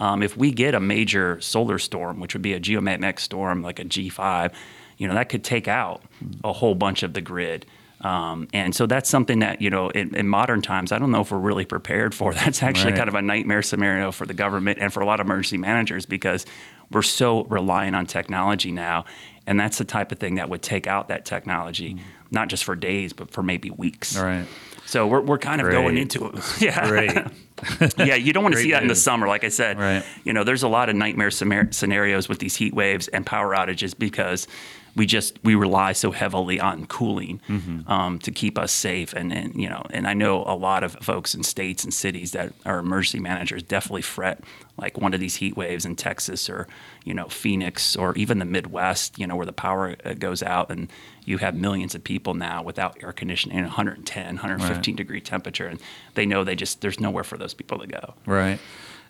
Um, 0.00 0.22
if 0.22 0.36
we 0.36 0.50
get 0.50 0.74
a 0.74 0.80
major 0.80 1.40
solar 1.40 1.78
storm, 1.78 2.18
which 2.18 2.34
would 2.34 2.42
be 2.42 2.54
a 2.54 2.60
geomagnetic 2.60 3.20
storm 3.20 3.62
like 3.62 3.78
a 3.78 3.84
G5, 3.84 4.52
you 4.98 5.06
know, 5.06 5.14
that 5.14 5.28
could 5.28 5.44
take 5.44 5.68
out 5.68 6.02
a 6.42 6.52
whole 6.52 6.74
bunch 6.74 7.02
of 7.04 7.12
the 7.14 7.20
grid. 7.20 7.66
Um, 8.00 8.48
and 8.52 8.74
so 8.74 8.86
that's 8.86 9.08
something 9.08 9.38
that, 9.38 9.62
you 9.62 9.70
know, 9.70 9.88
in, 9.90 10.14
in 10.14 10.28
modern 10.28 10.62
times, 10.62 10.90
I 10.92 10.98
don't 10.98 11.10
know 11.12 11.20
if 11.20 11.30
we're 11.30 11.38
really 11.38 11.64
prepared 11.64 12.14
for. 12.14 12.34
That's 12.42 12.62
actually 12.62 12.92
Right. 12.92 12.98
kind 12.98 13.08
of 13.08 13.14
a 13.14 13.22
nightmare 13.22 13.62
scenario 13.62 14.12
for 14.12 14.26
the 14.26 14.34
government 14.34 14.78
and 14.80 14.92
for 14.92 15.00
a 15.00 15.06
lot 15.06 15.18
of 15.20 15.26
emergency 15.26 15.56
managers 15.56 16.04
because 16.04 16.44
we're 16.90 17.02
so 17.02 17.44
reliant 17.44 17.96
on 17.96 18.06
technology 18.06 18.70
now. 18.70 19.06
And 19.46 19.58
that's 19.58 19.78
the 19.78 19.84
type 19.84 20.12
of 20.12 20.18
thing 20.18 20.36
that 20.36 20.48
would 20.48 20.62
take 20.62 20.86
out 20.86 21.08
that 21.08 21.24
technology, 21.24 21.94
mm. 21.94 22.00
not 22.30 22.48
just 22.48 22.64
for 22.64 22.74
days, 22.74 23.12
but 23.12 23.30
for 23.30 23.42
maybe 23.42 23.70
weeks. 23.70 24.16
All 24.18 24.24
right. 24.24 24.46
So 24.86 25.06
we're, 25.06 25.20
we're 25.20 25.38
kind 25.38 25.60
of 25.60 25.70
going 25.70 25.96
into 25.96 26.26
it. 26.26 26.34
Yeah. 26.60 26.88
Great. 26.88 27.12
Yeah, 27.98 28.14
you 28.14 28.32
don't 28.32 28.42
want 28.42 28.54
to 28.54 28.60
see 28.60 28.72
that 28.72 28.82
in 28.82 28.88
the 28.88 28.94
summer. 28.94 29.26
Like 29.28 29.44
I 29.44 29.48
said, 29.48 29.78
Right. 29.78 30.04
you 30.24 30.32
know, 30.32 30.44
there's 30.44 30.62
a 30.62 30.68
lot 30.68 30.88
of 30.88 30.96
nightmare 30.96 31.30
scenarios 31.30 32.28
with 32.28 32.38
these 32.38 32.56
heat 32.56 32.74
waves 32.74 33.08
and 33.08 33.24
power 33.24 33.54
outages 33.54 33.96
because 33.98 34.46
we 34.94 35.04
just 35.04 35.38
we 35.44 35.54
rely 35.54 35.92
so 35.92 36.10
heavily 36.10 36.58
on 36.58 36.86
cooling 36.86 37.40
Mm-hmm. 37.48 37.90
um, 37.90 38.18
to 38.20 38.30
keep 38.30 38.58
us 38.58 38.72
safe. 38.72 39.12
And, 39.12 39.30
and 39.32 39.54
you 39.60 39.68
know, 39.68 39.84
and 39.90 40.06
I 40.06 40.14
know 40.14 40.42
a 40.46 40.56
lot 40.56 40.84
of 40.84 40.92
folks 41.02 41.34
in 41.34 41.42
states 41.42 41.84
and 41.84 41.92
cities 41.92 42.32
that 42.32 42.52
are 42.64 42.78
emergency 42.78 43.20
managers 43.20 43.62
definitely 43.62 44.02
fret 44.02 44.42
like 44.78 44.98
one 44.98 45.14
of 45.14 45.20
these 45.20 45.36
heat 45.36 45.56
waves 45.56 45.86
in 45.86 45.96
Texas 45.96 46.50
or 46.50 46.66
you 47.04 47.14
know 47.14 47.28
Phoenix 47.28 47.94
or 47.96 48.14
even 48.16 48.38
the 48.38 48.44
Midwest. 48.46 49.18
You 49.18 49.26
know, 49.26 49.36
where 49.36 49.46
the 49.46 49.52
power 49.52 49.96
uh, 50.04 50.14
goes 50.14 50.42
out 50.42 50.70
and 50.70 50.88
you 51.26 51.38
have 51.38 51.54
millions 51.56 51.94
of 51.94 52.02
people 52.04 52.34
now 52.34 52.62
without 52.62 52.96
air 53.02 53.12
conditioning, 53.12 53.60
110, 53.64 54.26
115 54.26 54.94
degree 54.96 55.20
temperature, 55.20 55.66
and 55.66 55.80
they 56.14 56.24
know 56.24 56.42
they 56.44 56.54
just 56.54 56.80
there's 56.80 57.00
nowhere 57.00 57.24
for 57.24 57.36
those 57.36 57.45
people 57.54 57.78
to 57.78 57.86
go. 57.86 58.14
Right. 58.26 58.58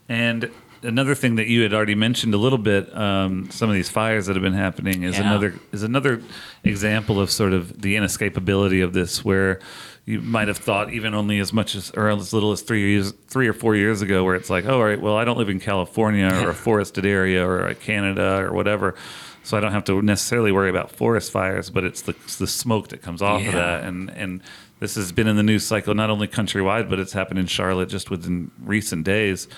And 0.09 0.50
another 0.83 1.14
thing 1.14 1.37
that 1.37 1.47
you 1.49 1.62
had 1.62 1.75
already 1.75 1.95
mentioned 1.95 2.33
a 2.35 2.37
little 2.37 2.59
bit, 2.59 2.95
um, 2.97 3.50
some 3.50 3.69
of 3.69 3.75
these 3.75 3.88
fires 3.88 4.26
that 4.26 4.37
have 4.37 4.43
been 4.43 4.52
happening 4.52 5.02
is 5.02 5.16
Yeah. 5.16 5.23
another 5.28 5.55
is 5.73 5.83
another 5.83 6.23
example 6.64 7.21
of 7.21 7.31
sort 7.31 7.52
of 7.52 7.81
the 7.83 7.97
inescapability 7.97 8.83
of 8.85 8.93
this, 8.93 9.25
where 9.25 9.59
you 10.05 10.21
might 10.21 10.47
have 10.47 10.59
thought 10.59 10.93
even 10.93 11.14
only 11.14 11.40
as 11.40 11.52
much 11.52 11.75
as 11.75 11.90
or 11.97 12.09
as 12.11 12.33
little 12.33 12.52
as 12.52 12.62
three 12.62 12.93
years, 12.93 13.12
three 13.26 13.49
or 13.49 13.52
four 13.52 13.75
years 13.75 14.02
ago, 14.02 14.23
where 14.23 14.37
it's 14.37 14.49
like, 14.50 14.64
oh, 14.66 14.75
all 14.78 14.85
right, 14.85 15.00
well, 15.00 15.16
I 15.16 15.25
don't 15.25 15.38
live 15.38 15.49
in 15.49 15.59
California 15.59 16.26
or 16.45 16.50
a 16.50 16.55
forested 16.66 17.05
area 17.05 17.45
or 17.47 17.73
Canada 17.75 18.38
or 18.40 18.52
whatever. 18.52 18.95
So 19.43 19.57
I 19.57 19.61
don't 19.61 19.73
have 19.73 19.85
to 19.85 20.02
necessarily 20.02 20.50
worry 20.50 20.71
about 20.71 20.90
forest 20.90 21.31
fires, 21.31 21.71
but 21.71 21.85
it's 21.85 22.02
the, 22.02 22.14
it's 22.25 22.37
the 22.37 22.49
smoke 22.49 22.88
that 22.88 23.00
comes 23.02 23.23
off 23.23 23.45
of 23.47 23.52
that, 23.52 23.85
and 23.85 24.11
and 24.11 24.40
this 24.80 24.95
has 24.97 25.12
been 25.12 25.26
in 25.26 25.37
the 25.37 25.42
news 25.42 25.64
cycle 25.64 25.95
not 25.95 26.11
only 26.11 26.28
countrywide, 26.28 26.88
but 26.90 26.99
it's 26.99 27.12
happened 27.12 27.38
in 27.38 27.47
Charlotte 27.47 27.88
just 27.88 28.11
within 28.11 28.50
recent 28.62 29.04
days. 29.04 29.49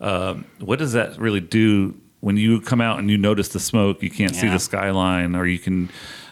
Um, 0.00 0.44
what 0.60 0.78
does 0.78 0.92
that 0.92 1.18
really 1.18 1.40
do 1.40 1.96
when 2.20 2.36
you 2.36 2.60
come 2.60 2.80
out 2.80 2.98
and 2.98 3.10
you 3.10 3.16
notice 3.18 3.48
the 3.48 3.60
smoke? 3.60 4.02
You 4.02 4.10
can't 4.10 4.34
see 4.34 4.48
the 4.48 4.58
skyline, 4.58 5.34
or 5.36 5.46
you 5.46 5.58
can. 5.58 5.90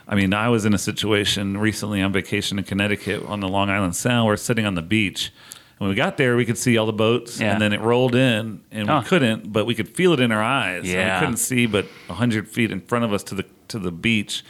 I 0.08 0.14
mean, 0.16 0.34
I 0.34 0.49
was 0.49 0.64
in 0.64 0.75
a 0.75 0.78
situation 0.78 1.56
recently 1.56 2.02
on 2.02 2.12
vacation 2.12 2.58
in 2.58 2.64
Connecticut 2.64 3.25
on 3.26 3.40
the 3.40 3.49
Long 3.49 3.70
Island 3.70 3.94
Sound. 3.96 4.26
We're 4.26 4.37
sitting 4.37 4.66
on 4.66 4.75
the 4.75 4.82
beach. 4.82 5.32
When 5.78 5.88
we 5.88 5.96
got 5.96 6.16
there, 6.16 6.37
we 6.37 6.44
could 6.44 6.58
see 6.58 6.76
all 6.76 6.87
the 6.87 6.92
boats, 6.92 7.40
Yeah. 7.40 7.52
and 7.52 7.61
then 7.62 7.72
it 7.72 7.80
rolled 7.80 8.14
in, 8.14 8.61
and 8.70 8.88
we 8.88 9.02
couldn't, 9.02 9.52
but 9.52 9.64
we 9.64 9.75
could 9.75 9.88
feel 9.88 10.12
it 10.12 10.20
in 10.20 10.30
our 10.30 10.42
eyes. 10.42 10.84
Yeah. 10.84 11.14
we 11.16 11.20
couldn't 11.20 11.38
see, 11.38 11.66
but 11.66 11.87
hundred 12.11 12.49
feet 12.49 12.70
in 12.70 12.80
front 12.80 13.04
of 13.04 13.12
us 13.12 13.22
to 13.25 13.34
the 13.34 13.44
to 13.68 13.78
the 13.78 13.90
beach, 13.92 14.44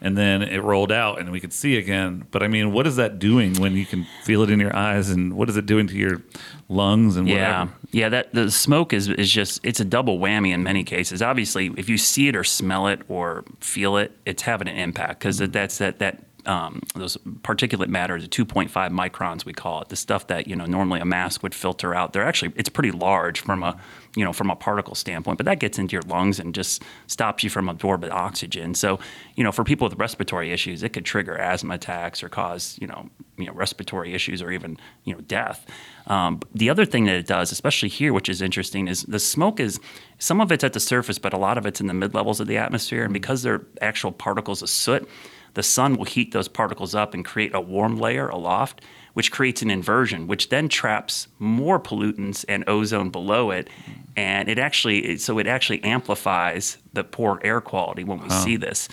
and 0.00 0.16
then 0.16 0.42
it 0.42 0.62
rolled 0.62 0.90
out, 0.92 1.18
and 1.20 1.30
we 1.30 1.40
could 1.40 1.52
see 1.52 1.76
again. 1.76 2.26
But 2.30 2.42
I 2.42 2.48
mean, 2.48 2.72
what 2.72 2.86
is 2.86 2.96
that 2.96 3.18
doing 3.18 3.54
when 3.60 3.74
you 3.76 3.84
can 3.86 4.06
feel 4.24 4.42
it 4.42 4.50
in 4.50 4.58
your 4.60 4.74
eyes, 4.74 5.10
and 5.10 5.34
what 5.34 5.48
is 5.48 5.56
it 5.56 5.66
doing 5.66 5.86
to 5.88 5.94
your 5.96 6.22
lungs 6.68 7.16
and 7.16 7.28
Yeah, 7.28 7.60
whatever? 7.64 7.72
yeah. 7.92 8.08
That 8.08 8.32
the 8.34 8.50
smoke 8.50 8.92
is 8.92 9.08
is 9.08 9.30
just 9.30 9.60
it's 9.64 9.80
a 9.80 9.84
double 9.84 10.18
whammy 10.18 10.52
in 10.52 10.62
many 10.62 10.84
cases. 10.84 11.20
Obviously, 11.22 11.72
if 11.76 11.88
you 11.88 11.98
see 11.98 12.28
it 12.28 12.36
or 12.36 12.44
smell 12.44 12.86
it 12.86 13.02
or 13.08 13.44
feel 13.60 13.96
it, 13.96 14.12
it's 14.24 14.42
having 14.42 14.68
an 14.68 14.76
impact 14.76 15.20
because 15.20 15.38
that's 15.38 15.78
that 15.78 15.98
that. 15.98 16.24
Um, 16.46 16.82
those 16.94 17.16
particulate 17.42 17.88
matter, 17.88 18.20
the 18.20 18.28
2.5 18.28 18.70
microns 18.70 19.44
we 19.44 19.52
call 19.52 19.82
it, 19.82 19.88
the 19.88 19.96
stuff 19.96 20.26
that 20.28 20.46
you 20.46 20.56
know 20.56 20.66
normally 20.66 21.00
a 21.00 21.04
mask 21.04 21.42
would 21.42 21.54
filter 21.54 21.94
out. 21.94 22.12
They're 22.12 22.26
actually 22.26 22.52
it's 22.56 22.68
pretty 22.68 22.90
large 22.90 23.40
from 23.40 23.62
a 23.62 23.78
you 24.16 24.24
know 24.24 24.32
from 24.32 24.50
a 24.50 24.56
particle 24.56 24.94
standpoint, 24.94 25.38
but 25.38 25.46
that 25.46 25.58
gets 25.60 25.78
into 25.78 25.92
your 25.92 26.02
lungs 26.02 26.38
and 26.38 26.54
just 26.54 26.82
stops 27.06 27.44
you 27.44 27.50
from 27.50 27.68
absorbing 27.68 28.10
oxygen. 28.10 28.74
So 28.74 28.98
you 29.34 29.44
know 29.44 29.52
for 29.52 29.64
people 29.64 29.88
with 29.88 29.98
respiratory 29.98 30.52
issues, 30.52 30.82
it 30.82 30.90
could 30.90 31.04
trigger 31.04 31.36
asthma 31.36 31.74
attacks 31.74 32.22
or 32.22 32.28
cause 32.28 32.78
you 32.80 32.86
know 32.86 33.08
you 33.36 33.46
know 33.46 33.52
respiratory 33.52 34.14
issues 34.14 34.42
or 34.42 34.50
even 34.50 34.76
you 35.04 35.14
know 35.14 35.20
death. 35.22 35.66
Um, 36.06 36.40
the 36.54 36.70
other 36.70 36.84
thing 36.84 37.04
that 37.06 37.16
it 37.16 37.26
does, 37.26 37.52
especially 37.52 37.88
here, 37.88 38.12
which 38.12 38.28
is 38.28 38.42
interesting, 38.42 38.88
is 38.88 39.02
the 39.04 39.20
smoke 39.20 39.60
is 39.60 39.78
some 40.18 40.40
of 40.40 40.52
it's 40.52 40.64
at 40.64 40.72
the 40.72 40.80
surface, 40.80 41.18
but 41.18 41.32
a 41.32 41.38
lot 41.38 41.56
of 41.56 41.66
it's 41.66 41.80
in 41.80 41.86
the 41.86 41.94
mid 41.94 42.14
levels 42.14 42.40
of 42.40 42.46
the 42.46 42.56
atmosphere. 42.56 43.04
And 43.04 43.12
because 43.12 43.42
they're 43.42 43.62
actual 43.80 44.12
particles 44.12 44.62
of 44.62 44.68
soot, 44.68 45.08
the 45.54 45.62
sun 45.62 45.96
will 45.96 46.04
heat 46.04 46.32
those 46.32 46.48
particles 46.48 46.94
up 46.94 47.14
and 47.14 47.24
create 47.24 47.54
a 47.54 47.60
warm 47.60 47.98
layer 47.98 48.28
aloft, 48.28 48.82
which 49.14 49.32
creates 49.32 49.62
an 49.62 49.70
inversion, 49.70 50.26
which 50.26 50.48
then 50.48 50.68
traps 50.68 51.28
more 51.38 51.80
pollutants 51.80 52.44
and 52.48 52.64
ozone 52.68 53.10
below 53.10 53.50
it. 53.50 53.68
And 54.16 54.48
it 54.48 54.58
actually, 54.58 55.16
so 55.18 55.38
it 55.38 55.46
actually 55.46 55.82
amplifies 55.82 56.78
the 56.92 57.04
poor 57.04 57.40
air 57.42 57.60
quality 57.60 58.04
when 58.04 58.20
we 58.20 58.30
see 58.30 58.56
this. 58.56 58.88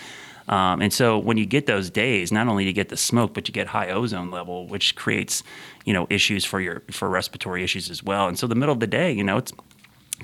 Um, 0.48 0.82
and 0.82 0.94
so 0.94 1.18
when 1.18 1.38
you 1.38 1.46
get 1.46 1.66
those 1.66 1.90
days, 1.90 2.32
not 2.32 2.48
only 2.48 2.64
do 2.64 2.68
you 2.68 2.74
get 2.74 2.90
the 2.90 2.98
smoke, 2.98 3.34
but 3.34 3.48
you 3.48 3.54
get 3.54 3.68
high 3.68 3.90
ozone 3.90 4.32
level, 4.32 4.68
which 4.68 4.96
creates, 4.96 5.44
you 5.84 5.94
know, 5.94 6.08
issues 6.10 6.46
for 6.46 6.62
your 6.62 6.84
for 6.90 7.10
respiratory 7.10 7.64
issues 7.64 7.90
as 7.90 8.02
well. 8.02 8.28
And 8.28 8.40
so 8.40 8.48
the 8.48 8.56
middle 8.56 8.72
of 8.72 8.80
the 8.80 8.88
day, 8.88 9.12
you 9.12 9.26
know, 9.26 9.38
it's 9.38 9.52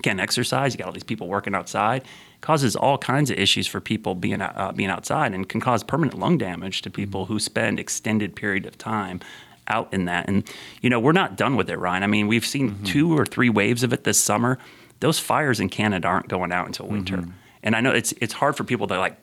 can't 0.01 0.19
exercise. 0.19 0.73
You 0.73 0.79
got 0.79 0.87
all 0.87 0.93
these 0.93 1.03
people 1.03 1.27
working 1.27 1.53
outside. 1.53 2.03
Causes 2.43 2.75
all 2.75 2.97
kinds 2.97 3.31
of 3.31 3.37
issues 3.39 3.67
for 3.67 3.79
people 3.79 4.15
being 4.15 4.41
uh, 4.41 4.73
being 4.75 4.89
outside, 4.89 5.33
and 5.33 5.47
can 5.47 5.61
cause 5.61 5.81
permanent 5.81 6.19
lung 6.19 6.37
damage 6.37 6.81
to 6.81 6.89
people 6.89 7.25
who 7.25 7.39
spend 7.39 7.79
extended 7.79 8.35
period 8.35 8.65
of 8.65 8.77
time 8.77 9.21
out 9.69 9.87
in 9.93 10.03
that. 10.05 10.27
And 10.27 10.43
you 10.81 10.89
know, 10.89 10.99
we're 10.99 11.13
not 11.13 11.37
done 11.37 11.55
with 11.55 11.69
it, 11.69 11.77
Ryan. 11.77 12.03
I 12.03 12.07
mean, 12.07 12.27
we've 12.27 12.45
seen 12.45 12.83
two 12.83 13.17
or 13.17 13.25
three 13.25 13.49
waves 13.49 13.81
of 13.81 13.93
it 13.93 14.03
this 14.03 14.19
summer. 14.19 14.59
Those 14.99 15.19
fires 15.19 15.61
in 15.61 15.69
Canada 15.69 16.05
aren't 16.09 16.27
going 16.27 16.51
out 16.51 16.65
until 16.67 16.87
winter. 16.87 17.23
And 17.63 17.77
I 17.77 17.79
know 17.79 17.91
it's 17.91 18.13
it's 18.19 18.33
hard 18.33 18.57
for 18.57 18.65
people 18.65 18.87
to 18.87 18.99
like 18.99 19.17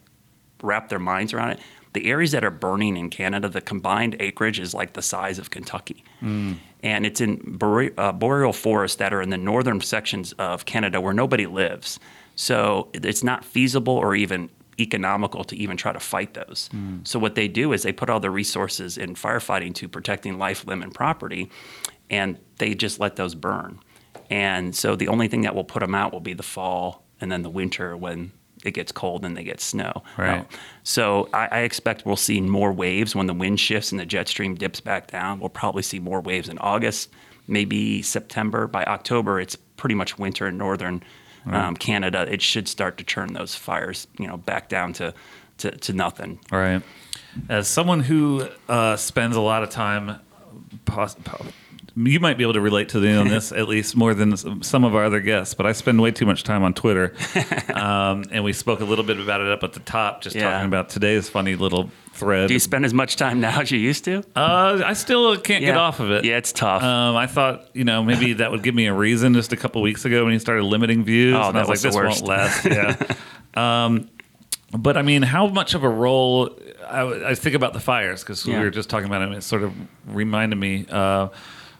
wrap 0.62 0.88
their 0.88 0.98
minds 0.98 1.34
around 1.34 1.50
it. 1.50 1.60
The 1.92 2.06
areas 2.08 2.30
that 2.32 2.42
are 2.42 2.50
burning 2.50 2.96
in 2.96 3.10
Canada, 3.10 3.50
the 3.50 3.60
combined 3.60 4.16
acreage 4.20 4.58
is 4.60 4.72
like 4.72 4.94
the 4.94 5.02
size 5.02 5.38
of 5.38 5.50
Kentucky. 5.50 6.04
And 6.82 7.04
it's 7.04 7.20
in 7.20 7.36
bore- 7.58 7.90
uh, 7.98 8.12
boreal 8.12 8.54
forests 8.54 8.96
that 8.96 9.12
are 9.12 9.20
in 9.20 9.28
the 9.28 9.36
northern 9.36 9.82
sections 9.82 10.32
of 10.38 10.64
Canada 10.64 11.00
where 11.02 11.12
nobody 11.12 11.46
lives. 11.46 12.00
So 12.40 12.88
it's 12.94 13.22
not 13.22 13.44
feasible 13.44 13.92
or 13.92 14.14
even 14.14 14.48
economical 14.78 15.44
to 15.44 15.54
even 15.54 15.76
try 15.76 15.92
to 15.92 16.00
fight 16.00 16.32
those. 16.32 16.70
So 17.04 17.18
what 17.18 17.34
they 17.34 17.48
do 17.48 17.74
is 17.74 17.82
they 17.82 17.92
put 17.92 18.08
all 18.08 18.18
their 18.18 18.30
resources 18.30 18.96
in 18.96 19.14
firefighting 19.14 19.74
to 19.74 19.88
protecting 19.88 20.38
life, 20.38 20.66
limb, 20.66 20.80
and 20.80 20.94
property, 20.94 21.50
and 22.08 22.38
they 22.56 22.74
just 22.74 22.98
let 22.98 23.16
those 23.16 23.34
burn. 23.34 23.78
And 24.30 24.74
so 24.74 24.96
the 24.96 25.08
only 25.08 25.28
thing 25.28 25.42
that 25.42 25.54
will 25.54 25.64
put 25.64 25.80
them 25.80 25.94
out 25.94 26.14
will 26.14 26.20
be 26.20 26.32
the 26.32 26.42
fall 26.42 27.04
and 27.20 27.30
then 27.30 27.42
the 27.42 27.50
winter 27.50 27.94
when 27.94 28.32
it 28.64 28.70
gets 28.70 28.90
cold 28.90 29.26
and 29.26 29.36
they 29.36 29.44
get 29.44 29.60
snow. 29.60 30.02
Right. 30.16 30.40
Uh, 30.40 30.44
so 30.82 31.28
I, 31.34 31.46
I 31.50 31.58
expect 31.58 32.06
we'll 32.06 32.16
see 32.16 32.40
more 32.40 32.72
waves 32.72 33.14
when 33.14 33.26
the 33.26 33.34
wind 33.34 33.60
shifts 33.60 33.92
and 33.92 34.00
the 34.00 34.06
jet 34.06 34.28
stream 34.28 34.54
dips 34.54 34.80
back 34.80 35.10
down. 35.10 35.40
We'll 35.40 35.50
probably 35.50 35.82
see 35.82 35.98
more 35.98 36.22
waves 36.22 36.48
in 36.48 36.56
August, 36.56 37.10
maybe 37.46 38.00
September. 38.00 38.66
By 38.66 38.84
October, 38.86 39.40
it's 39.40 39.56
pretty 39.56 39.94
much 39.94 40.18
winter 40.18 40.48
in 40.48 40.56
northern 40.56 41.02
um, 41.46 41.76
Canada. 41.76 42.26
It 42.30 42.42
should 42.42 42.68
start 42.68 42.98
to 42.98 43.04
turn 43.04 43.32
those 43.32 43.54
fires, 43.54 44.06
you 44.18 44.26
know, 44.26 44.36
back 44.36 44.68
down 44.68 44.92
to 44.94 45.14
to, 45.58 45.70
to 45.70 45.92
nothing. 45.92 46.40
All 46.50 46.58
right. 46.58 46.82
As 47.48 47.68
someone 47.68 48.00
who 48.00 48.48
uh, 48.68 48.96
spends 48.96 49.36
a 49.36 49.40
lot 49.40 49.62
of 49.62 49.70
time, 49.70 50.18
pos- 50.84 51.14
po- 51.22 51.46
you 51.96 52.20
might 52.20 52.36
be 52.38 52.44
able 52.44 52.52
to 52.54 52.60
relate 52.60 52.90
to 52.90 53.00
the, 53.00 53.14
on 53.20 53.28
this 53.28 53.52
at 53.52 53.68
least 53.68 53.96
more 53.96 54.14
than 54.14 54.36
some 54.62 54.84
of 54.84 54.94
our 54.94 55.04
other 55.04 55.20
guests, 55.20 55.54
but 55.54 55.66
I 55.66 55.72
spend 55.72 56.00
way 56.00 56.10
too 56.10 56.26
much 56.26 56.44
time 56.44 56.62
on 56.62 56.74
Twitter. 56.74 57.14
um, 57.74 58.24
and 58.30 58.44
we 58.44 58.52
spoke 58.52 58.80
a 58.80 58.84
little 58.84 59.04
bit 59.04 59.18
about 59.20 59.40
it 59.40 59.48
up 59.48 59.62
at 59.62 59.72
the 59.72 59.80
top, 59.80 60.22
just 60.22 60.36
Yeah. 60.36 60.50
talking 60.50 60.66
about 60.68 60.88
today's 60.88 61.28
funny 61.28 61.56
little 61.56 61.90
thread. 62.12 62.48
Do 62.48 62.54
you 62.54 62.60
spend 62.60 62.84
as 62.84 62.92
much 62.94 63.16
time 63.16 63.40
now 63.40 63.60
as 63.62 63.70
you 63.70 63.78
used 63.78 64.04
to? 64.04 64.18
uh, 64.36 64.82
I 64.84 64.92
still 64.94 65.36
can't 65.38 65.64
get 65.64 65.76
off 65.76 66.00
of 66.00 66.10
it. 66.10 66.24
Yeah, 66.24 66.36
it's 66.36 66.52
tough. 66.52 66.82
Um, 66.82 67.16
I 67.16 67.26
thought, 67.26 67.68
you 67.74 67.84
know, 67.84 68.02
maybe 68.02 68.34
that 68.34 68.50
would 68.50 68.62
give 68.62 68.74
me 68.74 68.86
a 68.86 68.94
reason 68.94 69.34
just 69.34 69.52
a 69.52 69.56
couple 69.56 69.80
weeks 69.82 70.04
ago 70.04 70.24
when 70.24 70.32
he 70.32 70.38
started 70.38 70.64
limiting 70.64 71.04
views. 71.04 71.34
Oh, 71.34 71.48
and 71.48 71.58
I 71.58 71.62
that 71.62 71.68
was 71.68 71.84
like, 71.84 71.92
was 71.94 71.94
the 71.94 72.02
this 72.02 72.20
won't 72.22 72.28
last. 72.28 72.64
Yeah. 72.66 73.84
um, 73.84 74.08
but 74.78 74.96
I 74.96 75.02
mean, 75.02 75.22
how 75.22 75.48
much 75.48 75.74
of 75.74 75.82
a 75.82 75.88
role? 75.88 76.56
I, 76.88 77.30
I 77.30 77.34
think 77.34 77.54
about 77.54 77.72
the 77.72 77.80
fires 77.80 78.22
because 78.22 78.46
Yeah. 78.46 78.58
we 78.58 78.64
were 78.64 78.70
just 78.70 78.88
talking 78.90 79.06
about 79.06 79.22
it. 79.22 79.26
and 79.28 79.34
It 79.34 79.42
sort 79.42 79.62
of 79.62 79.72
reminded 80.06 80.56
me 80.56 80.86
uh, 80.90 81.28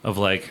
of 0.04 0.18
like 0.18 0.50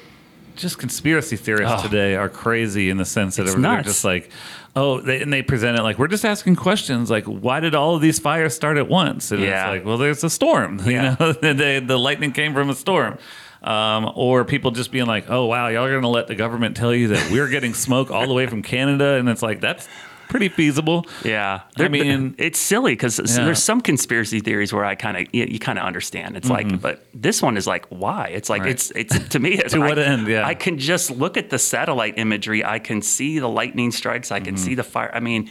just 0.55 0.77
conspiracy 0.77 1.35
theorists 1.37 1.79
Oh. 1.79 1.83
today 1.87 2.15
are 2.15 2.29
crazy 2.29 2.89
in 2.89 2.97
the 2.97 3.05
sense 3.05 3.37
that 3.37 3.45
they're 3.45 3.81
just 3.81 4.03
like, 4.03 4.29
oh, 4.75 4.99
they, 4.99 5.21
and 5.21 5.31
they 5.31 5.41
present 5.41 5.77
it 5.79 5.83
like 5.83 5.97
we're 5.97 6.07
just 6.09 6.25
asking 6.25 6.55
questions 6.57 7.09
like, 7.09 7.23
why 7.25 7.59
did 7.61 7.73
all 7.75 7.95
of 7.95 8.01
these 8.01 8.19
fires 8.19 8.53
start 8.55 8.77
at 8.77 8.87
once? 8.89 9.31
And 9.31 9.41
Yeah. 9.41 9.71
it's 9.71 9.77
like, 9.79 9.85
well, 9.85 9.97
there's 9.97 10.23
a 10.23 10.29
storm. 10.29 10.79
Yeah. 10.85 11.15
You 11.19 11.25
know, 11.25 11.31
the, 11.53 11.83
the 11.85 11.97
lightning 11.97 12.31
came 12.33 12.53
from 12.53 12.69
a 12.69 12.75
storm. 12.75 13.17
Um, 13.61 14.09
or 14.15 14.45
people 14.45 14.71
just 14.71 14.89
being 14.89 15.05
like, 15.05 15.29
"Oh 15.29 15.43
wow, 15.47 15.67
y'all 15.67 15.83
are 15.83 15.93
gonna 15.93 16.07
let 16.07 16.27
the 16.27 16.35
government 16.35 16.77
tell 16.77 16.95
you 16.95 17.09
that 17.09 17.29
we're 17.29 17.49
getting 17.49 17.73
smoke 17.73 18.09
all 18.09 18.25
the 18.25 18.33
way 18.33 18.47
from 18.47 18.61
Canada," 18.61 19.15
and 19.15 19.27
it's 19.27 19.41
like 19.41 19.59
that's 19.59 19.85
pretty 20.29 20.47
feasible. 20.49 21.05
Yeah, 21.25 21.61
I 21.77 21.87
mean- 21.89 22.35
it's 22.37 22.57
silly 22.59 22.93
because 22.93 23.19
Yeah. 23.19 23.43
there's 23.45 23.61
some 23.61 23.81
conspiracy 23.81 24.39
theories 24.39 24.71
where 24.71 24.85
I 24.85 24.95
kind 24.95 25.17
of 25.17 25.27
you, 25.33 25.45
you 25.49 25.59
kind 25.59 25.77
of 25.77 25.85
understand. 25.85 26.37
It's 26.37 26.49
like, 26.49 26.79
but 26.81 27.05
this 27.13 27.41
one 27.41 27.57
is 27.57 27.67
like, 27.67 27.85
why? 27.89 28.27
It's 28.27 28.49
like 28.49 28.61
Mm-hmm. 28.61 28.65
Right. 28.67 28.71
it's 28.71 28.91
it's 29.15 29.29
to 29.29 29.39
me. 29.39 29.49
It's 29.59 29.73
To 29.73 29.81
I- 29.83 29.87
what 29.87 29.99
end? 29.99 30.27
Yeah. 30.27 30.45
I 30.47 30.53
can 30.53 30.77
just 30.77 31.11
look 31.11 31.35
at 31.35 31.49
the 31.49 31.59
satellite 31.59 32.17
imagery. 32.17 32.63
I 32.63 32.79
can 32.79 33.01
see 33.01 33.39
the 33.39 33.49
lightning 33.49 33.91
strikes. 33.91 34.31
I 34.31 34.39
can 34.39 34.55
Mm-hmm. 34.55 34.63
see 34.63 34.75
the 34.75 34.83
fire. 34.83 35.11
I 35.13 35.19
mean, 35.19 35.49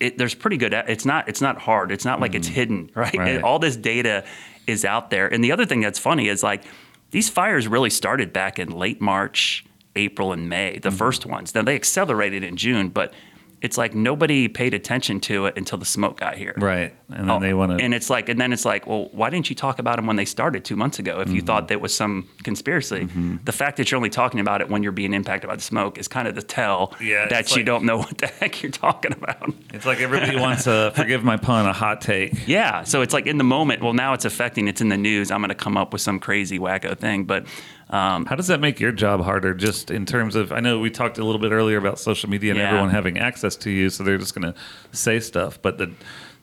it, 0.00 0.18
there's 0.18 0.34
pretty 0.34 0.56
good. 0.56 0.72
It's 0.74 1.04
not 1.04 1.28
it's 1.28 1.40
not 1.40 1.58
hard. 1.58 1.92
It's 1.92 2.04
not 2.04 2.20
like 2.20 2.34
it's 2.34 2.48
hidden, 2.48 2.90
right? 2.94 3.12
Mm-hmm. 3.12 3.18
Right. 3.20 3.34
And 3.36 3.44
all 3.44 3.58
this 3.58 3.76
data 3.76 4.24
is 4.66 4.84
out 4.84 5.10
there. 5.10 5.26
And 5.32 5.44
the 5.44 5.52
other 5.52 5.64
thing 5.66 5.80
that's 5.80 5.98
funny 5.98 6.28
is 6.28 6.42
like 6.42 6.64
these 7.12 7.28
fires 7.30 7.68
really 7.68 7.90
started 7.90 8.32
back 8.32 8.58
in 8.58 8.70
late 8.70 9.00
March, 9.00 9.64
April, 9.94 10.32
and 10.32 10.48
May. 10.48 10.72
Mm-hmm. 10.72 10.80
The 10.80 10.90
first 10.90 11.24
ones. 11.24 11.54
Now 11.54 11.62
they 11.62 11.74
accelerated 11.76 12.42
in 12.42 12.56
June, 12.56 12.88
but 12.88 13.14
it's 13.62 13.78
like 13.78 13.94
nobody 13.94 14.48
paid 14.48 14.74
attention 14.74 15.18
to 15.20 15.46
it 15.46 15.56
until 15.56 15.78
the 15.78 15.84
smoke 15.84 16.20
got 16.20 16.36
here. 16.36 16.54
Right. 16.56 16.94
And 17.08 17.28
then 17.28 17.30
Oh, 17.30 17.40
they 17.40 17.54
want 17.54 17.76
to. 17.78 17.82
And 17.84 17.94
it's 17.94 18.10
like, 18.10 18.28
and 18.28 18.38
then 18.40 18.52
it's 18.52 18.64
like, 18.64 18.86
well, 18.86 19.08
why 19.12 19.30
didn't 19.30 19.48
you 19.48 19.56
talk 19.56 19.78
about 19.78 19.96
them 19.96 20.06
when 20.06 20.16
they 20.16 20.24
started 20.26 20.64
two 20.64 20.76
months 20.76 20.98
ago? 20.98 21.20
If 21.20 21.28
you 21.30 21.36
Mm-hmm. 21.36 21.46
thought 21.46 21.68
there 21.68 21.78
was 21.78 21.94
some 21.94 22.28
conspiracy, 22.42 23.08
the 23.44 23.52
fact 23.52 23.76
that 23.78 23.90
you're 23.90 23.96
only 23.96 24.10
talking 24.10 24.40
about 24.40 24.60
it 24.60 24.68
when 24.68 24.82
you're 24.82 24.92
being 24.92 25.14
impacted 25.14 25.48
by 25.48 25.56
the 25.56 25.62
smoke 25.62 25.96
is 25.98 26.06
kind 26.08 26.28
of 26.28 26.34
the 26.34 26.42
tell 26.42 26.94
Yeah, 27.00 27.28
that 27.28 27.50
you 27.52 27.56
like- 27.58 27.66
don't 27.66 27.84
know 27.84 27.98
what 27.98 28.18
the 28.18 28.26
heck 28.40 28.62
you're 28.62 28.72
talking 28.72 29.12
about. 29.12 29.52
It's 29.72 29.86
like 29.86 30.00
everybody 30.00 30.36
wants 30.38 30.64
to 30.64 30.92
forgive 30.96 31.24
my 31.24 31.36
pun, 31.36 31.66
a 31.66 31.72
hot 31.72 32.00
take. 32.00 32.46
Yeah. 32.46 32.82
So 32.84 33.00
it's 33.02 33.14
like 33.14 33.26
in 33.26 33.38
the 33.38 33.44
moment, 33.44 33.82
well, 33.82 33.94
now 33.94 34.12
it's 34.12 34.24
affecting, 34.24 34.68
it's 34.68 34.80
in 34.80 34.88
the 34.90 34.96
news. 34.98 35.30
I'm 35.30 35.40
going 35.40 35.48
to 35.48 35.54
come 35.54 35.76
up 35.76 35.92
with 35.92 36.02
some 36.02 36.18
crazy 36.18 36.58
wacko 36.58 36.96
thing. 36.98 37.24
But 37.24 37.46
um, 37.90 38.26
How 38.26 38.34
does 38.36 38.48
that 38.48 38.60
make 38.60 38.80
your 38.80 38.92
job 38.92 39.22
harder? 39.22 39.54
Just 39.54 39.90
in 39.90 40.06
terms 40.06 40.34
of, 40.34 40.52
I 40.52 40.60
know 40.60 40.78
we 40.80 40.90
talked 40.90 41.18
a 41.18 41.24
little 41.24 41.40
bit 41.40 41.52
earlier 41.52 41.78
about 41.78 41.98
social 41.98 42.28
media 42.28 42.50
and 42.52 42.58
Yeah. 42.58 42.68
everyone 42.68 42.90
having 42.90 43.18
access 43.18 43.54
to 43.56 43.70
you, 43.70 43.90
so 43.90 44.02
they're 44.04 44.18
just 44.18 44.34
going 44.34 44.52
to 44.52 44.58
say 44.92 45.20
stuff. 45.20 45.60
But 45.62 45.78
the 45.78 45.92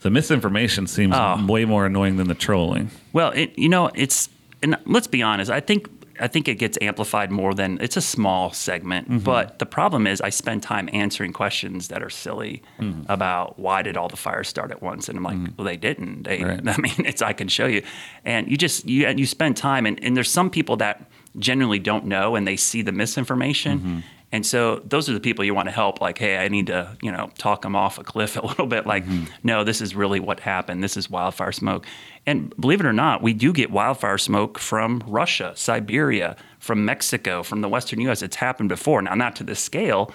the 0.02 0.10
misinformation 0.10 0.86
seems 0.88 1.16
Oh. 1.18 1.46
way 1.48 1.64
more 1.64 1.86
annoying 1.86 2.18
than 2.18 2.28
the 2.28 2.36
trolling. 2.36 2.92
Well, 3.14 3.32
it, 3.32 3.58
you 3.58 3.70
know, 3.70 3.90
it's 3.96 4.28
and 4.62 4.78
let's 4.86 5.08
be 5.08 5.22
honest. 5.22 5.50
I 5.52 5.60
think 5.62 5.88
I 6.20 6.28
think 6.28 6.48
it 6.48 6.56
gets 6.60 6.78
amplified 6.80 7.32
more 7.32 7.54
than 7.56 7.80
it's 7.82 7.98
a 7.98 8.02
small 8.02 8.52
segment. 8.54 9.10
Mm-hmm. 9.10 9.24
But 9.24 9.58
the 9.60 9.66
problem 9.66 10.06
is, 10.06 10.22
I 10.22 10.30
spend 10.30 10.62
time 10.62 10.88
answering 10.94 11.34
questions 11.34 11.88
that 11.88 12.04
are 12.04 12.10
silly 12.10 12.62
Mm. 12.80 13.06
about 13.10 13.58
why 13.58 13.82
did 13.82 13.98
all 13.98 14.10
the 14.10 14.18
fires 14.18 14.48
start 14.48 14.72
at 14.72 14.82
once, 14.82 15.10
and 15.10 15.18
I'm 15.18 15.24
like, 15.24 15.40
well, 15.58 15.66
they 15.66 15.78
didn't. 15.78 16.24
They, 16.24 16.44
Right. 16.44 16.62
I 16.68 16.78
mean, 16.80 17.06
it's 17.06 17.22
I 17.22 17.34
can 17.34 17.48
show 17.48 17.66
you, 17.66 17.82
and 18.26 18.50
you 18.50 18.58
just 18.58 18.86
you 18.88 19.08
you 19.10 19.26
spend 19.26 19.58
time, 19.58 19.86
and, 19.86 20.02
and 20.04 20.16
there's 20.16 20.30
some 20.32 20.50
people 20.50 20.78
that 20.78 21.10
generally 21.38 21.80
don't 21.80 22.06
know, 22.06 22.36
and 22.36 22.48
they 22.48 22.56
see 22.58 22.82
the 22.82 22.92
misinformation. 22.92 23.80
Mm-hmm. 23.80 24.00
And 24.32 24.44
so 24.44 24.82
those 24.84 25.08
are 25.12 25.14
the 25.14 25.20
people 25.20 25.46
you 25.46 25.54
want 25.54 25.68
to 25.68 25.72
help. 25.72 26.02
Like, 26.02 26.18
hey, 26.18 26.38
I 26.40 26.48
need 26.48 26.66
to, 26.68 26.98
you 27.04 27.12
know, 27.12 27.30
talk 27.38 27.62
them 27.62 27.76
off 27.76 28.00
a 28.00 28.04
cliff 28.04 28.36
a 28.42 28.44
little 28.44 28.66
bit. 28.66 28.88
Like, 28.88 29.06
Mm-hmm. 29.06 29.26
no, 29.44 29.64
this 29.64 29.80
is 29.80 29.94
really 29.94 30.20
what 30.20 30.40
happened. 30.40 30.84
This 30.84 30.98
is 30.98 31.08
wildfire 31.08 31.52
smoke. 31.52 31.86
And 32.26 32.52
believe 32.60 32.80
it 32.80 32.88
or 32.88 32.94
not, 32.94 33.22
we 33.22 33.34
do 33.34 33.54
get 33.54 33.70
wildfire 33.70 34.18
smoke 34.18 34.58
from 34.58 35.04
Russia, 35.06 35.52
Siberia, 35.56 36.36
from 36.58 36.84
Mexico, 36.84 37.44
from 37.44 37.62
the 37.62 37.70
Western 37.70 38.00
U.S. 38.02 38.24
It's 38.24 38.38
happened 38.38 38.70
before. 38.70 39.02
Now, 39.04 39.14
not 39.14 39.36
to 39.36 39.44
this 39.44 39.60
scale, 39.60 40.12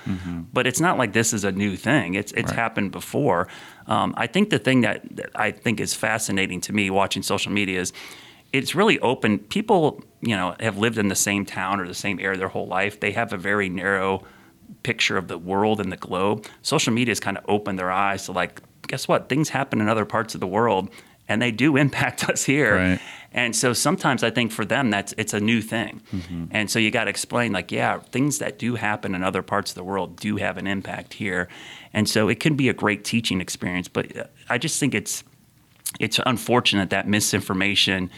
but 0.52 0.66
it's 0.66 0.80
not 0.80 0.98
like 0.98 1.12
this 1.12 1.32
is 1.32 1.44
a 1.44 1.52
new 1.52 1.76
thing. 1.76 2.14
It's 2.14 2.32
it's 2.32 2.50
Right. 2.50 2.58
happened 2.58 2.90
before. 2.90 3.46
Um, 3.86 4.14
I 4.16 4.26
think 4.26 4.50
the 4.50 4.58
thing 4.58 4.80
that, 4.80 5.04
that 5.16 5.30
I 5.36 5.52
think 5.52 5.78
is 5.80 5.94
fascinating 5.94 6.60
to 6.62 6.72
me 6.72 6.90
watching 6.90 7.22
social 7.22 7.52
media 7.52 7.78
is 7.80 7.92
it's 8.52 8.74
really 8.74 8.98
open. 9.00 9.38
People, 9.38 10.02
you 10.20 10.36
know, 10.36 10.54
have 10.60 10.78
lived 10.78 10.98
in 10.98 11.08
the 11.08 11.14
same 11.14 11.44
town 11.44 11.80
or 11.80 11.86
the 11.86 11.94
same 11.94 12.18
area 12.18 12.38
their 12.38 12.48
whole 12.48 12.66
life. 12.66 13.00
They 13.00 13.12
have 13.12 13.32
a 13.32 13.36
very 13.36 13.68
narrow 13.68 14.24
picture 14.82 15.16
of 15.16 15.28
the 15.28 15.38
world 15.38 15.80
and 15.80 15.92
the 15.92 15.96
globe. 15.96 16.46
Social 16.62 16.92
media 16.92 17.10
has 17.10 17.20
kind 17.20 17.36
of 17.36 17.44
opened 17.48 17.78
their 17.78 17.90
eyes 17.90 18.24
to 18.26 18.32
like, 18.32 18.62
guess 18.86 19.08
what? 19.08 19.28
Things 19.28 19.50
happen 19.50 19.80
in 19.80 19.88
other 19.88 20.04
parts 20.04 20.34
of 20.34 20.40
the 20.40 20.46
world 20.46 20.90
and 21.28 21.42
they 21.42 21.50
do 21.50 21.76
impact 21.84 22.28
us 22.28 22.44
here. 22.44 22.76
Right. 22.76 23.00
And 23.32 23.54
so 23.54 23.74
sometimes 23.74 24.24
I 24.24 24.30
think 24.30 24.50
for 24.50 24.64
them 24.64 24.90
that's 24.90 25.12
it's 25.18 25.34
a 25.34 25.40
new 25.40 25.60
thing. 25.60 26.00
And 26.50 26.70
so 26.70 26.78
you 26.78 26.90
got 26.90 27.04
to 27.04 27.10
explain 27.10 27.52
like, 27.52 27.70
yeah, 27.70 27.98
things 27.98 28.38
that 28.38 28.58
do 28.58 28.76
happen 28.76 29.14
in 29.14 29.22
other 29.22 29.42
parts 29.42 29.70
of 29.70 29.74
the 29.74 29.84
world 29.84 30.16
do 30.16 30.36
have 30.36 30.56
an 30.56 30.66
impact 30.66 31.12
here. 31.14 31.48
And 31.92 32.08
so 32.08 32.28
it 32.28 32.40
can 32.40 32.56
be 32.56 32.70
a 32.70 32.72
great 32.72 33.04
teaching 33.04 33.42
experience, 33.42 33.88
but 33.88 34.16
uh, 34.16 34.24
I 34.48 34.56
just 34.56 34.80
think 34.80 34.94
it's 34.94 35.24
it's 36.00 36.18
unfortunate 36.24 36.90
that 36.90 37.08
misinformation 37.08 38.10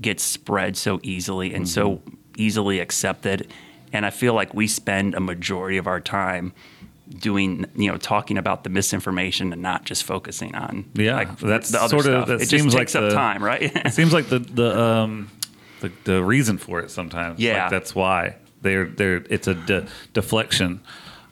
gets 0.00 0.22
spread 0.22 0.76
so 0.76 1.00
easily 1.02 1.54
and 1.54 1.68
so 1.68 2.02
easily 2.36 2.80
accepted. 2.80 3.50
And 3.92 4.04
I 4.04 4.10
feel 4.10 4.34
like 4.34 4.52
we 4.54 4.66
spend 4.66 5.14
a 5.14 5.20
majority 5.20 5.76
of 5.78 5.86
our 5.86 6.00
time 6.00 6.52
doing, 7.20 7.64
you 7.76 7.90
know, 7.90 7.96
talking 7.96 8.36
about 8.36 8.64
the 8.64 8.70
misinformation 8.70 9.52
and 9.52 9.62
not 9.62 9.84
just 9.84 10.04
focusing 10.04 10.54
on 10.54 10.84
Yeah, 10.94 11.14
like, 11.16 11.38
that's 11.38 11.70
the 11.70 11.78
other 11.80 11.88
sort 12.00 12.06
of- 12.06 12.24
stuff. 12.24 12.28
that 12.28 12.42
it 12.42 12.48
seems 12.48 12.64
just 12.64 12.74
like 12.74 12.82
takes 12.88 12.94
up 12.96 13.02
the- 13.10 13.14
time, 13.14 13.42
right? 13.42 13.62
It 13.86 13.92
seems 13.94 14.12
like 14.12 14.28
the 14.28 14.40
the 14.40 14.78
um 14.80 15.30
the, 15.80 15.92
the 16.04 16.22
reason 16.24 16.58
for 16.58 16.80
it 16.80 16.90
sometimes. 16.90 17.38
Yeah. 17.38 17.62
like 17.62 17.70
that's 17.70 17.94
why 17.94 18.36
they're 18.62 18.86
they're 18.86 19.22
it's 19.30 19.46
a 19.46 19.54
de- 19.54 19.86
deflection. 20.14 20.80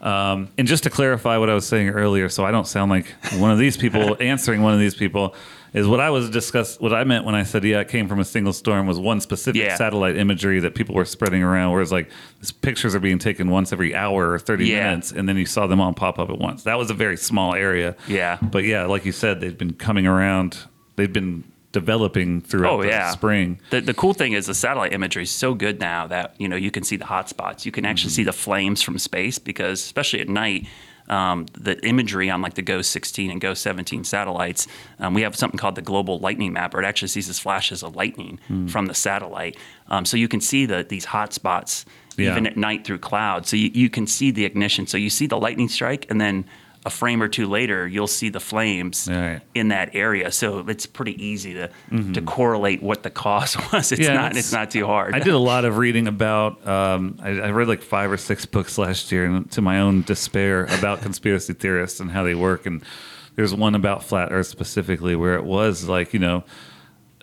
Um, 0.01 0.49
and 0.59 0.69
just 0.69 0.83
to 0.85 0.91
clarify 0.91 1.39
what 1.39 1.49
I 1.49 1.55
was 1.55 1.67
saying 1.67 1.89
earlier, 1.89 2.29
so 2.29 2.45
I 2.45 2.51
don't 2.51 2.67
sound 2.69 2.91
like 2.91 3.07
one 3.39 3.51
of 3.51 3.59
these 3.59 3.77
people 3.79 4.17
answering 4.21 4.61
one 4.63 4.75
of 4.75 4.79
these 4.79 4.95
people, 4.95 5.35
is 5.75 5.87
what 5.87 6.01
I 6.01 6.09
was 6.11 6.31
discuss. 6.31 6.79
What 6.81 6.95
I 6.95 7.05
meant 7.05 7.25
when 7.27 7.35
I 7.35 7.43
said 7.43 7.65
yeah, 7.65 7.81
it 7.81 7.89
came 7.89 8.09
from 8.09 8.21
a 8.21 8.25
single 8.25 8.53
storm 8.53 8.87
was 8.87 8.99
one 8.99 9.21
specific 9.21 9.61
Yeah. 9.61 9.77
satellite 9.77 10.17
imagery 10.17 10.61
that 10.61 10.75
people 10.75 10.95
were 10.95 11.05
spreading 11.05 11.43
around. 11.43 11.73
Whereas 11.73 11.93
like 11.93 12.09
these 12.41 12.53
pictures 12.53 12.95
are 12.95 13.01
being 13.01 13.19
taken 13.19 13.51
once 13.51 13.73
every 13.73 13.95
hour 13.95 14.31
or 14.33 14.39
thirty 14.39 14.67
Yeah. 14.69 14.85
minutes, 14.91 15.13
and 15.13 15.29
then 15.29 15.37
you 15.37 15.47
saw 15.47 15.67
them 15.67 15.81
all 15.81 15.93
pop 15.93 16.19
up 16.19 16.31
at 16.31 16.39
once. 16.39 16.63
That 16.63 16.79
was 16.79 16.91
a 16.91 16.95
very 16.95 17.17
small 17.17 17.55
area. 17.55 17.97
Yeah. 18.07 18.39
But 18.41 18.65
yeah, 18.65 18.85
like 18.87 19.05
you 19.05 19.13
said, 19.13 19.41
they've 19.41 19.59
been 19.59 19.75
coming 19.75 20.07
around. 20.07 20.59
They've 20.97 21.13
been 21.13 21.45
developing 21.73 22.41
throughout 22.41 22.73
Oh, 22.75 22.83
the 22.83 22.89
yeah. 22.89 23.11
spring. 23.11 23.59
The, 23.71 23.81
the 23.81 23.95
cool 23.95 24.15
thing 24.15 24.33
is 24.33 24.47
the 24.47 24.55
satellite 24.55 24.93
imagery 24.93 25.25
is 25.25 25.33
so 25.33 25.55
good 25.55 25.81
now 25.81 26.07
that 26.07 26.37
you 26.39 26.47
know 26.47 26.55
you 26.55 26.71
can 26.71 26.85
see 26.85 26.95
the 26.97 27.05
hot 27.07 27.29
spots. 27.29 27.67
You 27.67 27.73
can 27.73 27.85
actually 27.85 28.11
Mm-hmm. 28.11 28.15
see 28.15 28.23
the 28.25 28.33
flames 28.33 28.81
from 28.81 28.97
space 28.99 29.41
because 29.41 29.81
especially 29.83 30.21
at 30.21 30.29
night, 30.29 30.69
um, 31.09 31.47
the 31.53 31.79
imagery 31.87 32.31
on 32.31 32.41
like 32.43 32.55
the 32.55 32.63
GOES 32.63 32.87
16 32.89 33.31
and 33.31 33.41
GOES 33.41 33.59
17 33.61 34.05
satellites, 34.05 34.67
um, 35.01 35.15
we 35.15 35.23
have 35.23 35.37
something 35.37 35.59
called 35.59 35.75
the 35.75 35.83
global 35.83 36.19
lightning 36.19 36.53
mapper. 36.53 36.81
It 36.83 36.87
actually 36.87 37.09
sees 37.09 37.27
these 37.27 37.39
flashes 37.39 37.83
of 37.83 37.95
lightning 37.97 38.39
Hmm. 38.49 38.67
from 38.69 38.87
the 38.87 38.95
satellite, 38.95 39.57
um, 39.89 40.05
so 40.05 40.17
you 40.17 40.29
can 40.29 40.41
see 40.41 40.67
the 40.67 40.85
these 40.89 41.05
hot 41.07 41.33
spots 41.33 41.85
Yeah. 42.17 42.31
even 42.31 42.47
at 42.47 42.57
night 42.57 42.85
through 42.85 42.99
clouds. 42.99 43.49
So 43.51 43.57
you, 43.57 43.71
you 43.75 43.91
can 43.91 44.07
see 44.07 44.31
the 44.31 44.45
ignition. 44.45 44.87
So 44.87 44.97
you 44.97 45.11
see 45.11 45.27
the 45.27 45.37
lightning 45.39 45.69
strike, 45.69 46.07
and 46.11 46.21
then 46.21 46.45
a 46.87 46.91
frame 46.91 47.23
or 47.23 47.29
two 47.29 47.47
later, 47.49 47.89
you'll 47.89 48.07
see 48.07 48.29
the 48.29 48.41
flames 48.41 49.09
Right. 49.11 49.41
in 49.55 49.69
that 49.69 49.95
area. 49.95 50.31
So 50.31 50.59
it's 50.69 50.85
pretty 50.87 51.15
easy 51.25 51.55
to 51.55 51.71
to 52.13 52.21
correlate 52.21 52.83
what 52.83 53.03
the 53.03 53.11
cause 53.11 53.57
was. 53.73 53.91
It's 53.91 54.03
Mm-hmm. 54.03 54.03
Yeah, 54.03 54.15
not 54.15 54.31
it's- 54.33 54.45
it's 54.47 54.53
not 54.53 54.71
too 54.71 54.87
hard. 54.87 55.15
I 55.15 55.19
did 55.21 55.33
a 55.35 55.39
lot 55.39 55.65
of 55.65 55.79
reading 55.79 56.07
about. 56.09 56.67
Um, 56.67 57.19
I, 57.23 57.31
I 57.31 57.51
read 57.53 57.69
like 57.69 57.83
five 57.83 58.11
or 58.13 58.17
six 58.19 58.45
books 58.47 58.77
last 58.79 59.11
year, 59.13 59.25
and 59.25 59.51
to 59.53 59.63
my 59.63 59.81
own 59.81 60.03
despair, 60.03 60.65
about 60.79 61.01
conspiracy 61.01 61.55
theorists 61.55 62.01
and 62.01 62.11
how 62.11 62.23
they 62.23 62.35
work. 62.35 62.67
And 62.67 62.83
there's 63.37 63.55
one 63.55 63.75
about 63.75 64.05
flat 64.05 64.29
Earth 64.31 64.47
specifically, 64.49 65.17
where 65.17 65.37
it 65.37 65.45
was 65.45 65.89
like 65.89 66.13
you 66.13 66.21
know, 66.21 66.45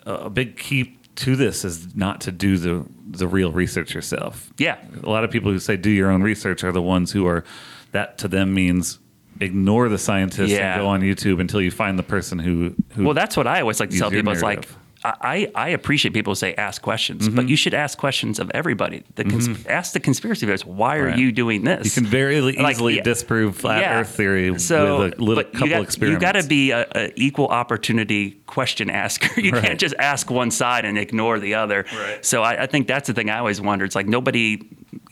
a 0.06 0.12
a 0.26 0.30
big 0.30 0.56
key 0.56 0.98
to 1.14 1.36
this 1.36 1.64
is 1.64 1.94
not 1.94 2.20
to 2.22 2.32
do 2.32 2.56
the 2.58 2.84
the 3.06 3.28
real 3.28 3.52
research 3.52 3.94
yourself. 3.94 4.50
Yeah. 4.58 4.78
a 5.04 5.08
lot 5.08 5.22
of 5.24 5.30
people 5.30 5.52
who 5.52 5.58
say 5.58 5.76
do 5.76 5.90
your 5.90 6.10
own 6.10 6.22
research 6.22 6.64
are 6.64 6.72
the 6.72 6.82
ones 6.82 7.12
who 7.12 7.26
are 7.26 7.44
that 7.92 8.16
to 8.18 8.28
them 8.28 8.54
means 8.54 8.98
ignore 9.42 9.88
the 9.88 9.98
scientists 9.98 10.50
Yeah. 10.50 10.74
and 10.74 10.82
go 10.82 10.86
on 10.88 11.00
YouTube 11.02 11.40
until 11.40 11.60
you 11.60 11.70
find 11.70 11.98
the 11.98 12.02
person 12.02 12.38
who 12.38 12.74
who 12.94 13.04
Well, 13.04 13.14
that's 13.14 13.36
what 13.36 13.46
I 13.46 13.60
always 13.60 13.80
like 13.80 13.90
to 13.90 13.98
tell 13.98 14.10
people. 14.10 14.32
It's 14.32 14.42
like. 14.42 14.66
I, 15.04 15.50
I 15.56 15.70
appreciate 15.70 16.14
people 16.14 16.30
who 16.30 16.36
say 16.36 16.54
ask 16.54 16.80
questions, 16.80 17.26
Mm-hmm. 17.26 17.34
but 17.34 17.48
you 17.48 17.56
should 17.56 17.74
ask 17.74 17.98
questions 17.98 18.38
of 18.38 18.52
everybody. 18.54 19.02
The 19.16 19.24
cons- 19.24 19.66
Ask 19.66 19.94
the 19.94 19.98
conspiracy 19.98 20.46
theorists, 20.46 20.64
why 20.64 20.98
are 20.98 21.08
you 21.16 21.32
doing 21.32 21.64
this? 21.64 21.84
you 21.86 21.90
can 21.90 22.08
very 22.08 22.40
Like, 22.40 22.56
easily 22.76 22.96
yeah. 22.98 23.02
disprove 23.02 23.56
flat 23.56 23.80
Yeah. 23.80 23.98
Earth 23.98 24.10
theory 24.10 24.56
So, 24.60 25.00
with 25.00 25.18
a 25.18 25.22
little 25.24 25.42
couple 25.42 25.66
you 25.66 25.74
got, 25.74 25.82
experiments. 25.82 26.22
You 26.22 26.32
got 26.32 26.40
to 26.40 26.46
be 26.46 26.70
a, 26.70 26.86
a 26.94 27.12
equal 27.16 27.48
opportunity 27.48 28.30
question 28.46 28.90
asker. 28.90 29.40
You 29.40 29.50
Right. 29.50 29.64
can't 29.64 29.80
just 29.80 29.96
ask 29.98 30.30
one 30.30 30.52
side 30.52 30.84
and 30.84 30.96
ignore 30.96 31.40
the 31.40 31.54
other. 31.56 31.84
Right. 31.92 32.24
So 32.24 32.44
I, 32.44 32.62
I 32.62 32.66
think 32.68 32.86
that's 32.86 33.08
the 33.08 33.12
thing 33.12 33.28
I 33.28 33.38
always 33.38 33.60
wonder. 33.60 33.84
It's 33.84 33.96
like 33.96 34.06
nobody, 34.06 34.62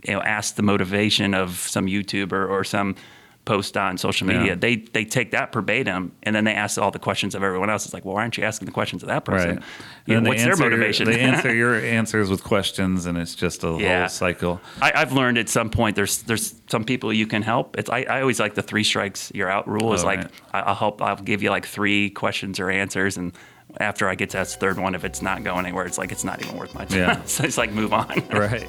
you 0.06 0.12
know, 0.14 0.20
asks 0.22 0.52
the 0.52 0.62
motivation 0.62 1.34
of 1.34 1.56
some 1.56 1.86
YouTuber 1.86 2.48
or 2.48 2.62
some 2.62 2.94
post 3.46 3.76
on 3.76 3.96
social 3.98 4.26
media. 4.26 4.44
Yeah. 4.48 4.54
They 4.54 4.76
they 4.76 5.04
take 5.04 5.30
that 5.32 5.52
verbatim 5.52 6.12
and 6.22 6.36
then 6.36 6.44
they 6.44 6.54
ask 6.54 6.78
all 6.78 6.90
the 6.90 6.98
questions 6.98 7.34
of 7.34 7.42
everyone 7.42 7.70
else. 7.70 7.84
It's 7.84 7.94
like, 7.94 8.04
well, 8.04 8.14
why 8.14 8.20
aren't 8.22 8.36
you 8.36 8.44
asking 8.44 8.66
the 8.66 8.72
questions 8.72 9.02
of 9.02 9.08
that 9.08 9.24
person? 9.24 9.56
Right. 9.56 9.64
You 10.06 10.20
know, 10.20 10.28
what's 10.28 10.42
their 10.42 10.52
answer 10.52 10.62
your- 10.62 10.70
motivation? 10.70 11.06
they 11.06 11.20
answer 11.32 11.54
your 11.54 11.74
answers 11.74 12.30
with 12.30 12.44
questions, 12.44 13.06
and 13.06 13.16
it's 13.18 13.34
just 13.34 13.64
a 13.64 13.76
Yeah. 13.80 14.00
whole 14.00 14.08
cycle. 14.08 14.60
I, 14.82 14.92
I've 14.94 15.12
learned 15.12 15.38
at 15.38 15.48
some 15.48 15.70
point 15.70 15.96
there's 15.96 16.18
there's 16.24 16.54
some 16.68 16.84
people 16.84 17.12
you 17.12 17.26
can 17.26 17.42
help. 17.42 17.76
It's 17.78 17.90
I, 17.90 18.02
I 18.02 18.20
always 18.20 18.38
like 18.38 18.54
the 18.54 18.62
three 18.62 18.84
strikes 18.84 19.32
you're 19.34 19.50
out 19.50 19.66
rule. 19.66 19.94
Is 19.94 20.02
Oh, 20.04 20.06
like 20.06 20.18
right. 20.20 20.30
I'll 20.52 20.74
help. 20.74 21.00
I'll 21.02 21.16
give 21.16 21.42
you 21.42 21.50
like 21.50 21.66
three 21.66 22.10
questions 22.10 22.60
or 22.60 22.70
answers, 22.70 23.16
and 23.16 23.32
after 23.78 24.08
I 24.08 24.16
get 24.16 24.30
to 24.30 24.36
that 24.36 24.48
third 24.48 24.78
one, 24.78 24.94
if 24.94 25.04
it's 25.04 25.22
not 25.22 25.42
going 25.44 25.64
anywhere, 25.64 25.86
it's 25.86 25.96
like 25.98 26.12
it's 26.12 26.24
not 26.24 26.42
even 26.42 26.56
worth 26.56 26.74
my 26.74 26.84
time. 26.84 26.98
Yeah. 26.98 27.22
so 27.24 27.44
it's 27.44 27.56
like 27.58 27.72
move 27.72 27.92
on. 27.92 28.22
Right. 28.30 28.68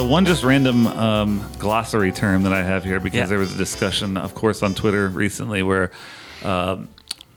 So 0.00 0.06
one 0.06 0.24
just 0.24 0.44
random 0.44 0.86
um, 0.86 1.44
glossary 1.58 2.10
term 2.10 2.44
that 2.44 2.54
I 2.54 2.62
have 2.62 2.84
here 2.84 2.98
because 3.00 3.18
Yeah. 3.18 3.26
there 3.26 3.38
was 3.38 3.54
a 3.54 3.58
discussion, 3.58 4.16
of 4.16 4.34
course, 4.34 4.62
on 4.62 4.72
Twitter 4.72 5.06
recently 5.10 5.62
where 5.62 5.90
um, 6.42 6.88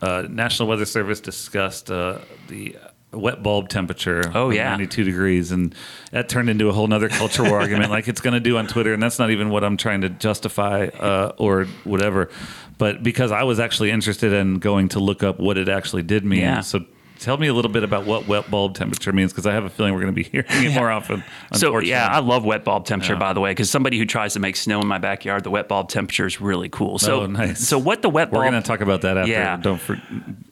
uh, 0.01 0.23
National 0.29 0.69
Weather 0.69 0.85
Service 0.85 1.19
discussed 1.19 1.91
uh, 1.91 2.19
the 2.47 2.77
wet 3.11 3.43
bulb 3.43 3.67
temperature. 3.67 4.31
Oh, 4.33 4.49
yeah. 4.49 4.69
92 4.69 5.03
degrees, 5.03 5.51
and 5.51 5.75
that 6.11 6.29
turned 6.29 6.49
into 6.49 6.69
a 6.69 6.71
whole 6.71 6.87
nother 6.87 7.09
culture 7.09 7.43
war 7.43 7.59
argument, 7.59 7.91
like 7.91 8.07
it's 8.07 8.21
going 8.21 8.33
to 8.33 8.39
do 8.39 8.57
on 8.57 8.67
Twitter, 8.67 8.93
and 8.93 9.03
that's 9.03 9.19
not 9.19 9.29
even 9.29 9.49
what 9.49 9.65
I'm 9.65 9.75
trying 9.75 9.99
to 9.99 10.07
justify 10.09 10.85
uh, 10.85 11.33
or 11.37 11.65
whatever. 11.83 12.29
But 12.77 13.03
because 13.03 13.33
I 13.33 13.43
was 13.43 13.59
actually 13.59 13.91
interested 13.91 14.31
in 14.31 14.59
going 14.59 14.87
to 14.89 15.01
look 15.01 15.21
up 15.21 15.37
what 15.37 15.57
it 15.57 15.67
actually 15.67 16.03
did 16.03 16.23
mean, 16.23 16.39
Yeah. 16.39 16.61
so. 16.61 16.85
Tell 17.23 17.37
me 17.37 17.47
a 17.47 17.53
little 17.53 17.71
bit 17.71 17.83
about 17.83 18.05
what 18.05 18.27
wet 18.27 18.51
bulb 18.51 18.75
temperature 18.75 19.13
means 19.13 19.31
because 19.31 19.45
I 19.47 19.53
have 19.53 19.63
a 19.63 19.69
feeling 19.69 19.93
we're 19.93 20.01
going 20.01 20.13
to 20.13 20.23
be 20.23 20.27
hearing 20.29 20.45
it 20.49 20.75
more 20.75 20.91
often. 20.99 21.23
So 21.53 21.79
yeah, 21.79 22.07
I 22.07 22.19
love 22.19 22.43
wet 22.43 22.65
bulb 22.65 22.85
temperature 22.85 23.15
by 23.15 23.31
the 23.31 23.39
way, 23.39 23.51
because 23.51 23.69
somebody 23.69 23.97
who 23.97 24.05
tries 24.05 24.33
to 24.33 24.41
make 24.41 24.57
snow 24.57 24.81
in 24.81 24.87
my 24.87 24.97
backyard, 24.97 25.45
the 25.45 25.49
wet 25.49 25.69
bulb 25.69 25.87
temperature 25.87 26.25
is 26.27 26.41
really 26.41 26.67
cool. 26.67 26.99
So 26.99 27.21
Oh, 27.21 27.25
nice. 27.25 27.65
So 27.65 27.77
what 27.77 28.01
the 28.01 28.09
wet 28.09 28.29
We're 28.31 28.41
going 28.41 28.61
to 28.61 28.61
talk 28.61 28.81
about 28.81 29.01
that 29.03 29.15
after. 29.17 29.31
Yeah. 29.31 29.55
Don't 29.55 29.79
for, 29.79 30.01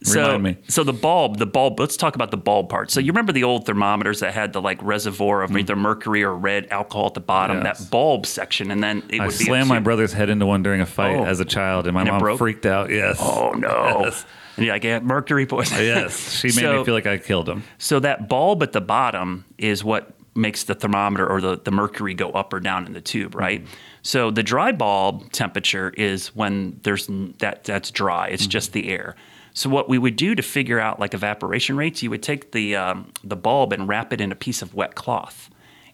so, 0.04 0.22
remind 0.22 0.44
me. 0.44 0.58
So 0.70 0.86
the 0.86 0.94
bulb, 0.94 1.38
the 1.40 1.46
bulb. 1.46 1.78
Let's 1.80 1.98
talk 1.98 2.16
about 2.16 2.32
the 2.32 2.38
bulb 2.38 2.70
part. 2.70 2.90
So 2.90 3.02
you 3.02 3.12
remember 3.12 3.34
the 3.34 3.44
old 3.44 3.66
thermometers 3.66 4.22
that 4.22 4.34
had 4.34 4.54
the 4.54 4.62
like 4.62 4.82
reservoir 4.82 5.44
of 5.44 5.56
either 5.58 5.76
mercury 5.76 6.24
or 6.24 6.34
red 6.34 6.68
alcohol 6.72 7.08
at 7.08 7.16
the 7.16 7.20
bottom, 7.20 7.58
Mm. 7.58 7.64
Yes. 7.66 7.80
that 7.80 7.92
bulb 7.92 8.26
section, 8.26 8.72
and 8.72 8.82
then 8.82 9.04
it 9.10 9.20
I 9.20 9.26
would 9.28 9.38
be 9.38 9.44
a 9.44 9.48
slammed 9.48 9.68
my 9.68 9.80
brother's 9.80 10.14
head 10.14 10.30
into 10.30 10.46
one 10.46 10.64
during 10.64 10.80
a 10.80 10.86
fight 10.86 11.18
Oh. 11.18 11.26
as 11.26 11.40
a 11.42 11.46
child, 11.46 11.86
and 11.86 11.94
my 11.94 12.02
And 12.04 12.12
mom 12.22 12.38
freaked 12.38 12.66
out. 12.66 12.90
Yes. 12.90 13.18
Oh 13.20 13.52
no! 13.52 14.04
Yes. 14.06 14.26
And 14.58 14.66
you're 14.66 14.76
like, 14.76 14.84
yeah, 14.84 15.00
mercury 15.00 15.46
poisoning. 15.46 15.86
Yes. 15.86 16.34
She 16.34 16.48
made 16.48 16.54
So- 16.54 16.80
me 16.80 16.86
feel 16.86 16.94
like 16.94 17.08
I 17.08 17.18
killed 17.18 17.48
him. 17.48 17.64
So 17.78 18.00
that 18.00 18.28
bulb 18.28 18.64
at 18.64 18.72
the 18.74 18.82
bottom 18.82 19.46
is 19.58 19.84
what 19.84 20.14
makes 20.36 20.64
the 20.64 20.74
thermometer 20.76 21.28
or 21.28 21.42
the, 21.42 21.58
the 21.58 21.72
mercury 21.72 22.14
go 22.14 22.32
up 22.32 22.54
or 22.54 22.60
down 22.62 22.86
in 22.86 22.94
the 22.94 23.02
tube, 23.02 23.36
right? 23.36 23.66
So 24.02 24.32
the 24.32 24.44
dry 24.44 24.72
bulb 24.72 25.32
temperature 25.34 25.90
is 25.98 26.34
when 26.36 26.80
there's 26.84 27.08
that 27.40 27.66
that's 27.66 27.92
dry. 27.92 28.28
It's 28.30 28.48
just 28.48 28.72
the 28.72 28.90
air. 28.90 29.16
So 29.54 29.70
what 29.70 29.90
we 29.90 29.98
would 29.98 30.16
do 30.16 30.34
to 30.34 30.42
figure 30.42 30.80
out 30.80 31.02
like 31.02 31.14
evaporation 31.14 31.76
rates, 31.76 32.02
you 32.02 32.10
would 32.10 32.24
take 32.24 32.54
the 32.54 32.78
um, 32.78 33.12
the 33.26 33.36
bulb 33.36 33.74
and 33.74 33.88
wrap 33.90 34.14
it 34.14 34.22
in 34.22 34.32
a 34.32 34.36
piece 34.36 34.62
of 34.62 34.74
wet 34.74 34.96
cloth, 34.96 35.50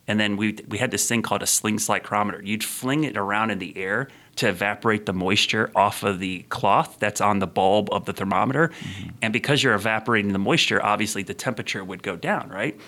and 0.08 0.20
then 0.20 0.38
we 0.38 0.58
we 0.67 0.78
had 0.78 0.91
this 0.91 1.08
thing 1.08 1.22
called 1.22 1.43
a 1.43 1.48
sling 1.48 1.78
psychrometer. 1.78 2.46
You'd 2.46 2.63
fling 2.63 3.04
it 3.04 3.17
around 3.17 3.52
in 3.52 3.60
the 3.60 3.78
air 3.78 4.08
to 4.38 4.48
evaporate 4.50 5.06
the 5.06 5.13
moisture 5.13 5.72
off 5.76 6.04
of 6.04 6.20
the 6.20 6.43
cloth 6.50 6.98
that's 7.00 7.22
on 7.22 7.39
the 7.39 7.48
bulb 7.48 7.89
of 7.91 8.06
the 8.06 8.13
thermometer, 8.13 8.70
mm-hmm. 8.70 9.10
and 9.22 9.34
because 9.34 9.63
you're 9.63 9.74
evaporating 9.74 10.34
the 10.34 10.39
moisture, 10.39 10.84
obviously 10.84 11.24
the 11.24 11.34
temperature 11.34 11.84
would 11.84 12.04
go 12.04 12.15
down, 12.15 12.50
right? 12.50 12.80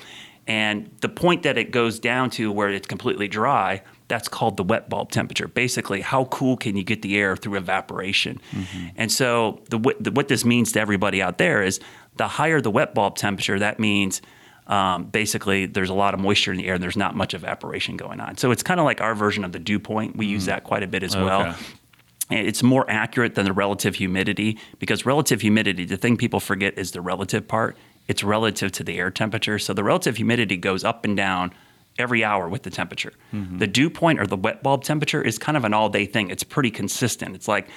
And 0.47 0.89
the 1.01 1.10
point 1.10 1.43
that 1.43 1.60
it 1.60 1.69
goes 1.69 1.99
down 1.99 2.32
to 2.32 2.51
where 2.51 2.69
it's 2.69 2.88
completely 2.88 3.27
dry, 3.27 3.84
that's 4.08 4.27
called 4.27 4.58
the 4.58 4.63
wet 4.63 4.89
bulb 4.89 5.12
temperature. 5.12 5.47
Basically, 5.47 6.01
how 6.01 6.25
cool 6.25 6.58
can 6.58 6.75
you 6.75 6.84
get 6.84 7.03
the 7.03 7.17
air 7.17 7.38
through 7.38 7.58
evaporation? 7.58 8.41
Mm-hmm. 8.51 8.88
And 8.95 9.12
so, 9.12 9.62
the, 9.69 9.77
the, 9.99 10.12
what 10.12 10.27
this 10.27 10.43
means 10.43 10.71
to 10.71 10.79
everybody 10.79 11.21
out 11.21 11.38
there 11.38 11.62
is 11.62 11.79
the 12.17 12.27
higher 12.27 12.62
the 12.62 12.71
wet 12.71 12.95
bulb 12.95 13.15
temperature, 13.15 13.60
that 13.60 13.79
means 13.79 14.23
um, 14.69 15.05
basically 15.05 15.65
there's 15.65 15.89
a 15.89 15.93
lot 15.93 16.13
of 16.13 16.19
moisture 16.21 16.51
in 16.51 16.58
the 16.58 16.67
air 16.67 16.75
and 16.75 16.84
there's 16.84 16.95
not 16.95 17.15
much 17.15 17.34
evaporation 17.34 17.97
going 17.97 18.21
on. 18.21 18.38
So, 18.38 18.51
it's 18.51 18.63
kind 18.63 18.79
of 18.79 18.86
like 18.86 19.01
our 19.01 19.15
version 19.15 19.43
of 19.43 19.51
the 19.51 19.60
dew 19.60 19.79
point. 19.79 20.15
We 20.15 20.25
use 20.27 20.45
that 20.45 20.63
quite 20.63 20.84
a 20.84 20.88
bit 20.88 21.03
as 21.03 21.15
well. 21.15 21.41
Okay. 21.41 21.55
And 22.29 22.47
It's 22.47 22.62
more 22.63 22.86
accurate 22.89 23.34
than 23.36 23.45
the 23.45 23.53
relative 23.53 23.95
humidity 23.95 24.58
because 24.77 25.05
relative 25.05 25.41
humidity, 25.41 25.84
the 25.86 25.97
thing 25.97 26.15
people 26.15 26.39
forget 26.39 26.77
is 26.77 26.91
the 26.91 27.01
relative 27.01 27.47
part. 27.47 27.75
It's 28.08 28.23
relative 28.23 28.71
to 28.73 28.84
the 28.84 28.97
air 28.99 29.12
temperature. 29.12 29.58
So 29.60 29.73
the 29.73 29.84
relative 29.84 30.17
humidity 30.17 30.55
goes 30.58 30.84
up 30.84 31.05
and 31.05 31.17
down 31.17 31.51
every 31.97 32.23
hour 32.23 32.47
with 32.47 32.63
the 32.63 32.69
temperature. 32.69 33.13
The 33.58 33.67
dew 33.67 33.89
point 33.89 34.19
or 34.19 34.27
the 34.27 34.38
wet 34.38 34.63
bulb 34.63 34.84
temperature 34.84 35.21
is 35.21 35.38
kind 35.38 35.58
of 35.58 35.65
an 35.65 35.73
all 35.73 35.89
day 35.89 36.05
thing. 36.05 36.29
It's 36.29 36.43
pretty 36.43 36.71
consistent. 36.71 37.36
It's 37.36 37.47
like 37.47 37.67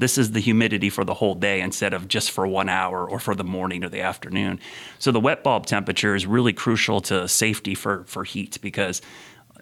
this 0.00 0.18
is 0.18 0.32
the 0.32 0.40
humidity 0.40 0.90
for 0.90 1.04
the 1.04 1.14
whole 1.14 1.34
day 1.34 1.60
instead 1.60 1.92
of 1.92 2.08
just 2.08 2.30
for 2.30 2.46
one 2.46 2.68
hour 2.68 3.08
or 3.08 3.18
for 3.18 3.34
the 3.34 3.44
morning 3.44 3.84
or 3.84 3.88
the 3.88 4.00
afternoon. 4.00 4.58
So 4.98 5.12
the 5.12 5.20
wet 5.20 5.44
bulb 5.44 5.66
temperature 5.66 6.14
is 6.14 6.26
really 6.26 6.52
crucial 6.52 7.00
to 7.02 7.28
safety 7.28 7.74
for, 7.74 8.04
for 8.04 8.24
heat 8.24 8.58
because 8.62 9.02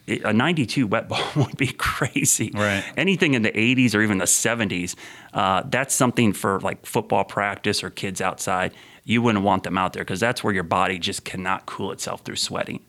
a 0.07 0.33
92 0.33 0.87
wet 0.87 1.09
bulb 1.09 1.35
would 1.37 1.57
be 1.57 1.68
crazy. 1.68 2.51
Right. 2.55 2.85
Anything 2.96 3.35
in 3.35 3.42
the 3.42 3.53
80s 3.53 3.94
or 3.94 4.01
even 4.01 4.18
the 4.18 4.24
70s, 4.24 4.94
uh, 5.35 5.62
that's 5.66 5.94
something 5.94 6.33
for 6.33 6.61
like 6.61 6.87
football 6.87 7.24
practice 7.24 7.83
or 7.83 7.90
kids 7.90 8.20
outside. 8.20 8.72
You 9.05 9.22
wouldn't 9.22 9.42
want 9.42 9.62
them 9.62 9.79
out 9.79 9.94
there 9.94 10.05
because 10.05 10.20
that's 10.20 10.44
where 10.44 10.53
your 10.53 10.64
body 10.64 10.98
just 10.98 11.24
cannot 11.24 11.64
cool 11.64 11.92
itself 11.92 12.20
through 12.22 12.37
sweating. 12.37 12.85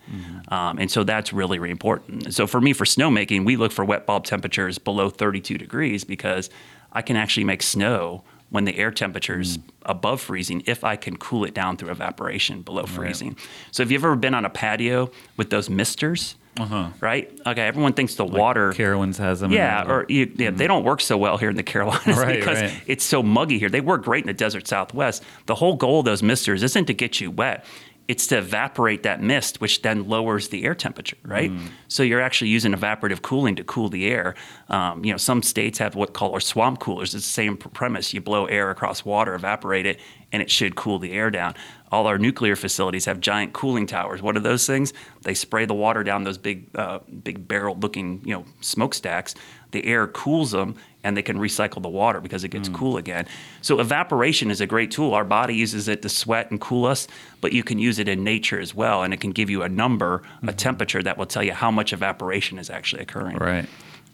Um, 0.50 0.78
and 0.78 0.92
so 0.92 1.06
that's 1.06 1.32
really, 1.32 1.60
really 1.60 1.72
important. 1.72 2.34
So 2.34 2.46
for 2.46 2.60
me, 2.60 2.74
for 2.74 2.84
snowmaking, 2.84 3.46
we 3.46 3.56
look 3.56 3.72
for 3.72 3.86
wet 3.86 4.06
bulb 4.06 4.26
temperatures 4.26 4.78
below 4.78 5.10
32 5.10 5.58
degrees 5.58 6.04
because 6.04 6.50
I 6.91 7.02
can 7.02 7.15
actually 7.15 7.43
make 7.43 7.62
snow 7.62 8.23
when 8.49 8.65
the 8.65 8.75
air 8.78 8.91
temperature 8.91 9.39
is 9.39 9.58
mm. 9.58 9.63
above 9.84 10.21
freezing 10.21 10.63
if 10.65 10.84
I 10.84 10.95
can 10.95 11.17
cool 11.17 11.45
it 11.45 11.54
down 11.54 11.78
through 11.78 11.91
evaporation 11.91 12.62
below 12.62 12.86
freezing. 12.86 13.38
So 13.71 13.84
have 13.84 13.91
you 13.91 13.97
ever 13.97 14.15
been 14.15 14.34
on 14.34 14.45
a 14.45 14.49
patio 14.49 15.12
with 15.38 15.49
those 15.49 15.69
misters? 15.69 16.36
Uh-huh. 16.60 16.89
Right? 16.99 17.32
Okay, 17.45 17.62
everyone 17.62 17.93
thinks 17.93 18.15
the 18.15 18.25
water 18.25 18.73
Carowinds 18.73 19.17
has 19.17 19.39
them. 19.39 19.52
yeah, 19.52 19.86
or 19.88 20.06
you, 20.10 20.25
yeah, 20.25 20.34
they 20.36 20.45
mm-hmm. 20.45 20.67
don't 20.67 20.84
work 20.84 20.99
so 20.99 21.17
well 21.17 21.38
here 21.38 21.49
in 21.49 21.56
the 21.56 21.63
Carolinas 21.71 22.17
Right, 22.17 22.39
because 22.39 22.62
right. 22.62 22.84
it's 22.86 23.04
so 23.04 23.23
muggy 23.23 23.60
here. 23.60 23.69
They 23.69 23.82
work 23.82 24.04
great 24.04 24.23
in 24.23 24.28
the 24.28 24.34
desert 24.34 24.67
Southwest. 24.67 25.23
The 25.45 25.56
whole 25.56 25.75
goal 25.75 25.99
of 25.99 26.06
those 26.06 26.21
misters 26.21 26.62
isn't 26.63 26.86
to 26.86 26.93
get 26.93 27.21
you 27.21 27.32
wet; 27.32 27.65
it's 28.10 28.26
to 28.28 28.39
evaporate 28.39 29.04
that 29.04 29.22
mist, 29.22 29.62
which 29.62 29.84
then 29.84 30.10
lowers 30.10 30.50
the 30.50 30.65
air 30.65 30.74
temperature. 30.74 31.17
Right. 31.24 31.52
Mm. 31.52 31.67
So 31.88 32.02
you're 32.02 32.22
actually 32.22 32.50
using 32.50 32.74
evaporative 32.74 33.22
cooling 33.22 33.56
to 33.58 33.63
cool 33.63 33.88
the 33.88 34.08
air. 34.08 34.34
Um, 34.67 35.06
you 35.06 35.12
know, 35.12 35.17
some 35.17 35.43
states 35.43 35.78
have 35.78 35.93
what 35.93 36.13
call 36.13 36.36
are 36.36 36.39
swamp 36.39 36.80
coolers. 36.80 37.13
It's 37.13 37.24
the 37.24 37.32
same 37.32 37.56
premise. 37.56 38.12
You 38.12 38.19
blow 38.19 38.48
air 38.48 38.72
across 38.72 39.06
water, 39.06 39.36
evaporate 39.36 39.86
it, 39.86 40.00
and 40.32 40.41
it 40.41 40.50
should 40.50 40.76
cool 40.76 40.98
the 40.98 41.12
air 41.12 41.30
down. 41.30 41.54
All 41.91 42.08
our 42.08 42.17
nuclear 42.17 42.56
facilities 42.56 43.06
have 43.06 43.19
giant 43.19 43.54
cooling 43.54 43.86
towers. 43.86 44.24
What 44.24 44.36
are 44.36 44.39
those 44.41 44.65
things? 44.65 44.91
They 45.22 45.36
spray 45.36 45.65
the 45.65 45.76
water 45.76 46.04
down 46.04 46.24
those 46.24 46.39
big, 46.39 46.67
uh, 46.76 47.00
big 47.24 47.48
barrel-looking, 47.48 48.22
you 48.26 48.34
know, 48.34 48.45
smokestacks. 48.60 49.36
The 49.72 49.86
air 49.86 50.08
cools 50.08 50.52
them, 50.52 50.76
and 51.04 51.16
they 51.16 51.22
can 51.22 51.38
recycle 51.38 51.82
the 51.82 51.90
water 51.90 52.20
because 52.20 52.44
it 52.44 52.50
gets 52.50 52.68
cool 52.70 52.98
again. 52.98 53.26
So 53.62 53.80
evaporation 53.80 54.52
is 54.52 54.62
a 54.62 54.66
great 54.66 54.92
tool. 54.92 55.14
Our 55.14 55.24
body 55.24 55.56
uses 55.56 55.88
it 55.88 56.02
to 56.02 56.10
sweat 56.10 56.52
and 56.52 56.60
cool 56.60 56.86
us, 56.86 57.08
but 57.40 57.54
you 57.54 57.64
can 57.64 57.80
use 57.80 58.00
it 58.00 58.10
in 58.10 58.24
nature 58.24 58.60
as 58.60 58.76
well, 58.76 59.04
and 59.04 59.14
it 59.14 59.20
can 59.22 59.32
give 59.32 59.50
you 59.50 59.64
a 59.64 59.70
number, 59.70 60.24
a 60.46 60.54
temperature 60.54 61.02
that 61.04 61.18
will 61.18 61.26
tell 61.26 61.44
you 61.44 61.54
how 61.54 61.72
much 61.72 61.94
evaporation 61.94 62.60
is 62.60 62.70
actually 62.70 63.02
occurring. 63.02 63.38
Right. 63.38 63.68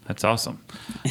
That's 0.06 0.22
awesome. 0.22 0.62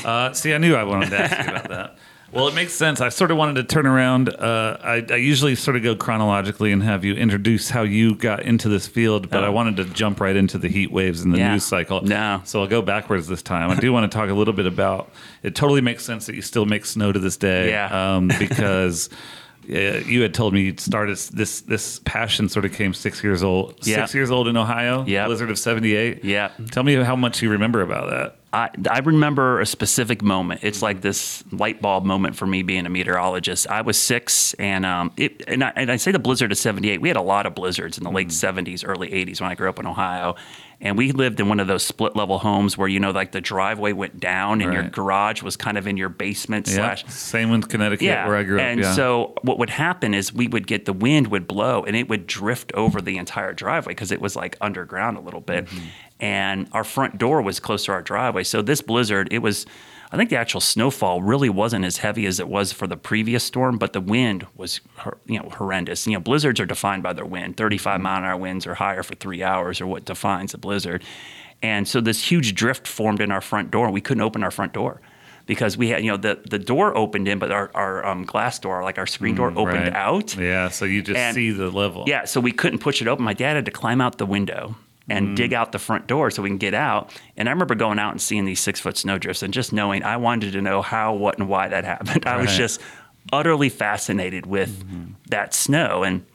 Uh, 0.06 0.32
see, 0.34 0.54
I 0.54 0.58
knew 0.58 0.76
I 0.76 0.84
wanted 0.84 1.10
to 1.10 1.20
ask 1.20 1.46
you 1.46 1.54
about 1.54 1.70
that. 1.70 1.98
Well, 2.36 2.50
it 2.50 2.54
makes 2.54 2.74
sense. 2.74 3.00
I 3.00 3.08
sort 3.10 3.32
of 3.32 3.38
wanted 3.38 3.56
to 3.56 3.63
turn 3.63 3.86
around. 3.88 4.28
Uh, 4.30 4.78
I, 4.84 5.06
I 5.10 5.15
usually 5.15 5.56
sort 5.56 5.78
of 5.78 5.84
go 5.84 5.95
chronologically 5.95 6.74
and 6.74 6.84
have 6.84 7.06
you 7.06 7.13
introduce 7.13 7.69
how 7.69 7.84
you 7.84 8.13
got 8.13 8.43
into 8.43 8.67
this 8.67 8.88
field, 8.88 9.30
but 9.30 9.41
Oh. 9.43 9.48
I 9.48 9.50
wanted 9.50 9.78
to 9.78 9.86
jump 9.86 10.19
right 10.19 10.36
into 10.36 10.58
the 10.58 10.67
heat 10.67 10.91
waves 10.91 11.21
and 11.21 11.34
the 11.34 11.38
Yeah. 11.38 11.54
news 11.54 11.63
cycle. 11.63 12.02
No. 12.02 12.41
So 12.43 12.60
I'll 12.62 12.67
go 12.67 12.82
backwards 12.82 13.28
this 13.28 13.41
time. 13.41 13.69
I 13.71 13.76
do 13.80 13.93
want 13.93 14.12
to 14.12 14.15
talk 14.17 14.30
a 14.30 14.34
little 14.34 14.54
bit 14.54 14.65
about. 14.67 15.10
It 15.43 15.56
totally 15.56 15.80
makes 15.82 16.04
sense 16.04 16.26
that 16.26 16.36
you 16.36 16.41
still 16.41 16.65
make 16.65 16.86
snow 16.86 17.13
to 17.13 17.19
this 17.19 17.38
day. 17.38 17.69
Yeah. 17.69 18.15
Um, 18.15 18.28
because. 18.39 19.10
Yeah, 19.67 19.98
you 19.98 20.21
had 20.21 20.36
told 20.36 20.54
me 20.54 20.62
you 20.62 20.76
started 20.78 21.17
this. 21.34 21.62
This 21.62 22.00
passion 22.06 22.50
sort 22.50 22.65
of 22.65 22.74
came 22.74 22.93
six 22.93 23.24
years 23.24 23.41
old. 23.41 23.74
Yeah. 23.82 23.95
Six 24.06 24.13
years 24.13 24.30
old 24.30 24.48
in 24.48 24.56
Ohio. 24.58 25.04
Yeah. 25.08 25.26
Blizzard 25.26 25.50
of 25.50 25.58
'78. 25.58 26.24
Yeah. 26.24 26.52
Tell 26.69 26.84
me 26.84 26.93
how 26.93 27.15
much 27.15 27.41
you 27.41 27.50
remember 27.50 27.82
about 27.82 28.12
that. 28.12 28.36
I, 28.56 28.70
I 28.89 29.00
remember 29.00 29.60
a 29.60 29.65
specific 29.65 30.22
moment. 30.22 30.62
It's 30.63 30.82
like 30.82 31.02
this 31.02 31.44
light 31.52 31.82
bulb 31.82 32.06
moment 32.06 32.38
for 32.38 32.48
me 32.48 32.63
being 32.63 32.86
a 32.86 32.89
meteorologist. 32.89 33.68
I 33.68 33.82
was 33.82 34.02
six, 34.02 34.54
and 34.54 34.86
um, 34.86 35.12
it, 35.18 35.44
and 35.46 35.62
I, 35.62 35.74
and 35.76 35.91
I 35.91 35.98
say 35.98 36.13
the 36.13 36.20
blizzard 36.20 36.54
of 36.54 36.58
'78. 36.58 37.02
We 37.02 37.10
had 37.10 37.18
a 37.18 37.22
lot 37.22 37.46
of 37.46 37.54
blizzards 37.54 37.98
in 37.98 38.06
the 38.06 38.12
late 38.12 38.30
'70s, 38.30 38.88
early 38.88 39.10
'80s 39.10 39.41
when 39.41 39.52
I 39.52 39.56
grew 39.56 39.68
up 39.68 39.78
in 39.78 39.86
Ohio, 39.86 40.36
and 40.82 40.98
we 40.98 41.12
lived 41.12 41.40
in 41.40 41.48
one 41.50 41.60
of 41.60 41.68
those 41.68 41.84
split 41.84 42.16
level 42.16 42.38
homes 42.40 42.78
where 42.78 42.88
you 42.88 43.00
know 43.00 43.12
like 43.12 43.32
the 43.32 43.42
driveway 43.42 43.94
went 43.94 44.20
down 44.20 44.62
and 44.62 44.74
your 44.74 44.84
garage 44.84 45.42
was 45.42 45.56
kind 45.56 45.78
of 45.78 45.88
in 45.88 45.98
your 45.98 46.10
basement 46.10 46.68
Yeah. 46.68 46.76
slash 46.76 47.06
Same 47.08 47.50
with 47.50 47.70
Connecticut, 47.70 48.06
yeah. 48.06 48.28
where 48.28 48.36
I 48.38 48.44
grew 48.44 48.58
up. 48.58 48.64
And 48.64 48.82
yeah. 48.82 48.94
so 48.94 49.34
what 49.42 49.58
would 49.60 49.70
happen 49.70 50.14
is 50.14 50.34
we 50.34 50.48
would 50.48 50.68
get 50.68 50.86
the 50.86 50.94
wind 50.94 51.28
would 51.28 51.48
blow 51.48 51.84
and 51.84 51.96
it 51.96 52.10
would 52.10 52.28
drift 52.28 52.72
over 52.74 53.02
the 53.02 53.18
entire 53.18 53.54
driveway 53.54 53.92
because 53.92 54.12
it 54.12 54.22
was 54.22 54.36
like 54.36 54.58
underground 54.62 55.18
a 55.18 55.22
little 55.22 55.42
bit. 55.42 55.66
Mm-hmm. 55.66 55.86
And 56.20 56.70
our 56.72 56.84
front 56.84 57.18
door 57.18 57.42
was 57.42 57.60
close 57.60 57.86
to 57.86 57.92
our 57.92 58.02
driveway. 58.02 58.44
So 58.44 58.62
this 58.62 58.82
blizzard, 58.82 59.28
it 59.32 59.40
was 59.40 59.66
I 60.15 60.17
think 60.17 60.30
the 60.30 60.38
actual 60.38 60.62
snowfall 60.62 61.21
really 61.21 61.49
wasn't 61.49 61.84
as 61.84 61.97
heavy 61.97 62.25
as 62.25 62.39
it 62.39 62.47
was 62.47 62.71
for 62.71 62.88
the 62.88 62.95
previous 62.95 63.43
storm, 63.43 63.78
but 63.78 63.91
the 63.91 63.99
wind 63.99 64.47
was 64.56 64.80
you 65.25 65.38
know 65.39 65.49
horrendous. 65.49 66.08
You 66.08 66.13
know, 66.13 66.19
blizzards 66.21 66.60
are 66.62 66.65
defined 66.65 67.04
by 67.04 67.12
their 67.12 67.25
wind. 67.25 67.58
35 67.58 67.99
mile 67.99 68.19
an 68.19 68.23
hour 68.23 68.38
winds 68.38 68.65
or 68.65 68.75
higher 68.75 69.04
for 69.04 69.13
3 69.15 69.43
hours 69.43 69.82
are 69.82 69.88
what 69.88 70.06
defines 70.06 70.54
a 70.54 70.58
blizzard. 70.58 71.04
And 71.62 71.86
so 71.86 71.99
this 71.99 72.32
huge 72.32 72.56
drift 72.56 72.88
formed 72.88 73.19
in 73.19 73.30
our 73.30 73.41
front 73.41 73.71
door. 73.71 73.91
We 73.91 73.99
couldn't 73.99 74.21
open 74.21 74.41
our 74.41 74.51
front 74.51 74.71
door 74.71 75.01
because 75.47 75.75
we 75.78 75.89
had, 75.89 76.01
you 76.04 76.12
know, 76.12 76.17
the, 76.17 76.39
the 76.49 76.60
door 76.60 76.95
opened 76.97 77.28
in, 77.28 77.38
but 77.38 77.51
our, 77.51 77.69
our 77.75 78.06
um, 78.06 78.23
glass 78.23 78.58
door, 78.58 78.84
like 78.84 78.97
our 78.97 79.06
screen 79.08 79.36
door, 79.36 79.49
opened 79.49 79.67
Mm, 79.67 79.84
Right. 79.84 79.93
out. 79.93 80.38
Yeah, 80.38 80.69
so 80.69 80.86
you 80.86 81.01
just 81.01 81.17
And- 81.19 81.36
see 81.36 81.51
the 81.51 81.69
level. 81.69 82.06
Yeah, 82.08 82.23
so 82.25 82.39
we 82.39 82.51
couldn't 82.54 82.80
push 82.80 83.01
it 83.01 83.08
open. 83.10 83.25
My 83.25 83.34
dad 83.34 83.56
had 83.56 83.65
to 83.65 83.71
climb 83.71 83.99
out 83.99 84.17
the 84.17 84.25
window 84.25 84.75
and 85.10 85.30
Mm. 85.30 85.36
dig 85.36 85.54
out 85.54 85.72
the 85.72 85.80
front 85.80 86.08
door 86.08 86.32
so 86.32 86.41
we 86.41 86.50
can 86.50 86.58
get 86.58 86.74
out. 86.74 87.13
And 87.38 87.48
I 87.48 87.52
remember 87.52 87.76
going 87.76 88.00
out 88.00 88.12
and 88.12 88.22
seeing 88.22 88.46
these 88.46 88.60
six 88.60 88.80
foot 88.80 88.98
snowdrifts 88.98 89.44
and 89.44 89.54
just 89.54 89.72
knowing 89.72 90.04
I 90.04 90.18
wanted 90.18 90.54
to 90.54 90.62
know 90.62 90.82
how, 90.82 91.13
what, 91.13 91.38
and 91.38 91.48
why 91.48 91.68
that 91.68 91.84
happened. 91.94 92.26
I 92.26 92.38
was 92.38 92.56
just 92.58 92.82
utterly 93.32 93.70
fascinated 93.70 94.46
with 94.46 94.84
that 95.30 95.54
snow. 95.54 96.04
And 96.04 96.26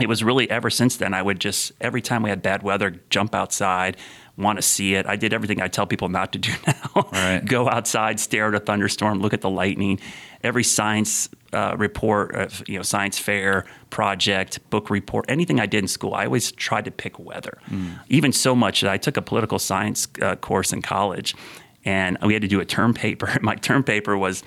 it 0.00 0.08
was 0.08 0.24
really 0.24 0.50
ever 0.50 0.70
since 0.70 0.96
then, 0.96 1.14
I 1.14 1.22
would 1.22 1.38
just, 1.40 1.72
every 1.80 2.02
time 2.02 2.22
we 2.22 2.30
had 2.30 2.42
bad 2.42 2.62
weather, 2.62 2.96
jump 3.10 3.34
outside, 3.34 3.96
want 4.36 4.58
to 4.58 4.62
see 4.62 4.94
it. 4.94 5.06
I 5.06 5.14
did 5.16 5.32
everything 5.32 5.62
I 5.62 5.68
tell 5.68 5.86
people 5.86 6.08
not 6.08 6.32
to 6.32 6.38
do 6.38 6.50
now. 6.66 7.06
Right. 7.12 7.44
Go 7.44 7.68
outside, 7.68 8.18
stare 8.18 8.48
at 8.48 8.54
a 8.54 8.60
thunderstorm, 8.60 9.20
look 9.20 9.32
at 9.32 9.40
the 9.42 9.50
lightning. 9.50 10.00
Every 10.44 10.62
science 10.62 11.28
uh, 11.52 11.74
report, 11.76 12.34
uh, 12.34 12.48
you 12.66 12.76
know, 12.76 12.82
science 12.82 13.18
fair, 13.18 13.64
project, 13.90 14.58
book 14.70 14.90
report, 14.90 15.24
anything 15.28 15.58
I 15.58 15.66
did 15.66 15.78
in 15.84 15.88
school, 15.88 16.14
I 16.14 16.26
always 16.26 16.52
tried 16.52 16.84
to 16.84 16.90
pick 16.90 17.18
weather. 17.18 17.58
Even 18.08 18.30
so 18.32 18.54
much 18.54 18.82
that 18.82 18.90
I 18.90 18.98
took 18.98 19.16
a 19.16 19.22
political 19.22 19.58
science 19.58 20.06
uh, 20.20 20.36
course 20.36 20.72
in 20.72 20.82
college, 20.82 21.34
and 21.84 22.18
we 22.22 22.32
had 22.34 22.42
to 22.42 22.48
do 22.48 22.60
a 22.60 22.64
term 22.64 22.94
paper. 22.94 23.36
My 23.42 23.56
term 23.56 23.82
paper 23.82 24.16
was 24.16 24.42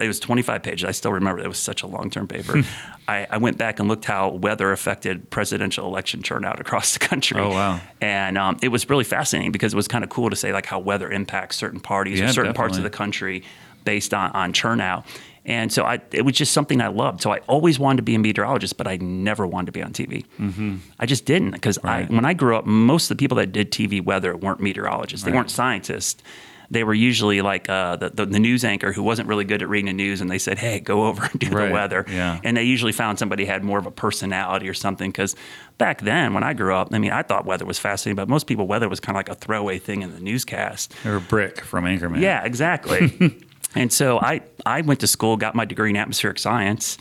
it 0.00 0.08
was 0.08 0.20
25 0.20 0.62
pages. 0.62 0.84
I 0.86 0.92
still 0.92 1.12
remember 1.12 1.42
it 1.42 1.48
was 1.48 1.58
such 1.58 1.82
a 1.82 1.86
long 1.86 2.10
term 2.10 2.28
paper. 2.28 2.62
I, 3.08 3.26
I 3.30 3.38
went 3.38 3.56
back 3.56 3.78
and 3.78 3.88
looked 3.88 4.04
how 4.04 4.30
weather 4.30 4.72
affected 4.72 5.30
presidential 5.30 5.86
election 5.86 6.22
turnout 6.22 6.60
across 6.64 6.92
the 6.92 6.98
country. 6.98 7.40
Oh, 7.40 7.50
wow. 7.50 7.80
And 8.00 8.36
um, 8.36 8.58
it 8.62 8.68
was 8.68 8.90
really 8.90 9.04
fascinating 9.04 9.52
because 9.52 9.72
it 9.72 9.76
was 9.76 9.88
kind 9.88 10.04
of 10.04 10.10
cool 10.10 10.30
to 10.30 10.36
say 10.36 10.52
like 10.52 10.66
how 10.66 10.78
weather 10.78 11.10
impacts 11.10 11.56
certain 11.56 11.80
parties 11.80 12.20
Yeah, 12.20 12.30
or 12.30 12.32
certain 12.32 12.54
parts 12.54 12.76
of 12.76 12.82
the 12.82 12.90
country 12.90 13.42
based 13.84 14.12
on, 14.12 14.32
on 14.32 14.52
turnout. 14.52 15.06
And 15.46 15.72
so 15.72 15.84
I, 15.84 16.00
it 16.12 16.22
was 16.22 16.34
just 16.36 16.52
something 16.52 16.80
I 16.80 16.88
loved. 16.88 17.22
So 17.22 17.32
I 17.32 17.38
always 17.46 17.78
wanted 17.78 17.98
to 17.98 18.02
be 18.02 18.14
a 18.16 18.18
meteorologist, 18.18 18.76
but 18.76 18.86
I 18.88 18.96
never 18.96 19.46
wanted 19.46 19.66
to 19.66 19.72
be 19.72 19.82
on 19.82 19.92
TV. 19.92 20.24
Mm-hmm. 20.40 20.76
I 21.00 21.06
just 21.06 21.24
didn't 21.24 21.52
because 21.52 21.78
Right. 21.82 22.10
I, 22.10 22.12
when 22.12 22.24
I 22.24 22.34
grew 22.34 22.56
up, 22.56 22.66
most 22.66 23.04
of 23.10 23.16
the 23.16 23.20
people 23.22 23.36
that 23.38 23.52
did 23.52 23.70
TV 23.70 24.04
weather 24.04 24.36
weren't 24.36 24.60
meteorologists. 24.60 25.24
They 25.24 25.30
Right. 25.30 25.36
weren't 25.38 25.50
scientists. 25.50 26.22
They 26.68 26.82
were 26.82 26.94
usually 26.94 27.42
like 27.42 27.68
uh, 27.70 27.94
the, 27.94 28.10
the 28.10 28.26
the 28.26 28.40
news 28.40 28.64
anchor 28.64 28.92
who 28.92 29.00
wasn't 29.04 29.28
really 29.28 29.44
good 29.44 29.62
at 29.62 29.68
reading 29.68 29.86
the 29.86 29.92
news, 29.92 30.20
and 30.20 30.28
they 30.28 30.38
said, 30.38 30.58
"Hey, 30.58 30.80
go 30.80 31.06
over 31.06 31.22
and 31.30 31.38
do 31.38 31.48
Right. 31.50 31.68
the 31.68 31.72
weather." 31.72 32.04
Yeah. 32.08 32.40
And 32.42 32.56
they 32.56 32.64
usually 32.64 32.90
found 32.90 33.20
somebody 33.20 33.44
had 33.44 33.62
more 33.62 33.78
of 33.78 33.86
a 33.86 33.92
personality 33.92 34.68
or 34.68 34.74
something. 34.74 35.12
Because 35.12 35.36
back 35.78 36.00
then, 36.00 36.34
when 36.34 36.42
I 36.42 36.54
grew 36.54 36.74
up, 36.74 36.88
I 36.92 36.98
mean, 36.98 37.12
I 37.12 37.22
thought 37.22 37.46
weather 37.46 37.64
was 37.64 37.78
fascinating, 37.78 38.16
but 38.16 38.28
most 38.28 38.48
people, 38.48 38.66
weather 38.66 38.88
was 38.88 38.98
kind 38.98 39.14
of 39.14 39.18
like 39.20 39.28
a 39.28 39.36
throwaway 39.36 39.78
thing 39.78 40.02
in 40.02 40.12
the 40.12 40.18
newscast. 40.18 40.92
Or 41.04 41.14
a 41.14 41.20
Brick 41.20 41.60
from 41.60 41.84
Anchorman. 41.84 42.20
Yeah, 42.20 42.44
exactly. 42.44 43.12
and 43.76 43.92
so 43.92 44.18
I, 44.18 44.42
I 44.64 44.80
went 44.80 45.00
to 45.00 45.06
school, 45.06 45.36
got 45.36 45.54
my 45.54 45.64
degree 45.64 45.90
in 45.90 45.96
atmospheric 45.96 46.38
science, 46.38 46.98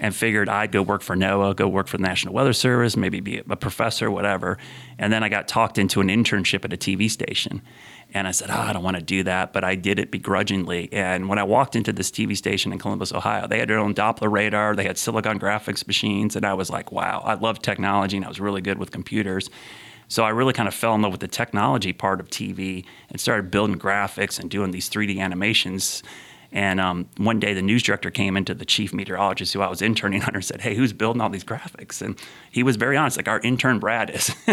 and 0.00 0.14
figured 0.14 0.48
I'd 0.48 0.70
go 0.70 0.82
work 0.82 1.02
for 1.02 1.16
NOAA, 1.16 1.56
go 1.56 1.66
work 1.68 1.88
for 1.88 1.96
the 1.96 2.04
National 2.04 2.34
Weather 2.34 2.52
Service, 2.52 2.96
maybe 2.96 3.20
be 3.20 3.38
a 3.38 3.56
professor, 3.56 4.10
whatever. 4.10 4.58
And 4.98 5.12
then 5.12 5.24
I 5.24 5.28
got 5.28 5.48
talked 5.48 5.78
into 5.78 6.00
an 6.00 6.08
internship 6.08 6.64
at 6.64 6.72
a 6.72 6.76
TV 6.76 7.10
station. 7.10 7.62
And 8.14 8.26
I 8.26 8.30
said, 8.30 8.48
oh, 8.50 8.58
I 8.58 8.72
don't 8.72 8.82
want 8.82 8.96
to 8.96 9.02
do 9.02 9.22
that, 9.24 9.52
but 9.52 9.64
I 9.64 9.74
did 9.74 9.98
it 9.98 10.10
begrudgingly. 10.10 10.88
And 10.92 11.28
when 11.28 11.38
I 11.38 11.42
walked 11.42 11.76
into 11.76 11.92
this 11.92 12.10
TV 12.10 12.36
station 12.36 12.72
in 12.72 12.78
Columbus, 12.78 13.12
Ohio, 13.12 13.46
they 13.46 13.58
had 13.58 13.68
their 13.68 13.78
own 13.78 13.94
Doppler 13.94 14.30
radar, 14.30 14.74
they 14.74 14.84
had 14.84 14.96
Silicon 14.96 15.38
graphics 15.38 15.86
machines, 15.86 16.34
and 16.34 16.46
I 16.46 16.54
was 16.54 16.70
like, 16.70 16.90
wow, 16.90 17.22
I 17.24 17.34
love 17.34 17.60
technology, 17.60 18.16
and 18.16 18.24
I 18.24 18.28
was 18.28 18.40
really 18.40 18.62
good 18.62 18.78
with 18.78 18.92
computers. 18.92 19.50
So 20.08 20.24
I 20.24 20.30
really 20.30 20.54
kind 20.54 20.66
of 20.66 20.74
fell 20.74 20.94
in 20.94 21.02
love 21.02 21.12
with 21.12 21.20
the 21.20 21.28
technology 21.28 21.92
part 21.92 22.20
of 22.20 22.28
TV 22.28 22.84
and 23.10 23.20
started 23.20 23.50
building 23.50 23.78
graphics 23.78 24.38
and 24.38 24.50
doing 24.50 24.70
these 24.70 24.88
3D 24.88 25.18
animations. 25.20 26.02
And 26.50 26.80
um, 26.80 27.08
one 27.18 27.40
day, 27.40 27.52
the 27.52 27.60
news 27.60 27.82
director 27.82 28.10
came 28.10 28.34
into 28.34 28.54
the 28.54 28.64
chief 28.64 28.94
meteorologist 28.94 29.52
who 29.52 29.60
I 29.60 29.68
was 29.68 29.82
interning 29.82 30.22
under 30.26 30.38
and 30.38 30.44
said, 30.44 30.62
"Hey, 30.62 30.74
who's 30.74 30.94
building 30.94 31.20
all 31.20 31.28
these 31.28 31.44
graphics?" 31.44 32.00
And 32.00 32.18
he 32.50 32.62
was 32.62 32.76
very 32.76 32.96
honest, 32.96 33.18
like 33.18 33.28
our 33.28 33.40
intern 33.40 33.78
Brad 33.78 34.08
is. 34.08 34.34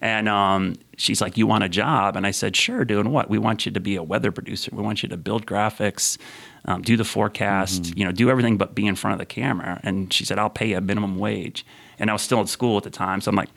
and 0.00 0.28
um, 0.28 0.76
she's 0.96 1.20
like, 1.20 1.36
"You 1.36 1.48
want 1.48 1.64
a 1.64 1.68
job?" 1.68 2.14
And 2.14 2.24
I 2.24 2.30
said, 2.30 2.54
"Sure. 2.54 2.84
Doing 2.84 3.10
what? 3.10 3.28
We 3.28 3.38
want 3.38 3.66
you 3.66 3.72
to 3.72 3.80
be 3.80 3.96
a 3.96 4.02
weather 4.02 4.30
producer. 4.30 4.70
We 4.72 4.82
want 4.82 5.02
you 5.02 5.08
to 5.08 5.16
build 5.16 5.44
graphics, 5.44 6.18
um, 6.66 6.82
do 6.82 6.96
the 6.96 7.04
forecast, 7.04 7.96
you 7.98 8.04
know, 8.04 8.12
do 8.12 8.30
everything 8.30 8.56
but 8.56 8.76
be 8.76 8.86
in 8.86 8.94
front 8.94 9.14
of 9.14 9.18
the 9.18 9.26
camera." 9.26 9.80
And 9.82 10.12
she 10.12 10.24
said, 10.24 10.38
"I'll 10.38 10.50
pay 10.50 10.68
you 10.68 10.76
a 10.76 10.80
minimum 10.80 11.18
wage." 11.18 11.66
And 11.98 12.10
I 12.10 12.12
was 12.12 12.22
still 12.22 12.40
in 12.40 12.46
school 12.46 12.76
at 12.76 12.84
the 12.84 12.90
time, 12.90 13.20
so 13.20 13.28
I'm 13.30 13.36
like, 13.36 13.50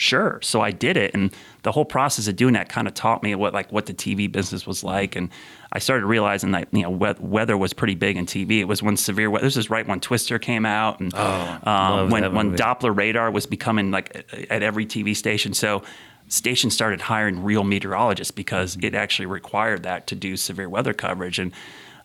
sure. 0.00 0.40
So 0.42 0.60
i 0.60 0.70
did 0.70 0.96
it 0.96 1.14
and 1.14 1.34
the 1.62 1.72
whole 1.72 1.84
process 1.84 2.26
of 2.26 2.36
doing 2.36 2.54
that 2.54 2.68
kind 2.68 2.88
of 2.88 2.94
taught 2.94 3.22
me 3.22 3.34
what 3.34 3.52
like 3.52 3.70
what 3.70 3.86
the 3.86 3.94
tv 3.94 4.30
business 4.30 4.66
was 4.66 4.82
like 4.82 5.14
and 5.14 5.28
i 5.72 5.78
started 5.78 6.06
realizing 6.06 6.52
that 6.52 6.68
you 6.72 6.82
know 6.82 6.90
we- 6.90 7.14
weather 7.20 7.56
was 7.56 7.72
pretty 7.72 7.94
big 7.94 8.16
in 8.16 8.24
tv 8.24 8.60
it 8.60 8.64
was 8.64 8.82
when 8.82 8.96
severe 8.96 9.28
weather 9.30 9.44
this 9.44 9.56
is 9.56 9.68
right 9.68 9.86
when 9.86 10.00
twister 10.00 10.38
came 10.38 10.64
out 10.64 11.00
and 11.00 11.12
love 11.12 11.66
um, 11.66 12.10
when, 12.10 12.34
when 12.34 12.56
doppler 12.56 12.96
radar 12.96 13.30
was 13.30 13.46
becoming 13.46 13.90
like 13.90 14.24
at 14.48 14.62
every 14.62 14.86
tv 14.86 15.14
station. 15.16 15.54
So 15.54 15.82
stations 16.28 16.74
started 16.74 17.00
hiring 17.00 17.42
real 17.42 17.64
meteorologists 17.64 18.30
because 18.30 18.76
it 18.82 18.94
actually 18.94 19.26
required 19.26 19.82
that 19.82 20.06
to 20.08 20.14
do 20.14 20.36
severe 20.36 20.68
weather 20.68 20.94
coverage 20.94 21.38
and 21.38 21.52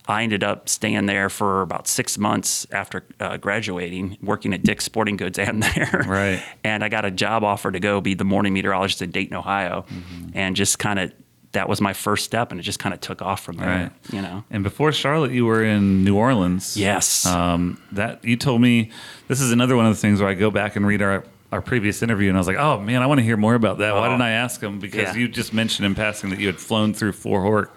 I 0.07 0.23
ended 0.23 0.43
up 0.43 0.69
staying 0.69 1.07
there 1.07 1.29
for 1.29 1.61
about 1.61 1.87
six 1.87 2.17
months 2.17 2.67
after 2.71 3.03
uh, 3.19 3.37
graduating, 3.37 4.17
working 4.21 4.53
at 4.53 4.63
Dick's 4.63 4.85
Sporting 4.85 5.17
Goods 5.17 5.39
and 5.39 5.63
there. 5.75 6.03
Right. 6.07 6.43
And 6.63 6.83
I 6.83 6.89
got 6.89 7.05
a 7.05 7.11
job 7.11 7.43
offer 7.43 7.71
to 7.71 7.79
go 7.79 8.01
be 8.01 8.13
the 8.13 8.23
morning 8.25 8.53
meteorologist 8.53 9.01
in 9.01 9.11
Dayton, 9.11 9.35
Ohio, 9.35 9.85
Mm-hmm. 9.89 10.29
and 10.37 10.55
just 10.55 10.77
kind 10.79 10.99
of 10.99 11.11
that 11.53 11.69
was 11.69 11.79
my 11.79 11.93
first 11.93 12.25
step, 12.25 12.51
and 12.51 12.59
it 12.59 12.63
just 12.63 12.79
kind 12.79 12.93
of 12.93 12.99
took 12.99 13.21
off 13.21 13.41
from 13.41 13.55
there. 13.55 13.67
Right. 13.69 13.91
You 14.11 14.21
know. 14.21 14.43
And 14.51 14.61
before 14.61 14.91
Charlotte, 14.91 15.31
you 15.31 15.45
were 15.45 15.63
in 15.63 16.03
New 16.03 16.17
Orleans. 16.17 16.75
Yes. 16.75 17.25
Um, 17.25 17.81
that 17.93 18.25
you 18.25 18.35
told 18.35 18.59
me. 18.61 18.91
This 19.29 19.39
is 19.39 19.53
another 19.53 19.77
one 19.77 19.85
of 19.85 19.95
the 19.95 19.99
things 20.01 20.19
where 20.19 20.29
I 20.29 20.33
go 20.33 20.51
back 20.51 20.75
and 20.75 20.85
read 20.85 21.01
our 21.01 21.23
our 21.53 21.61
previous 21.61 22.01
interview, 22.03 22.27
and 22.27 22.37
I 22.37 22.41
was 22.41 22.47
like, 22.47 22.57
oh 22.57 22.81
man, 22.81 23.01
I 23.01 23.05
want 23.05 23.19
to 23.19 23.23
hear 23.23 23.37
more 23.37 23.55
about 23.55 23.77
that. 23.77 23.93
Why 23.93 24.01
Oh. 24.07 24.09
didn't 24.09 24.23
I 24.23 24.31
ask 24.31 24.59
him? 24.61 24.79
Because 24.79 25.15
Yeah. 25.15 25.15
you 25.15 25.27
just 25.29 25.53
mentioned 25.53 25.85
in 25.85 25.95
passing 25.95 26.29
that 26.31 26.39
you 26.39 26.47
had 26.47 26.59
flown 26.59 26.93
through 26.93 27.13
hor- 27.13 27.69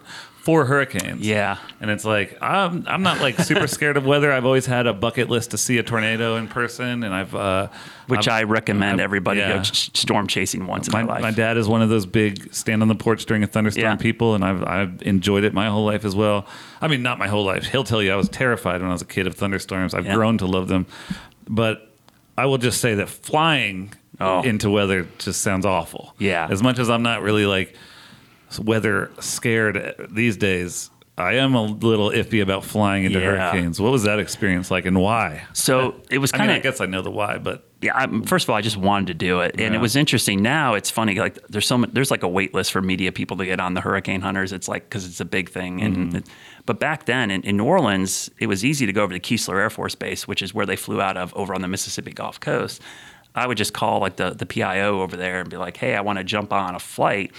four 0.48 0.64
hurricanes. 0.64 1.20
Yeah. 1.20 1.58
And 1.78 1.90
it's 1.90 2.06
like 2.06 2.38
I'm 2.40 2.84
I'm 2.88 3.02
not 3.02 3.20
like 3.20 3.38
super 3.38 3.66
scared 3.76 3.98
of 3.98 4.06
weather. 4.06 4.32
I've 4.32 4.46
always 4.46 4.64
had 4.64 4.86
a 4.86 4.94
bucket 4.94 5.28
list 5.28 5.50
to 5.50 5.58
see 5.58 5.76
a 5.76 5.82
tornado 5.82 6.36
in 6.36 6.48
person, 6.48 7.02
and 7.04 7.12
I've 7.14 7.34
uh, 7.34 7.68
Which 8.06 8.26
I've- 8.28 8.30
i 8.30 8.42
recommend 8.44 8.92
I've- 8.94 9.02
everybody 9.02 9.40
yeah. 9.40 9.56
go 9.58 9.62
ch- 9.62 9.94
storm 9.94 10.26
chasing 10.26 10.66
once 10.66 10.88
in 10.88 10.92
My, 10.92 11.00
their 11.00 11.08
life. 11.08 11.20
my 11.20 11.32
dad 11.32 11.58
is 11.58 11.68
one 11.68 11.82
of 11.82 11.90
those 11.90 12.06
big 12.06 12.54
stand 12.54 12.80
on 12.80 12.88
the 12.88 12.94
porch 12.94 13.26
during 13.26 13.42
a 13.42 13.46
thunderstorm 13.46 13.84
Yeah. 13.84 13.96
people, 13.96 14.34
and 14.34 14.42
I've 14.42 14.64
I've 14.64 15.02
enjoyed 15.02 15.44
it 15.44 15.52
my 15.52 15.68
whole 15.68 15.84
life 15.84 16.06
as 16.06 16.16
well. 16.16 16.46
I 16.80 16.88
mean, 16.88 17.02
not 17.02 17.18
my 17.18 17.28
whole 17.28 17.44
life. 17.44 17.66
He'll 17.66 17.84
tell 17.84 18.02
you 18.02 18.10
I 18.10 18.16
was 18.16 18.30
terrified 18.30 18.80
when 18.80 18.88
I 18.88 18.94
was 18.94 19.02
a 19.02 19.10
kid 19.16 19.26
of 19.26 19.34
thunderstorms. 19.34 19.92
I've 19.92 20.06
Yeah. 20.06 20.14
grown 20.14 20.38
to 20.38 20.46
love 20.46 20.68
them, 20.68 20.86
but 21.46 21.92
I 22.38 22.46
will 22.46 22.58
just 22.58 22.80
say 22.80 22.94
that 22.94 23.10
flying 23.10 23.92
Oh. 24.18 24.40
into 24.42 24.70
weather 24.70 25.06
just 25.18 25.42
sounds 25.42 25.66
awful. 25.66 26.14
Yeah. 26.18 26.48
As 26.50 26.62
much 26.62 26.78
as 26.78 26.88
I'm 26.88 27.02
not 27.02 27.20
really 27.22 27.44
like 27.44 27.74
weather 28.58 29.10
scared 29.20 30.06
these 30.10 30.36
days. 30.36 30.90
I 31.16 31.32
am 31.34 31.56
a 31.56 31.64
little 31.64 32.10
iffy 32.10 32.40
about 32.42 32.64
flying 32.64 33.02
into 33.04 33.18
Yeah. 33.18 33.50
hurricanes. 33.50 33.80
What 33.80 33.90
was 33.90 34.04
that 34.04 34.20
experience 34.20 34.70
like, 34.70 34.86
and 34.86 35.00
why? 35.00 35.42
So 35.52 35.96
it 36.12 36.18
was 36.18 36.32
I 36.32 36.36
kind 36.36 36.48
mean, 36.48 36.56
of. 36.58 36.60
I 36.60 36.62
guess 36.62 36.80
I 36.80 36.86
know 36.86 37.02
the 37.02 37.10
why, 37.10 37.38
but 37.38 37.64
yeah, 37.82 37.90
I, 37.96 38.06
first 38.24 38.46
of 38.46 38.50
all, 38.50 38.56
I 38.56 38.60
just 38.60 38.76
wanted 38.76 39.08
to 39.08 39.14
do 39.14 39.40
it, 39.40 39.56
and 39.58 39.72
Yeah. 39.74 39.78
it 39.78 39.82
was 39.82 39.96
interesting. 39.96 40.42
Now 40.42 40.74
it's 40.74 40.90
funny, 40.90 41.16
like 41.16 41.36
there's 41.48 41.66
so 41.66 41.76
much, 41.78 41.90
there's 41.92 42.12
like 42.12 42.22
a 42.22 42.28
wait 42.28 42.54
list 42.54 42.70
for 42.70 42.80
media 42.80 43.10
people 43.10 43.36
to 43.38 43.44
get 43.44 43.58
on 43.58 43.74
the 43.74 43.80
Hurricane 43.80 44.20
Hunters. 44.20 44.52
It's 44.52 44.68
like 44.68 44.84
because 44.88 45.06
it's 45.06 45.18
a 45.20 45.24
big 45.24 45.48
thing, 45.50 45.82
and 45.82 45.96
Mm-hmm. 45.96 46.16
it, 46.18 46.26
but 46.66 46.78
back 46.78 47.06
then 47.06 47.32
in, 47.32 47.42
in 47.42 47.56
New 47.56 47.64
Orleans, 47.64 48.30
it 48.38 48.46
was 48.46 48.64
easy 48.64 48.86
to 48.86 48.92
go 48.92 49.02
over 49.02 49.12
to 49.12 49.18
Keesler 49.20 49.58
Air 49.58 49.70
Force 49.70 49.96
Base, 49.96 50.28
which 50.28 50.40
is 50.40 50.54
where 50.54 50.66
they 50.66 50.76
flew 50.76 51.00
out 51.00 51.16
of 51.16 51.34
over 51.34 51.52
on 51.52 51.62
the 51.62 51.68
Mississippi 51.68 52.12
Gulf 52.12 52.38
Coast. 52.38 52.80
I 53.34 53.48
would 53.48 53.58
just 53.58 53.72
call 53.72 53.98
like 53.98 54.16
the 54.16 54.30
the 54.30 54.46
PIO 54.46 55.00
over 55.00 55.16
there 55.16 55.40
and 55.40 55.50
be 55.50 55.56
like, 55.56 55.76
hey, 55.78 55.96
I 55.96 56.00
want 56.00 56.18
to 56.18 56.24
jump 56.24 56.52
on 56.52 56.76
a 56.76 56.78
flight. 56.78 57.32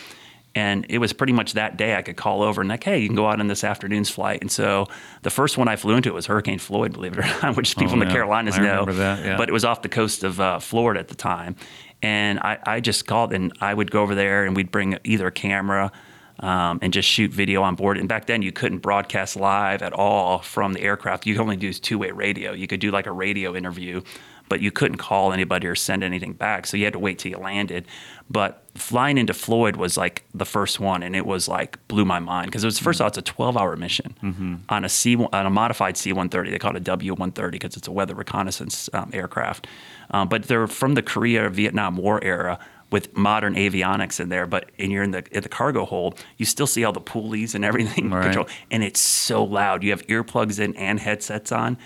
And 0.55 0.85
it 0.89 0.97
was 0.97 1.13
pretty 1.13 1.33
much 1.33 1.53
that 1.53 1.77
day 1.77 1.95
I 1.95 2.01
could 2.01 2.17
call 2.17 2.41
over 2.41 2.61
and 2.61 2.69
like, 2.69 2.83
hey, 2.83 2.97
you 2.97 3.07
can 3.07 3.15
go 3.15 3.27
out 3.27 3.39
on 3.39 3.47
this 3.47 3.63
afternoon's 3.63 4.09
flight. 4.09 4.41
And 4.41 4.51
so 4.51 4.87
the 5.21 5.29
first 5.29 5.57
one 5.57 5.67
I 5.67 5.75
flew 5.75 5.95
into 5.95 6.11
was 6.11 6.25
Hurricane 6.25 6.59
Floyd, 6.59 6.93
believe 6.93 7.13
it 7.13 7.19
or 7.19 7.21
not, 7.21 7.55
which 7.57 7.77
people 7.77 7.93
in 7.93 7.99
the 7.99 8.05
yeah. 8.07 8.13
Carolinas 8.13 8.57
I 8.57 8.63
know. 8.63 8.85
that, 8.85 9.23
yeah. 9.23 9.37
But 9.37 9.49
it 9.49 9.51
was 9.51 9.63
off 9.63 9.83
the 9.83 9.89
coast 9.89 10.23
of 10.23 10.39
uh, 10.39 10.59
Florida 10.59 10.99
at 10.99 11.07
the 11.07 11.15
time. 11.15 11.55
And 12.01 12.39
I, 12.39 12.57
I 12.65 12.79
just 12.79 13.05
called 13.05 13.31
and 13.33 13.53
I 13.61 13.73
would 13.73 13.91
go 13.91 14.01
over 14.01 14.15
there 14.15 14.45
and 14.45 14.55
we'd 14.55 14.71
bring 14.71 14.97
either 15.03 15.27
a 15.27 15.31
camera 15.31 15.91
um, 16.39 16.79
and 16.81 16.93
just 16.93 17.07
shoot 17.07 17.31
video 17.31 17.61
on 17.63 17.75
board. 17.75 17.97
And 17.97 18.07
back 18.07 18.25
then 18.25 18.41
you 18.41 18.51
couldn't 18.51 18.79
broadcast 18.79 19.35
live 19.35 19.81
at 19.81 19.93
all 19.93 20.39
from 20.39 20.73
the 20.73 20.81
aircraft. 20.81 21.25
You 21.25 21.35
could 21.35 21.41
only 21.41 21.57
do 21.57 21.73
two 21.73 21.99
way 21.99 22.11
radio. 22.11 22.53
You 22.53 22.67
could 22.67 22.79
do 22.79 22.91
like 22.91 23.05
a 23.05 23.11
radio 23.11 23.55
interview, 23.55 24.01
but 24.47 24.61
you 24.61 24.71
couldn't 24.71 24.97
call 24.97 25.33
anybody 25.33 25.67
or 25.67 25.75
send 25.75 26.03
anything 26.03 26.33
back. 26.33 26.65
So 26.65 26.77
you 26.77 26.85
had 26.85 26.93
to 26.93 26.99
wait 26.99 27.19
till 27.19 27.31
you 27.31 27.37
landed. 27.37 27.85
But 28.29 28.63
flying 28.79 29.17
into 29.17 29.33
Floyd 29.33 29.75
was 29.75 29.97
like 29.97 30.23
the 30.33 30.45
first 30.45 30.79
one, 30.79 31.03
and 31.03 31.15
it 31.15 31.25
was 31.25 31.47
like 31.47 31.77
blew 31.87 32.05
my 32.05 32.19
mind 32.19 32.47
because 32.47 32.63
it 32.63 32.67
was 32.67 32.79
first 32.79 32.99
of 32.99 33.03
all 33.03 33.07
it's 33.09 33.17
a 33.17 33.21
12 33.21 33.57
hour 33.57 33.75
mission 33.75 34.63
on 34.69 34.85
a 34.85 34.89
C 34.89 35.15
on 35.15 35.45
a 35.45 35.49
modified 35.49 35.97
C-130. 35.97 36.51
They 36.51 36.59
call 36.59 36.71
it 36.71 36.77
a 36.77 36.79
W-130 36.81 37.51
because 37.51 37.77
it's 37.77 37.87
a 37.87 37.91
weather 37.91 38.15
reconnaissance 38.15 38.89
um, 38.93 39.09
aircraft. 39.13 39.67
Um, 40.11 40.27
but 40.27 40.43
they're 40.43 40.67
from 40.67 40.95
the 40.95 41.01
Korea 41.03 41.49
Vietnam 41.49 41.95
War 41.97 42.23
era 42.23 42.57
with 42.91 43.15
modern 43.15 43.53
avionics 43.53 44.19
in 44.19 44.29
there. 44.29 44.47
But 44.47 44.71
and 44.79 44.91
you're 44.91 45.03
in 45.03 45.11
the 45.11 45.23
in 45.31 45.43
the 45.43 45.49
cargo 45.49 45.85
hold, 45.85 46.23
you 46.37 46.45
still 46.45 46.65
see 46.67 46.83
all 46.83 46.91
the 46.93 46.99
pulleys 47.01 47.53
and 47.55 47.63
everything 47.63 48.09
Right. 48.09 48.23
control, 48.23 48.47
and 48.71 48.83
it's 48.83 48.99
so 48.99 49.43
loud. 49.43 49.83
You 49.83 49.91
have 49.91 50.05
earplugs 50.07 50.59
in 50.59 50.75
and 50.75 50.99
headsets 50.99 51.51
on, 51.51 51.77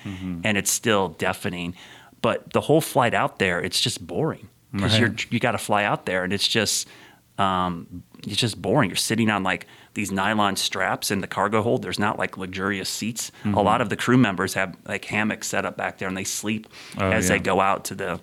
and 0.44 0.58
it's 0.58 0.72
still 0.72 1.10
deafening. 1.10 1.76
But 2.22 2.54
the 2.54 2.62
whole 2.62 2.80
flight 2.80 3.14
out 3.14 3.40
there, 3.40 3.60
it's 3.60 3.82
just 3.82 4.08
boring 4.08 4.48
because 4.74 4.92
Right. 4.94 5.02
you're 5.02 5.16
you 5.30 5.40
got 5.40 5.52
to 5.54 5.58
fly 5.58 5.84
out 5.86 6.06
there, 6.06 6.24
and 6.24 6.34
it's 6.34 6.48
just 6.48 6.88
um, 7.38 8.04
it's 8.28 8.36
just 8.38 8.62
boring. 8.62 8.90
You're 8.90 8.96
sitting 8.98 9.30
on 9.30 9.44
like 9.44 9.66
these 9.96 10.12
nylon 10.12 10.56
straps 10.56 11.12
in 11.12 11.22
the 11.22 11.28
cargo 11.28 11.62
hold. 11.62 11.82
There's 11.82 12.00
not 12.00 12.18
like 12.20 12.38
luxurious 12.38 12.90
seats. 12.90 13.32
Mm-hmm. 13.44 13.56
A 13.56 13.62
lot 13.62 13.82
of 13.82 13.90
the 13.90 13.96
crew 13.96 14.18
members 14.18 14.54
have 14.54 14.76
like 14.88 15.06
hammocks 15.06 15.48
set 15.48 15.66
up 15.66 15.78
back 15.78 15.98
there, 15.98 16.08
and 16.08 16.18
they 16.18 16.24
sleep 16.24 16.68
Oh, 16.98 17.10
as 17.10 17.30
yeah. 17.30 17.38
they 17.38 17.40
go 17.44 17.60
out 17.60 17.86
to 17.86 17.96
the 17.96 18.20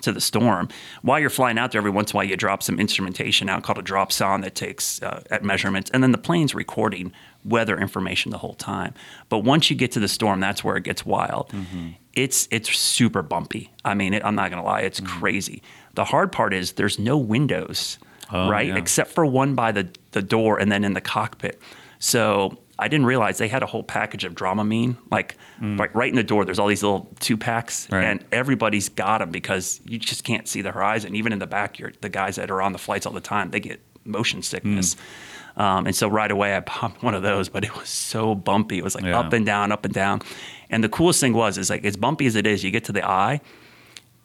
to 0.00 0.10
the 0.10 0.20
storm. 0.20 0.68
While 1.02 1.20
you're 1.20 1.30
flying 1.30 1.58
out 1.58 1.70
there, 1.72 1.78
every 1.78 1.90
once 1.90 2.10
in 2.10 2.16
a 2.16 2.18
while 2.18 2.24
you 2.26 2.36
drop 2.36 2.62
some 2.62 2.80
instrumentation 2.80 3.48
out 3.48 3.62
called 3.62 3.78
a 3.78 3.82
dropsonde 3.82 4.42
that 4.42 4.54
takes 4.54 5.00
uh, 5.02 5.22
at 5.30 5.44
measurements, 5.44 5.90
and 5.90 6.02
then 6.02 6.10
the 6.12 6.18
plane's 6.18 6.54
recording 6.54 7.12
weather 7.44 7.78
information 7.78 8.30
the 8.30 8.38
whole 8.38 8.54
time. 8.54 8.94
But 9.28 9.40
once 9.40 9.70
you 9.70 9.76
get 9.76 9.92
to 9.92 10.00
the 10.00 10.08
storm, 10.08 10.40
that's 10.40 10.62
where 10.62 10.76
it 10.76 10.84
gets 10.84 11.04
wild. 11.04 11.48
Mm-hmm. 11.50 11.88
It's 12.14 12.46
it's 12.50 12.76
super 12.78 13.22
bumpy. 13.22 13.70
I 13.84 13.94
mean, 13.94 14.14
it, 14.14 14.24
I'm 14.24 14.34
not 14.34 14.50
gonna 14.50 14.64
lie, 14.64 14.80
it's 14.80 15.00
Mm-hmm. 15.00 15.20
crazy. 15.20 15.62
The 15.94 16.04
hard 16.04 16.30
part 16.32 16.52
is 16.54 16.72
there's 16.72 16.98
no 16.98 17.16
windows, 17.18 17.98
Oh, 18.30 18.48
right, 18.50 18.68
yeah. 18.68 18.76
except 18.76 19.10
for 19.12 19.24
one 19.26 19.54
by 19.54 19.72
the 19.72 19.88
the 20.12 20.22
door 20.22 20.58
and 20.58 20.70
then 20.70 20.84
in 20.84 20.92
the 20.94 21.00
cockpit. 21.00 21.60
So. 21.98 22.58
I 22.78 22.88
didn't 22.88 23.06
realize 23.06 23.38
they 23.38 23.46
had 23.48 23.62
a 23.62 23.66
whole 23.66 23.84
package 23.84 24.24
of 24.24 24.34
Dramamine, 24.34 24.96
like 25.08 25.36
like 25.60 25.94
right 25.94 26.08
in 26.10 26.16
the 26.16 26.24
door. 26.24 26.44
There's 26.44 26.58
all 26.58 26.66
these 26.66 26.82
little 26.82 27.08
two 27.20 27.36
packs, 27.36 27.86
Mm. 27.86 27.92
Right. 27.92 28.04
and 28.06 28.24
everybody's 28.32 28.88
got 28.88 29.18
them 29.18 29.30
because 29.30 29.80
you 29.84 29.98
just 30.00 30.24
can't 30.24 30.48
see 30.48 30.62
the 30.62 30.72
horizon. 30.72 31.14
Even 31.14 31.32
in 31.32 31.38
the 31.38 31.46
back, 31.46 31.78
you're, 31.78 31.92
the 32.00 32.08
guys 32.08 32.36
that 32.36 32.50
are 32.50 32.60
on 32.60 32.72
the 32.72 32.78
flights 32.78 33.06
all 33.06 33.12
the 33.12 33.20
time, 33.20 33.50
they 33.52 33.60
get 33.60 33.80
motion 34.04 34.42
sickness. 34.42 34.96
Mm. 34.96 34.98
Um, 35.56 35.86
and 35.86 35.94
so 35.94 36.08
right 36.08 36.30
away, 36.30 36.56
I 36.56 36.60
popped 36.60 37.02
one 37.02 37.14
of 37.14 37.22
those, 37.22 37.48
but 37.48 37.64
it 37.64 37.76
was 37.76 37.88
so 37.88 38.34
bumpy. 38.34 38.78
It 38.78 38.84
was 38.84 38.94
like 38.94 39.04
Yeah. 39.04 39.18
up 39.18 39.32
and 39.32 39.44
down, 39.44 39.70
up 39.72 39.84
and 39.84 39.92
down. 39.94 40.22
And 40.70 40.82
the 40.82 40.88
coolest 40.88 41.20
thing 41.20 41.34
was, 41.34 41.58
is 41.58 41.68
like 41.70 41.84
as 41.84 41.96
bumpy 41.96 42.26
as 42.26 42.36
it 42.36 42.46
is, 42.46 42.64
you 42.64 42.70
get 42.70 42.84
to 42.84 42.92
the 42.92 43.06
eye, 43.06 43.40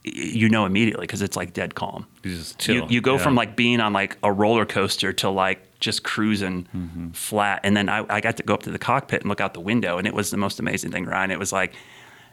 you 0.03 0.47
know 0.47 0.65
immediately 0.65 1.03
because 1.05 1.21
it's 1.21 1.36
like 1.36 1.51
dead 1.53 1.75
calm. 1.75 2.07
you 2.23 2.36
just 2.36 2.57
chill. 2.59 2.75
You, 2.75 2.86
you 2.89 3.01
go 3.01 3.13
Yeah. 3.13 3.23
from 3.23 3.36
like 3.36 3.55
being 3.57 3.82
on 3.82 3.91
like 3.91 4.17
a 4.23 4.32
roller 4.32 4.65
coaster 4.65 5.11
to 5.13 5.30
like 5.30 5.80
just 5.80 6.03
cruising 6.03 6.65
Mm-hmm. 6.75 7.09
flat. 7.09 7.59
And 7.63 7.75
then 7.75 7.89
I, 7.89 8.05
I 8.09 8.21
got 8.21 8.38
to 8.38 8.43
go 8.43 8.53
up 8.53 8.63
to 8.63 8.71
the 8.71 8.80
cockpit 8.80 9.21
and 9.21 9.30
look 9.30 9.41
out 9.41 9.53
the 9.53 9.59
window, 9.59 9.97
and 9.97 10.07
it 10.07 10.13
was 10.13 10.32
the 10.32 10.38
most 10.38 10.59
amazing 10.59 10.91
thing, 10.91 11.05
Ryan. 11.05 11.30
It 11.32 11.39
was 11.39 11.51
like, 11.51 11.73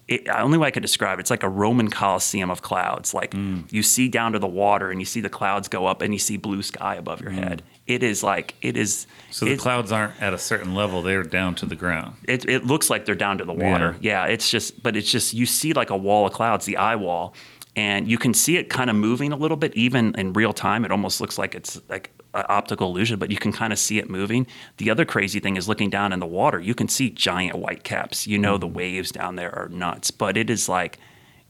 it, 0.07 0.27
the 0.27 0.41
only 0.41 0.59
way 0.59 0.69
I 0.69 0.71
could 0.71 0.83
describe 0.83 1.19
it, 1.19 1.21
it's 1.23 1.31
like 1.31 1.43
a 1.43 1.49
Roman 1.49 1.89
Colosseum 1.91 2.51
of 2.51 2.61
clouds. 2.63 3.15
Like 3.15 3.31
Mm. 3.33 3.73
you 3.73 3.83
see 3.83 4.09
down 4.09 4.33
to 4.33 4.39
the 4.39 4.47
water 4.47 4.91
and 4.91 5.01
you 5.01 5.07
see 5.07 5.21
the 5.21 5.29
clouds 5.31 5.69
go 5.69 5.87
up 5.87 6.03
and 6.03 6.13
you 6.13 6.19
see 6.19 6.37
blue 6.37 6.63
sky 6.63 6.97
above 6.97 7.21
your 7.21 7.31
head. 7.31 7.63
It 7.87 8.03
is 8.03 8.23
like, 8.23 8.55
it 8.63 8.77
is. 8.77 9.07
Mm. 9.31 9.35
So 9.35 9.45
the 9.47 9.57
clouds 9.57 9.93
aren't 9.93 10.21
at 10.23 10.33
a 10.35 10.39
certain 10.39 10.75
level; 10.75 11.03
they're 11.03 11.23
down 11.23 11.55
to 11.57 11.67
the 11.67 11.77
ground. 11.77 12.17
it, 12.29 12.49
it 12.49 12.67
looks 12.67 12.89
like 12.91 13.05
they're 13.07 13.15
down 13.15 13.39
to 13.39 13.45
the 13.45 13.53
water. 13.53 13.97
Yeah. 14.01 14.25
it's 14.27 14.51
just, 14.51 14.83
but 14.83 14.97
it's 14.97 15.11
just, 15.11 15.35
you 15.35 15.47
see 15.47 15.73
like 15.73 15.91
a 15.91 15.97
wall 15.97 16.27
of 16.27 16.33
clouds, 16.33 16.65
the 16.67 16.77
eye 16.77 16.97
wall, 16.97 17.35
and 17.77 18.09
you 18.09 18.19
can 18.19 18.33
see 18.35 18.57
it 18.57 18.71
kind 18.71 18.89
of 18.91 18.97
moving 18.97 19.33
a 19.33 19.37
little 19.37 19.57
bit, 19.57 19.75
even 19.75 20.15
in 20.17 20.33
real 20.33 20.53
time. 20.53 20.85
It 20.85 20.91
almost 20.93 21.21
looks 21.21 21.39
like 21.39 21.55
it's 21.55 21.81
like 21.89 22.11
optical 22.35 22.89
illusion, 22.89 23.19
but 23.19 23.31
you 23.31 23.37
can 23.37 23.53
kind 23.53 23.73
of 23.73 23.79
see 23.79 23.99
it 23.99 24.09
moving. 24.11 24.47
The 24.79 24.91
other 24.91 25.05
crazy 25.05 25.41
thing 25.41 25.57
is 25.57 25.69
looking 25.69 25.91
down 25.91 26.13
in 26.13 26.21
the 26.21 26.27
water, 26.27 26.61
you 26.61 26.75
can 26.75 26.89
see 26.89 27.11
giant 27.11 27.57
white 27.57 27.85
caps. 27.85 28.27
You 28.27 28.39
know, 28.39 28.59
the 28.59 28.67
waves 28.67 29.11
down 29.13 29.37
there 29.37 29.55
are 29.55 29.69
nuts, 29.69 30.11
but 30.11 30.37
it 30.37 30.51
is 30.51 30.69
like, 30.69 30.99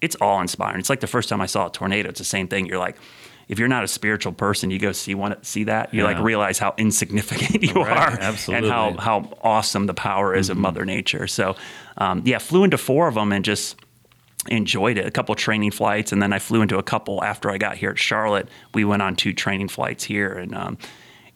it's 0.01 0.17
awe 0.21 0.41
inspiring. 0.41 0.79
It's 0.81 0.91
like 0.91 1.01
the 1.01 1.07
first 1.07 1.29
time 1.29 1.41
I 1.41 1.47
saw 1.47 1.67
a 1.67 1.71
tornado. 1.71 2.11
It's 2.11 2.19
the 2.19 2.25
same 2.25 2.49
thing. 2.49 2.67
You're 2.67 2.79
like, 2.79 2.97
if 3.49 3.59
you're 3.59 3.69
not 3.69 3.85
a 3.85 3.89
spiritual 3.89 4.33
person, 4.33 4.71
you 4.71 4.79
go 4.79 4.93
see 4.93 5.15
one, 5.15 5.37
see 5.43 5.65
that, 5.65 5.93
you 5.93 6.03
like 6.03 6.19
realize 6.19 6.59
how 6.59 6.75
insignificant 6.79 7.63
you 7.75 7.75
Right, 7.75 7.91
are, 8.15 8.19
absolutely. 8.21 8.69
and 8.69 8.73
how 8.75 8.97
how 8.99 9.39
awesome 9.43 9.87
the 9.87 9.93
power 9.95 10.35
is 10.35 10.49
of 10.49 10.57
Mother 10.57 10.85
Nature. 10.87 11.27
So, 11.27 11.55
um, 11.99 12.23
yeah, 12.25 12.39
flew 12.39 12.65
into 12.65 12.79
four 12.79 13.07
of 13.07 13.15
them 13.15 13.33
and 13.33 13.45
just 13.45 13.77
enjoyed 14.49 14.99
it. 14.99 15.07
A 15.07 15.11
couple 15.11 15.35
training 15.35 15.71
flights, 15.71 16.13
and 16.13 16.23
then 16.23 16.33
I 16.33 16.39
flew 16.39 16.63
into 16.63 16.79
a 16.79 16.83
couple 16.83 17.23
after 17.25 17.51
I 17.51 17.59
got 17.59 17.77
here 17.77 17.91
at 17.91 17.99
Charlotte. 17.99 18.49
We 18.75 18.85
went 18.85 19.03
on 19.03 19.17
two 19.17 19.33
training 19.33 19.69
flights 19.69 20.05
here, 20.05 20.33
and 20.33 20.55
um, 20.55 20.79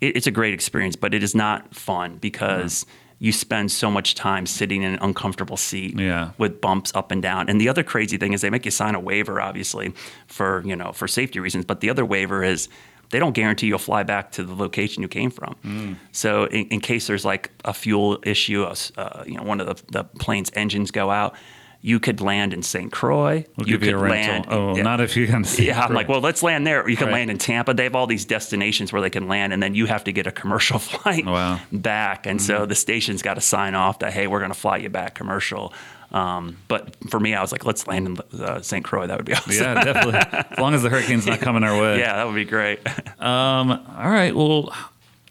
it, 0.01 0.17
it's 0.17 0.27
a 0.27 0.31
great 0.31 0.55
experience. 0.55 0.97
But 0.97 1.15
it 1.15 1.23
is 1.23 1.35
not 1.35 1.75
fun 1.75 2.17
because 2.19 2.87
you 3.21 3.33
spend 3.33 3.73
so 3.73 3.91
much 3.91 4.15
time 4.15 4.47
sitting 4.47 4.83
in 4.83 4.93
an 4.95 4.99
uncomfortable 5.03 5.57
seat 5.57 5.99
Yeah. 5.99 6.31
with 6.39 6.61
bumps 6.61 6.93
up 6.95 7.11
and 7.11 7.21
down. 7.21 7.49
And 7.49 7.61
the 7.61 7.69
other 7.69 7.83
crazy 7.83 8.17
thing 8.17 8.33
is 8.33 8.43
they 8.43 8.51
make 8.51 8.65
you 8.65 8.71
sign 8.71 8.95
a 8.95 9.01
waiver, 9.01 9.41
obviously, 9.41 9.93
for 10.29 10.63
you 10.65 10.77
know 10.77 10.93
for 10.93 11.09
safety 11.09 11.41
reasons. 11.41 11.65
But 11.65 11.81
the 11.81 11.91
other 11.91 12.05
waiver 12.05 12.45
is 12.45 12.69
they 13.11 13.19
don't 13.19 13.33
guarantee 13.33 13.67
you'll 13.69 13.79
fly 13.79 14.03
back 14.03 14.31
to 14.33 14.45
the 14.45 14.55
location 14.55 15.03
you 15.03 15.09
came 15.09 15.31
from. 15.31 15.57
Mm. 15.65 15.97
So 16.13 16.45
in, 16.45 16.67
in 16.69 16.81
case 16.81 17.07
there's 17.07 17.25
like 17.25 17.51
a 17.65 17.73
fuel 17.73 18.19
issue, 18.23 18.63
uh, 18.65 19.25
you 19.27 19.35
know 19.35 19.43
one 19.43 19.61
of 19.61 19.67
the, 19.67 19.83
the 19.93 20.05
plane's 20.05 20.51
engines 20.55 20.91
go 20.93 21.11
out, 21.11 21.35
you 21.81 22.01
could 22.01 22.21
land 22.21 22.53
in 22.53 22.63
St. 22.63 22.91
Croix. 22.91 23.45
We'll 23.57 23.69
you 23.69 23.75
you 23.75 23.79
could 23.79 23.95
rental. 23.95 24.09
land. 24.11 24.47
oh, 24.49 24.77
yeah. 24.77 24.83
not 24.83 25.01
if 25.01 25.17
you 25.17 25.27
can 25.29 25.45
see. 25.45 25.67
Yeah, 25.69 25.81
I'm 25.85 25.95
like, 25.95 26.09
well, 26.09 26.21
let's 26.21 26.43
land 26.43 26.67
there. 26.67 26.89
You 26.89 26.97
can 26.97 27.07
Right. 27.07 27.13
land 27.15 27.31
in 27.31 27.39
Tampa. 27.39 27.73
They 27.73 27.85
have 27.85 27.95
all 27.95 28.07
these 28.09 28.25
destinations 28.25 28.93
where 28.93 29.01
they 29.01 29.11
can 29.11 29.29
land, 29.29 29.53
and 29.53 29.63
then 29.63 29.75
you 29.77 29.87
have 29.87 30.03
to 30.05 30.13
get 30.13 30.27
a 30.27 30.33
commercial 30.33 30.79
flight 30.91 31.25
Wow. 31.25 31.57
Mm-hmm. 31.57 31.79
back. 31.79 32.27
And 32.27 32.43
so 32.43 32.67
the 32.67 32.75
station's 32.75 33.23
got 33.23 33.35
to 33.35 33.41
sign 33.41 33.75
off 33.77 34.01
that 34.01 34.13
hey, 34.13 34.27
we're 34.27 34.41
going 34.41 34.51
to 34.53 34.59
fly 34.59 34.79
you 34.79 34.89
back 34.89 35.15
commercial. 35.15 35.73
Um, 36.11 36.57
but 36.69 36.97
for 37.11 37.21
me, 37.21 37.35
I 37.35 37.43
was 37.43 37.53
like, 37.53 37.65
let's 37.67 37.87
land 37.87 38.07
in 38.35 38.41
uh, 38.43 38.61
St. 38.63 38.83
Croix. 38.85 39.07
That 39.07 39.19
would 39.19 39.27
be 39.27 39.35
awesome. 39.35 39.53
yeah, 39.53 39.85
definitely. 39.85 40.15
As 40.51 40.59
long 40.59 40.75
as 40.75 40.83
the 40.83 40.89
hurricane's 40.89 41.27
not 41.27 41.39
coming 41.41 41.63
our 41.63 41.81
way. 41.81 41.99
yeah, 42.01 42.17
that 42.17 42.27
would 42.27 42.35
be 42.35 42.45
great. 42.45 42.81
Um, 43.21 43.71
all 43.73 44.11
right. 44.11 44.35
Well, 44.35 44.73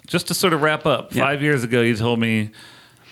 just 0.07 0.27
to 0.27 0.33
sort 0.33 0.53
of 0.53 0.61
wrap 0.61 0.85
up, 0.85 1.15
Yeah. 1.15 1.23
five 1.23 1.41
years 1.41 1.63
ago, 1.63 1.81
you 1.81 1.95
told 1.95 2.19
me, 2.19 2.51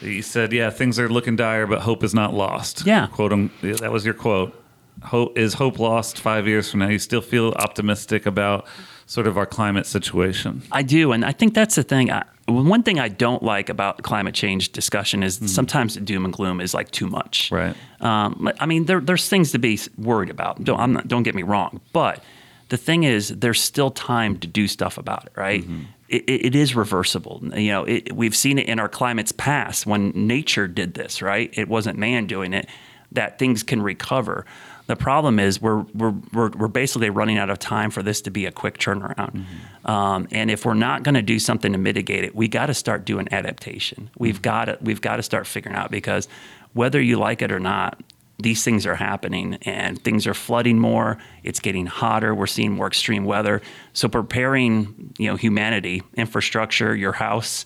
you 0.01 0.21
said, 0.21 0.51
yeah, 0.53 0.69
things 0.69 0.99
are 0.99 1.09
looking 1.09 1.35
dire, 1.35 1.67
but 1.67 1.81
hope 1.81 2.03
is 2.03 2.13
not 2.13 2.33
lost. 2.33 2.85
Yeah. 2.85 3.07
Quote, 3.07 3.31
him. 3.31 3.51
that 3.61 3.91
was 3.91 4.05
your 4.05 4.13
quote. 4.13 4.61
Hope 5.03 5.37
is 5.37 5.53
hope 5.55 5.77
lost 5.77 6.19
five 6.19 6.47
years 6.47 6.71
from 6.71 6.79
now? 6.79 6.87
You 6.87 6.99
still 6.99 7.21
feel 7.21 7.49
optimistic 7.57 8.25
about 8.25 8.65
sort 9.07 9.27
of 9.27 9.37
our 9.37 9.45
climate 9.45 9.85
situation? 9.85 10.63
I 10.71 10.83
do, 10.83 11.11
and 11.11 11.25
I 11.25 11.31
think 11.31 11.53
that's 11.53 11.75
the 11.75 11.83
thing. 11.83 12.11
I, 12.11 12.23
one 12.47 12.83
thing 12.83 12.99
I 12.99 13.09
don't 13.09 13.43
like 13.43 13.69
about 13.69 14.03
climate 14.03 14.35
change 14.35 14.71
discussion 14.71 15.23
is 15.23 15.39
sometimes 15.51 15.95
the 15.95 16.01
doom 16.01 16.25
and 16.25 16.33
gloom 16.33 16.61
is 16.61 16.73
like 16.73 16.91
too 16.91 17.07
much. 17.07 17.51
Right. 17.51 17.75
Um, 18.01 18.49
I 18.59 18.65
mean, 18.65 18.85
there, 18.85 19.01
there's 19.01 19.27
things 19.27 19.51
to 19.51 19.59
be 19.59 19.79
worried 19.97 20.29
about. 20.29 20.63
Don't 20.63 20.79
I'm 20.79 20.93
not, 20.93 21.07
don't 21.07 21.23
get 21.23 21.35
me 21.35 21.43
wrong, 21.43 21.81
but 21.91 22.23
the 22.69 22.77
thing 22.77 23.03
is, 23.03 23.29
there's 23.29 23.61
still 23.61 23.91
time 23.91 24.37
to 24.39 24.47
do 24.47 24.67
stuff 24.67 24.97
about 24.97 25.25
it. 25.25 25.33
Right. 25.35 25.63
Mm-hmm. 25.63 25.83
It, 26.07 26.23
it, 26.27 26.55
is 26.55 26.75
reversible. 26.75 27.41
You 27.55 27.71
know, 27.71 27.83
it, 27.85 28.13
we've 28.13 28.35
seen 28.35 28.59
it 28.59 28.67
in 28.67 28.79
our 28.79 28.89
climates 28.89 29.31
past 29.31 29.87
when 29.87 30.11
nature 30.11 30.67
did 30.67 30.93
this. 30.93 31.21
Right. 31.21 31.49
It 31.53 31.67
wasn't 31.67 31.97
man 31.97 32.27
doing 32.27 32.53
it. 32.53 32.69
That 33.11 33.39
things 33.39 33.63
can 33.63 33.81
recover. 33.81 34.45
The 34.87 34.95
problem 34.95 35.39
is 35.39 35.61
we're 35.61 35.81
we're 35.93 36.13
we're, 36.31 36.49
we're 36.49 36.67
basically 36.67 37.09
running 37.09 37.37
out 37.37 37.49
of 37.49 37.57
time 37.57 37.89
for 37.89 38.03
this 38.03 38.21
to 38.21 38.29
be 38.29 38.45
a 38.45 38.51
quick 38.51 38.77
turnaround. 38.77 39.45
Um, 39.85 40.27
and 40.31 40.51
if 40.51 40.65
we're 40.65 40.75
not 40.75 41.03
going 41.03 41.15
to 41.15 41.23
do 41.23 41.39
something 41.39 41.71
to 41.71 41.77
mitigate 41.77 42.23
it, 42.23 42.35
we 42.35 42.47
got 42.47 42.67
to 42.67 42.73
start 42.73 43.05
doing 43.05 43.27
adaptation. 43.31 44.11
We've 44.17 44.41
got 44.41 44.65
to 44.65 44.77
we've 44.81 45.01
got 45.01 45.15
to 45.15 45.23
start 45.23 45.47
figuring 45.47 45.75
out 45.75 45.89
because 45.89 46.27
whether 46.73 47.01
you 47.01 47.17
like 47.17 47.41
it 47.41 47.51
or 47.51 47.59
not, 47.59 47.99
these 48.37 48.63
things 48.63 48.85
are 48.85 48.95
happening 48.95 49.55
and 49.63 50.01
things 50.03 50.27
are 50.27 50.33
flooding 50.33 50.77
more. 50.77 51.17
It's 51.43 51.59
getting 51.59 51.85
hotter. 51.85 52.35
We're 52.35 52.47
seeing 52.47 52.73
more 52.73 52.87
extreme 52.87 53.25
weather. 53.25 53.61
So 53.93 54.09
preparing, 54.09 55.13
you 55.17 55.29
know, 55.29 55.37
humanity, 55.37 56.03
infrastructure, 56.15 56.95
your 56.95 57.13
house, 57.13 57.65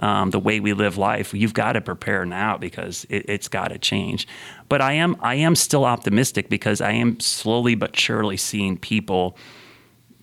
um, 0.00 0.30
the 0.30 0.38
way 0.38 0.60
we 0.60 0.72
live 0.72 0.96
life, 0.96 1.34
you've 1.34 1.54
got 1.54 1.72
to 1.72 1.80
prepare 1.80 2.24
now 2.24 2.56
because 2.56 3.06
it, 3.08 3.26
it's 3.28 3.48
got 3.48 3.68
to 3.68 3.78
change. 3.78 4.28
But 4.68 4.80
I 4.80 4.92
am 4.94 5.16
I 5.20 5.36
am 5.36 5.54
still 5.56 5.84
optimistic 5.84 6.48
because 6.48 6.80
I 6.80 6.92
am 6.92 7.18
slowly 7.20 7.74
but 7.74 7.96
surely 7.96 8.36
seeing 8.36 8.76
people 8.76 9.36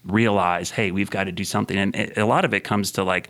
realize, 0.06 0.72
hey, 0.72 0.92
we've 0.92 1.10
got 1.10 1.26
to 1.26 1.32
do 1.32 1.44
something. 1.44 1.78
And 1.78 1.96
it, 1.96 2.18
a 2.18 2.26
lot 2.26 2.46
of 2.46 2.54
it 2.54 2.64
comes 2.64 2.92
to 2.92 3.04
like 3.04 3.30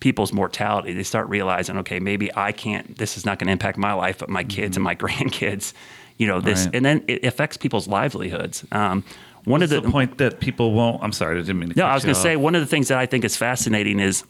people's 0.00 0.32
mortality. 0.32 0.92
They 0.92 1.02
start 1.02 1.28
realizing, 1.28 1.76
okay, 1.78 1.98
maybe 1.98 2.30
I 2.36 2.52
can't. 2.52 2.96
This 2.96 3.16
is 3.16 3.26
not 3.26 3.38
going 3.38 3.46
to 3.46 3.52
impact 3.52 3.78
my 3.78 3.92
life, 3.92 4.18
but 4.18 4.28
my 4.28 4.44
kids 4.44 4.76
and 4.76 4.84
my 4.84 4.94
grandkids. 4.96 5.72
You 6.20 6.26
know 6.26 6.40
this, 6.40 6.66
Right. 6.66 6.74
and 6.76 6.84
then 6.84 7.02
it 7.08 7.24
affects 7.24 7.56
people's 7.56 7.88
livelihoods. 7.88 8.64
Um, 8.72 9.02
one 9.44 9.60
What's 9.60 9.72
of 9.72 9.82
the, 9.82 9.86
the, 9.86 9.90
point 9.92 10.18
that 10.18 10.38
people 10.38 10.72
won't? 10.72 11.02
I'm 11.02 11.12
sorry, 11.12 11.38
I 11.38 11.40
didn't 11.40 11.58
mean 11.58 11.70
to. 11.70 11.78
no, 11.78 11.86
I 11.86 11.94
was 11.94 12.04
going 12.04 12.14
to 12.14 12.20
say 12.20 12.36
one 12.36 12.54
of 12.54 12.60
the 12.60 12.66
things 12.66 12.88
that 12.88 12.98
I 12.98 13.06
think 13.06 13.24
is 13.24 13.36
fascinating 13.36 13.98
is 14.00 14.22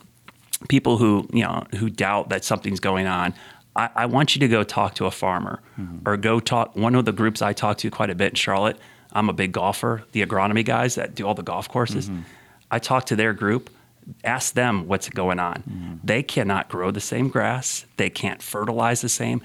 people 0.69 0.99
who 0.99 1.27
you 1.33 1.43
know 1.43 1.65
who 1.79 1.91
doubt 1.91 2.29
that 2.29 2.45
something's 2.45 2.81
going 2.81 3.07
on. 3.07 3.35
I, 3.77 3.89
I 3.95 4.07
want 4.07 4.35
you 4.35 4.41
to 4.41 4.49
go 4.49 4.63
talk 4.63 4.95
to 4.97 5.07
a 5.07 5.11
farmer 5.11 5.61
Mm-hmm. 5.79 6.09
or 6.09 6.17
go 6.17 6.41
talk. 6.41 6.77
One 6.77 6.95
of 6.95 7.05
the 7.05 7.13
groups 7.13 7.41
I 7.43 7.53
talk 7.53 7.79
to 7.79 7.91
quite 7.91 8.11
a 8.11 8.15
bit 8.15 8.31
in 8.31 8.35
Charlotte. 8.37 8.77
I'm 9.13 9.29
a 9.29 9.33
big 9.33 9.51
golfer. 9.53 10.05
The 10.13 10.25
agronomy 10.25 10.65
guys 10.65 10.95
that 10.95 11.15
do 11.17 11.27
all 11.27 11.35
the 11.35 11.43
golf 11.43 11.69
courses. 11.69 12.09
Mm-hmm. 12.09 12.21
I 12.71 12.79
talk 12.79 13.07
to 13.07 13.17
their 13.17 13.33
group. 13.33 13.71
Ask 14.25 14.55
them 14.55 14.87
what's 14.87 15.09
going 15.09 15.39
on. 15.41 15.57
Mm-hmm. 15.69 15.95
They 16.05 16.23
cannot 16.23 16.69
grow 16.69 16.91
the 16.93 17.01
same 17.01 17.29
grass. 17.29 17.85
They 17.97 18.11
can't 18.11 18.41
fertilize 18.43 19.01
the 19.01 19.09
same. 19.09 19.41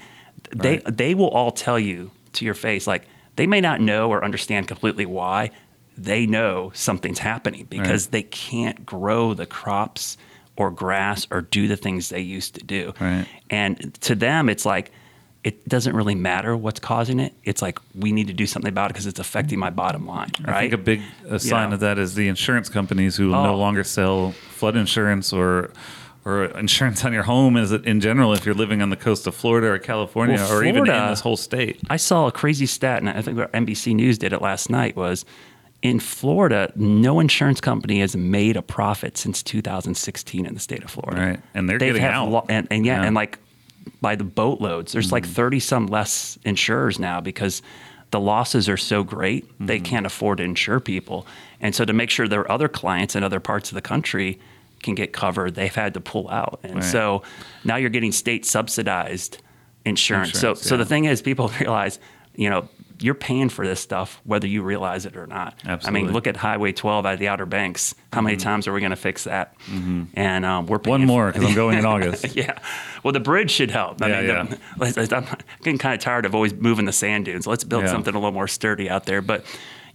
They 0.54 0.74
Right. 0.78 0.96
they 0.96 1.14
will 1.14 1.28
all 1.30 1.50
tell 1.50 1.78
you 1.78 2.10
to 2.36 2.44
your 2.44 2.54
face 2.54 2.86
like 2.86 3.06
they 3.36 3.46
may 3.46 3.60
not 3.60 3.80
know 3.80 4.08
or 4.10 4.24
understand 4.24 4.66
completely 4.68 5.04
why 5.06 5.50
they 5.98 6.26
know 6.26 6.70
something's 6.74 7.18
happening 7.18 7.66
because 7.68 8.06
Right. 8.06 8.12
they 8.12 8.22
can't 8.22 8.84
grow 8.86 9.34
the 9.34 9.46
crops 9.46 10.16
or 10.56 10.70
grass 10.70 11.26
or 11.30 11.42
do 11.42 11.68
the 11.68 11.76
things 11.76 12.08
they 12.08 12.20
used 12.20 12.54
to 12.54 12.64
do. 12.64 12.94
Right. 13.00 13.26
And 13.50 13.92
to 14.02 14.14
them, 14.14 14.48
it's 14.48 14.64
like, 14.64 14.90
it 15.44 15.66
doesn't 15.68 15.94
really 15.94 16.14
matter 16.14 16.56
what's 16.56 16.80
causing 16.80 17.20
it. 17.20 17.34
It's 17.44 17.60
like, 17.62 17.78
we 17.94 18.10
need 18.10 18.26
to 18.28 18.32
do 18.32 18.46
something 18.46 18.68
about 18.70 18.90
it 18.90 18.94
because 18.94 19.06
it's 19.06 19.20
affecting 19.20 19.58
my 19.58 19.70
bottom 19.70 20.06
line. 20.06 20.30
I 20.46 20.60
think 20.62 20.72
a 20.72 20.78
big 20.78 21.02
uh 21.30 21.38
sign 21.38 21.68
know. 21.70 21.74
of 21.74 21.80
that 21.80 21.98
is 21.98 22.14
the 22.14 22.26
insurance 22.28 22.68
companies 22.70 23.16
who 23.16 23.28
no 23.30 23.52
Oh. 23.52 23.56
longer 23.58 23.84
sell 23.84 24.32
flood 24.50 24.76
insurance 24.76 25.32
or 25.32 25.70
or 26.26 26.46
insurance 26.58 27.04
on 27.04 27.12
your 27.12 27.22
home 27.22 27.56
is 27.56 27.70
in 27.70 28.00
general 28.00 28.32
if 28.32 28.44
you're 28.44 28.54
living 28.54 28.82
on 28.82 28.90
the 28.90 28.96
coast 28.96 29.28
of 29.28 29.34
Florida 29.34 29.68
or 29.68 29.78
California 29.78 30.34
Well, 30.34 30.52
or 30.52 30.64
even 30.64 30.78
in 30.90 31.08
this 31.08 31.20
whole 31.20 31.36
state. 31.36 31.80
I 31.88 31.96
saw 31.96 32.26
a 32.26 32.32
crazy 32.32 32.66
stat, 32.66 32.98
and 32.98 33.08
I 33.08 33.22
think 33.22 33.38
NBC 33.38 33.94
News 33.94 34.18
did 34.18 34.32
it 34.32 34.42
last 34.42 34.68
night. 34.68 34.96
Was 34.96 35.24
in 35.82 36.00
Florida, 36.00 36.72
no 36.74 37.20
insurance 37.20 37.60
company 37.60 38.00
has 38.00 38.16
made 38.16 38.56
a 38.56 38.62
profit 38.62 39.16
since 39.16 39.40
2016 39.40 40.44
in 40.44 40.52
the 40.52 40.58
state 40.58 40.82
of 40.82 40.90
Florida. 40.90 41.20
Right. 41.20 41.40
And 41.54 41.68
they're 41.68 41.78
They've 41.78 41.94
getting 41.94 42.08
out. 42.08 42.28
lo- 42.28 42.46
and, 42.48 42.66
and 42.72 42.84
yeah, 42.84 43.00
Yeah. 43.00 43.06
and 43.06 43.14
like 43.14 43.38
by 44.00 44.16
the 44.16 44.24
boatloads, 44.24 44.92
there's 44.92 45.12
like 45.12 45.22
mm-hmm. 45.22 45.32
30 45.32 45.60
some 45.60 45.86
less 45.86 46.40
insurers 46.44 46.98
now 46.98 47.20
because 47.20 47.62
the 48.10 48.18
losses 48.18 48.68
are 48.68 48.76
so 48.76 49.04
great 49.04 49.48
they 49.60 49.76
mm-hmm. 49.76 49.84
can't 49.84 50.06
afford 50.06 50.38
to 50.38 50.44
insure 50.44 50.80
people. 50.80 51.24
And 51.60 51.72
so 51.72 51.84
to 51.84 51.92
make 51.92 52.10
sure 52.10 52.26
their 52.26 52.50
other 52.50 52.66
clients 52.66 53.14
in 53.14 53.22
other 53.22 53.38
parts 53.38 53.70
of 53.70 53.76
the 53.76 53.80
country 53.80 54.40
can 54.82 54.94
get 54.94 55.12
covered, 55.12 55.54
they've 55.54 55.74
had 55.74 55.94
to 55.94 56.00
pull 56.00 56.28
out. 56.30 56.60
And 56.62 56.76
Right. 56.76 56.84
so 56.84 57.22
now 57.64 57.76
you're 57.76 57.90
getting 57.90 58.12
state 58.12 58.44
subsidized 58.46 59.38
insurance. 59.84 60.34
Insurance, 60.34 60.60
so 60.62 60.68
so 60.68 60.76
the 60.76 60.84
thing 60.84 61.04
is 61.04 61.22
people 61.22 61.48
realize, 61.60 61.98
you 62.34 62.50
know, 62.50 62.68
you're 62.98 63.14
paying 63.14 63.50
for 63.50 63.66
this 63.66 63.78
stuff 63.78 64.20
whether 64.24 64.46
you 64.46 64.62
realize 64.62 65.04
it 65.04 65.16
or 65.18 65.26
not. 65.26 65.54
Absolutely. 65.66 66.00
I 66.00 66.04
mean, 66.04 66.12
look 66.14 66.26
at 66.26 66.34
Highway 66.34 66.72
12 66.72 67.04
at 67.04 67.18
the 67.18 67.28
Outer 67.28 67.44
Banks. 67.44 67.94
How 68.10 68.22
many 68.22 68.38
times 68.38 68.66
are 68.66 68.72
we 68.72 68.80
going 68.80 68.88
to 68.90 68.96
fix 68.96 69.24
that? 69.24 69.54
And 70.14 70.44
um, 70.46 70.64
we're 70.66 70.78
paying 70.78 70.92
One 71.00 71.06
more 71.06 71.30
because 71.30 71.44
I'm 71.46 71.54
going 71.54 71.76
in 71.78 71.84
August. 71.94 72.34
yeah. 72.34 72.58
Well, 73.02 73.12
the 73.12 73.20
bridge 73.20 73.50
should 73.50 73.70
help. 73.70 74.00
I 74.00 74.08
Yeah, 74.08 74.20
mean, 74.46 74.58
yeah. 74.80 74.92
the- 74.92 75.16
I'm 75.16 75.26
getting 75.62 75.76
kind 75.78 75.94
of 75.94 76.00
tired 76.00 76.24
of 76.24 76.34
always 76.34 76.54
moving 76.54 76.86
the 76.86 76.92
sand 76.92 77.26
dunes. 77.26 77.46
Let's 77.46 77.64
build 77.64 77.84
Yeah. 77.84 77.90
something 77.90 78.14
a 78.14 78.18
little 78.18 78.32
more 78.32 78.48
sturdy 78.48 78.88
out 78.88 79.04
there. 79.04 79.20
But 79.20 79.44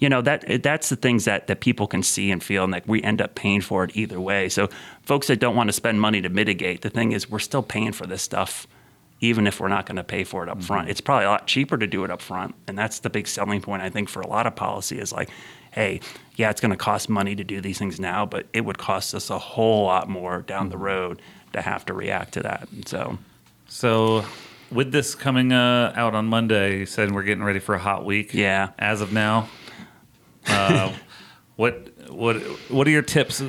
you 0.01 0.09
know 0.09 0.21
that 0.21 0.61
that's 0.63 0.89
the 0.89 0.97
things 0.97 1.23
that 1.25 1.47
that 1.47 1.61
people 1.61 1.87
can 1.87 2.03
see 2.03 2.29
and 2.31 2.43
feel, 2.43 2.63
and 2.65 2.73
like 2.73 2.87
we 2.87 3.01
end 3.03 3.21
up 3.21 3.35
paying 3.35 3.61
for 3.61 3.85
it 3.85 3.91
either 3.95 4.19
way. 4.19 4.49
So 4.49 4.67
folks 5.03 5.27
that 5.27 5.39
don't 5.39 5.55
want 5.55 5.69
to 5.69 5.73
spend 5.73 6.01
money 6.01 6.21
to 6.21 6.29
mitigate, 6.29 6.81
the 6.81 6.89
thing 6.89 7.13
is 7.13 7.29
we're 7.29 7.39
still 7.39 7.63
paying 7.63 7.93
for 7.93 8.05
this 8.05 8.21
stuff. 8.21 8.67
Even 9.23 9.45
if 9.45 9.59
we're 9.59 9.67
not 9.67 9.85
going 9.85 9.97
to 9.97 10.03
pay 10.03 10.23
for 10.23 10.41
it 10.41 10.49
up 10.49 10.63
front, 10.63 10.81
Mm-hmm. 10.83 10.89
it's 10.91 11.01
probably 11.01 11.25
a 11.25 11.29
lot 11.29 11.45
cheaper 11.45 11.77
to 11.77 11.85
do 11.85 12.03
it 12.03 12.09
up 12.09 12.21
front, 12.23 12.55
and 12.67 12.75
that's 12.75 12.99
the 12.99 13.09
big 13.11 13.27
selling 13.27 13.61
point 13.61 13.83
I 13.83 13.89
think 13.91 14.09
for 14.09 14.19
a 14.21 14.27
lot 14.27 14.47
of 14.47 14.55
policy 14.55 14.97
is 14.97 15.13
like, 15.13 15.29
hey, 15.71 16.01
yeah, 16.37 16.49
it's 16.49 16.59
going 16.59 16.71
to 16.71 16.75
cost 16.77 17.07
money 17.07 17.35
to 17.35 17.43
do 17.43 17.61
these 17.61 17.77
things 17.77 17.99
now, 17.99 18.25
but 18.25 18.47
it 18.51 18.61
would 18.65 18.79
cost 18.79 19.13
us 19.13 19.29
a 19.29 19.37
whole 19.37 19.85
lot 19.85 20.09
more 20.09 20.41
down 20.41 20.61
Mm-hmm. 20.61 20.69
the 20.71 20.77
road 20.77 21.21
to 21.53 21.61
have 21.61 21.85
to 21.85 21.93
react 21.93 22.33
to 22.33 22.39
that. 22.41 22.67
So, 22.87 23.19
So, 23.67 24.25
with 24.71 24.91
this 24.91 25.13
coming 25.13 25.53
uh, 25.53 25.93
out 25.95 26.15
on 26.15 26.25
Monday, 26.25 26.79
you 26.79 26.85
said 26.87 27.11
we're 27.11 27.21
getting 27.21 27.43
ready 27.43 27.59
for 27.59 27.75
a 27.75 27.79
hot 27.79 28.03
week. 28.05 28.33
Yeah. 28.33 28.69
As 28.79 29.01
of 29.01 29.13
now, 29.13 29.49
uh, 30.47 30.93
what 31.55 31.89
what 32.09 32.35
what 32.69 32.87
are 32.87 32.91
your 32.91 33.01
tips 33.01 33.43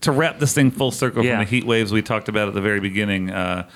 to 0.00 0.12
wrap 0.12 0.38
this 0.38 0.52
thing 0.54 0.70
full 0.70 0.90
circle 0.90 1.24
Yeah. 1.24 1.36
from 1.36 1.44
the 1.44 1.50
heat 1.50 1.64
waves 1.64 1.92
we 1.92 2.02
talked 2.02 2.28
about 2.28 2.48
at 2.48 2.54
the 2.54 2.60
very 2.60 2.80
beginning? 2.80 3.30
Uh, 3.30 3.68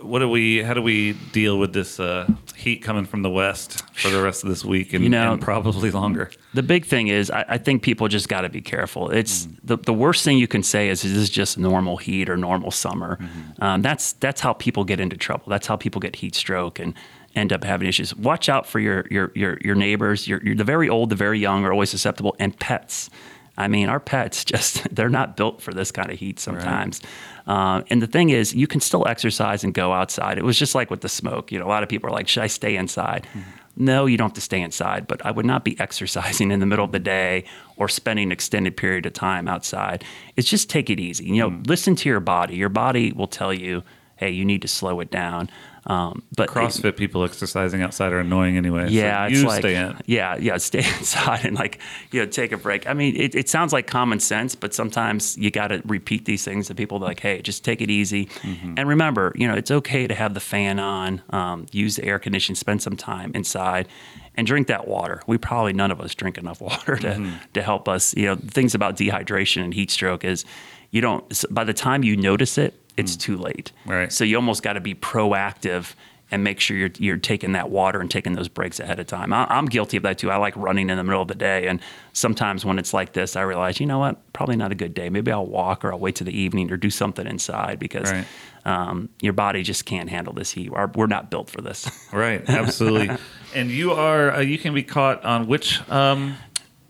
what 0.00 0.20
do 0.20 0.28
we? 0.28 0.62
How 0.62 0.74
do 0.74 0.82
we 0.82 1.14
deal 1.32 1.58
with 1.58 1.72
this 1.72 1.98
uh, 1.98 2.28
heat 2.54 2.82
coming 2.82 3.06
from 3.06 3.22
the 3.22 3.30
west 3.30 3.82
for 3.94 4.08
the 4.10 4.22
rest 4.22 4.44
of 4.44 4.50
this 4.50 4.64
week 4.64 4.92
and, 4.92 5.02
You 5.02 5.10
know- 5.10 5.32
and 5.32 5.42
probably 5.42 5.90
longer? 5.90 6.30
the 6.54 6.62
big 6.62 6.84
thing 6.84 7.08
is 7.08 7.30
I, 7.30 7.44
I 7.48 7.58
think 7.58 7.82
people 7.82 8.08
just 8.08 8.28
got 8.28 8.42
to 8.42 8.48
be 8.48 8.60
careful. 8.60 9.10
It's 9.10 9.48
the, 9.64 9.78
the 9.78 9.92
worst 9.92 10.22
thing 10.24 10.38
you 10.38 10.46
can 10.48 10.62
say 10.62 10.88
is 10.90 11.02
this 11.02 11.12
is 11.12 11.30
just 11.30 11.58
normal 11.58 11.96
heat 11.96 12.28
or 12.28 12.36
normal 12.36 12.70
summer. 12.70 13.18
Um, 13.60 13.82
that's 13.82 14.12
that's 14.14 14.40
how 14.40 14.52
people 14.52 14.84
get 14.84 15.00
into 15.00 15.16
trouble. 15.16 15.44
That's 15.48 15.66
how 15.66 15.76
people 15.76 16.00
get 16.00 16.16
heat 16.16 16.34
stroke 16.34 16.78
and 16.78 16.94
end 17.34 17.52
up 17.52 17.64
having 17.64 17.88
issues. 17.88 18.14
Watch 18.16 18.48
out 18.48 18.66
for 18.66 18.78
your 18.80 19.06
your 19.10 19.32
your, 19.34 19.58
your 19.62 19.74
neighbors. 19.74 20.26
Your, 20.28 20.42
your, 20.42 20.54
the 20.54 20.64
very 20.64 20.88
old, 20.88 21.10
the 21.10 21.16
very 21.16 21.38
young 21.38 21.64
are 21.64 21.72
always 21.72 21.90
susceptible, 21.90 22.34
and 22.38 22.58
pets. 22.58 23.10
I 23.58 23.68
mean, 23.68 23.88
our 23.90 24.00
pets 24.00 24.44
just 24.52 24.94
they're 24.94 25.08
not 25.10 25.36
built 25.36 25.60
for 25.60 25.72
this 25.74 25.90
kind 25.92 26.10
of 26.10 26.18
heat 26.18 26.38
sometimes. 26.40 27.00
Uh, 27.46 27.82
and 27.90 28.00
the 28.00 28.06
thing 28.06 28.30
is, 28.30 28.54
you 28.54 28.66
can 28.66 28.80
still 28.80 29.06
exercise 29.08 29.64
and 29.64 29.74
go 29.74 29.92
outside. 29.92 30.38
It 30.38 30.44
was 30.44 30.58
just 30.58 30.74
like 30.74 30.90
with 30.90 31.00
the 31.00 31.08
smoke. 31.08 31.50
You 31.52 31.58
know, 31.58 31.66
a 31.66 31.68
lot 31.68 31.82
of 31.82 31.88
people 31.88 32.08
are 32.08 32.12
like, 32.12 32.28
"Should 32.28 32.42
I 32.44 32.46
stay 32.46 32.76
inside?" 32.76 33.26
No, 33.74 34.04
you 34.04 34.18
don't 34.18 34.28
have 34.28 34.34
to 34.34 34.40
stay 34.42 34.60
inside, 34.60 35.06
but 35.06 35.24
I 35.24 35.30
would 35.30 35.46
not 35.46 35.64
be 35.64 35.80
exercising 35.86 36.50
in 36.50 36.60
the 36.60 36.66
middle 36.66 36.84
of 36.84 36.92
the 36.92 36.98
day 36.98 37.44
or 37.78 37.88
spending 37.88 38.24
an 38.28 38.32
extended 38.32 38.76
period 38.76 39.06
of 39.06 39.14
time 39.14 39.48
outside. 39.48 40.04
It's 40.36 40.48
just 40.48 40.68
take 40.68 40.90
it 40.90 41.00
easy. 41.00 41.24
You 41.24 41.36
know, 41.38 41.50
Hmm. 41.50 41.62
listen 41.64 41.96
to 41.96 42.08
your 42.08 42.20
body. 42.20 42.54
Your 42.56 42.68
body 42.68 43.12
will 43.12 43.26
tell 43.28 43.52
you, 43.52 43.82
"Hey, 44.16 44.30
you 44.30 44.44
need 44.44 44.62
to 44.62 44.68
slow 44.68 45.00
it 45.00 45.10
down." 45.10 45.48
Um, 45.84 46.22
but 46.36 46.48
CrossFit 46.48 46.96
people 46.96 47.24
exercising 47.24 47.82
outside 47.82 48.12
are 48.12 48.20
annoying 48.20 48.56
anyway. 48.56 48.86
so 48.86 48.92
yeah, 48.92 49.26
it's 49.26 49.40
you 49.40 49.46
like 49.46 49.62
stay 49.62 49.74
in. 49.74 49.96
yeah, 50.06 50.36
yeah, 50.36 50.56
stay 50.58 50.78
inside 50.78 51.44
and 51.44 51.56
like 51.56 51.80
you 52.12 52.20
know 52.20 52.26
take 52.26 52.52
a 52.52 52.56
break. 52.56 52.88
I 52.88 52.94
mean, 52.94 53.16
it, 53.16 53.34
it 53.34 53.48
sounds 53.48 53.72
like 53.72 53.86
common 53.88 54.20
sense, 54.20 54.54
but 54.54 54.72
sometimes 54.74 55.36
you 55.36 55.50
got 55.50 55.68
to 55.68 55.82
repeat 55.84 56.24
these 56.24 56.44
things 56.44 56.68
to 56.68 56.74
people. 56.74 56.98
Like, 57.00 57.18
hey, 57.20 57.42
just 57.42 57.64
take 57.64 57.80
it 57.80 57.90
easy, 57.90 58.26
Mm-hmm. 58.42 58.74
and 58.76 58.88
remember, 58.88 59.32
you 59.34 59.48
know, 59.48 59.54
it's 59.54 59.70
okay 59.70 60.06
to 60.06 60.14
have 60.14 60.34
the 60.34 60.40
fan 60.40 60.78
on, 60.78 61.20
um, 61.30 61.66
use 61.72 61.96
the 61.96 62.04
air 62.04 62.18
conditioning, 62.18 62.54
spend 62.56 62.80
some 62.82 62.96
time 62.96 63.32
inside, 63.34 63.88
and 64.36 64.46
drink 64.46 64.68
that 64.68 64.86
water. 64.86 65.22
We 65.26 65.36
probably 65.38 65.72
none 65.72 65.90
of 65.90 66.00
us 66.00 66.14
drink 66.14 66.38
enough 66.38 66.60
water 66.68 66.96
to 66.96 67.08
Mm-hmm. 67.08 67.36
to 67.54 67.62
help 67.62 67.88
us. 67.88 68.14
You 68.16 68.26
know, 68.26 68.36
things 68.36 68.74
about 68.76 68.96
dehydration 68.96 69.64
and 69.64 69.74
heat 69.74 69.90
stroke 69.90 70.24
is 70.24 70.44
you 70.92 71.00
don't. 71.00 71.24
By 71.50 71.64
the 71.64 71.74
time 71.74 72.04
you 72.04 72.16
notice 72.16 72.56
it, 72.58 72.78
it's 72.96 73.16
too 73.16 73.36
late. 73.36 73.72
Mm. 73.86 73.90
Right. 73.90 74.12
So 74.12 74.24
you 74.24 74.36
almost 74.36 74.62
got 74.62 74.74
to 74.74 74.80
be 74.80 74.94
proactive 74.94 75.94
and 76.30 76.42
make 76.42 76.60
sure 76.60 76.76
you're 76.78 76.90
you're 76.98 77.18
taking 77.18 77.52
that 77.52 77.68
water 77.68 78.00
and 78.00 78.10
taking 78.10 78.32
those 78.32 78.48
breaks 78.48 78.80
ahead 78.80 78.98
of 78.98 79.06
time. 79.06 79.34
I, 79.34 79.44
I'm 79.50 79.66
guilty 79.66 79.98
of 79.98 80.02
that 80.04 80.16
too. 80.16 80.30
I 80.30 80.36
like 80.36 80.56
running 80.56 80.88
in 80.88 80.96
the 80.96 81.04
middle 81.04 81.20
of 81.20 81.28
the 81.28 81.34
day, 81.34 81.66
and 81.66 81.78
sometimes 82.14 82.64
when 82.64 82.78
it's 82.78 82.94
like 82.94 83.12
this, 83.12 83.36
I 83.36 83.42
realize, 83.42 83.80
you 83.80 83.84
know 83.86 83.98
what, 83.98 84.32
probably 84.32 84.56
not 84.56 84.72
a 84.72 84.74
good 84.74 84.94
day. 84.94 85.10
Maybe 85.10 85.30
I'll 85.30 85.44
walk 85.46 85.84
or 85.84 85.92
I'll 85.92 85.98
wait 85.98 86.16
to 86.16 86.24
the 86.24 86.34
evening 86.34 86.72
or 86.72 86.78
do 86.78 86.88
something 86.88 87.26
inside 87.26 87.78
because 87.78 88.10
Right. 88.10 88.24
um, 88.64 89.10
your 89.20 89.34
body 89.34 89.62
just 89.62 89.84
can't 89.84 90.08
handle 90.08 90.32
this 90.32 90.50
heat. 90.52 90.70
Our, 90.72 90.90
we're 90.94 91.06
not 91.06 91.30
built 91.30 91.50
for 91.50 91.60
this. 91.60 91.90
Right, 92.14 92.42
absolutely. 92.48 93.14
and 93.54 93.70
you 93.70 93.92
are 93.92 94.32
uh, 94.32 94.40
you 94.40 94.56
can 94.56 94.72
be 94.72 94.82
caught 94.82 95.22
on 95.26 95.46
which 95.46 95.86
um 95.90 96.36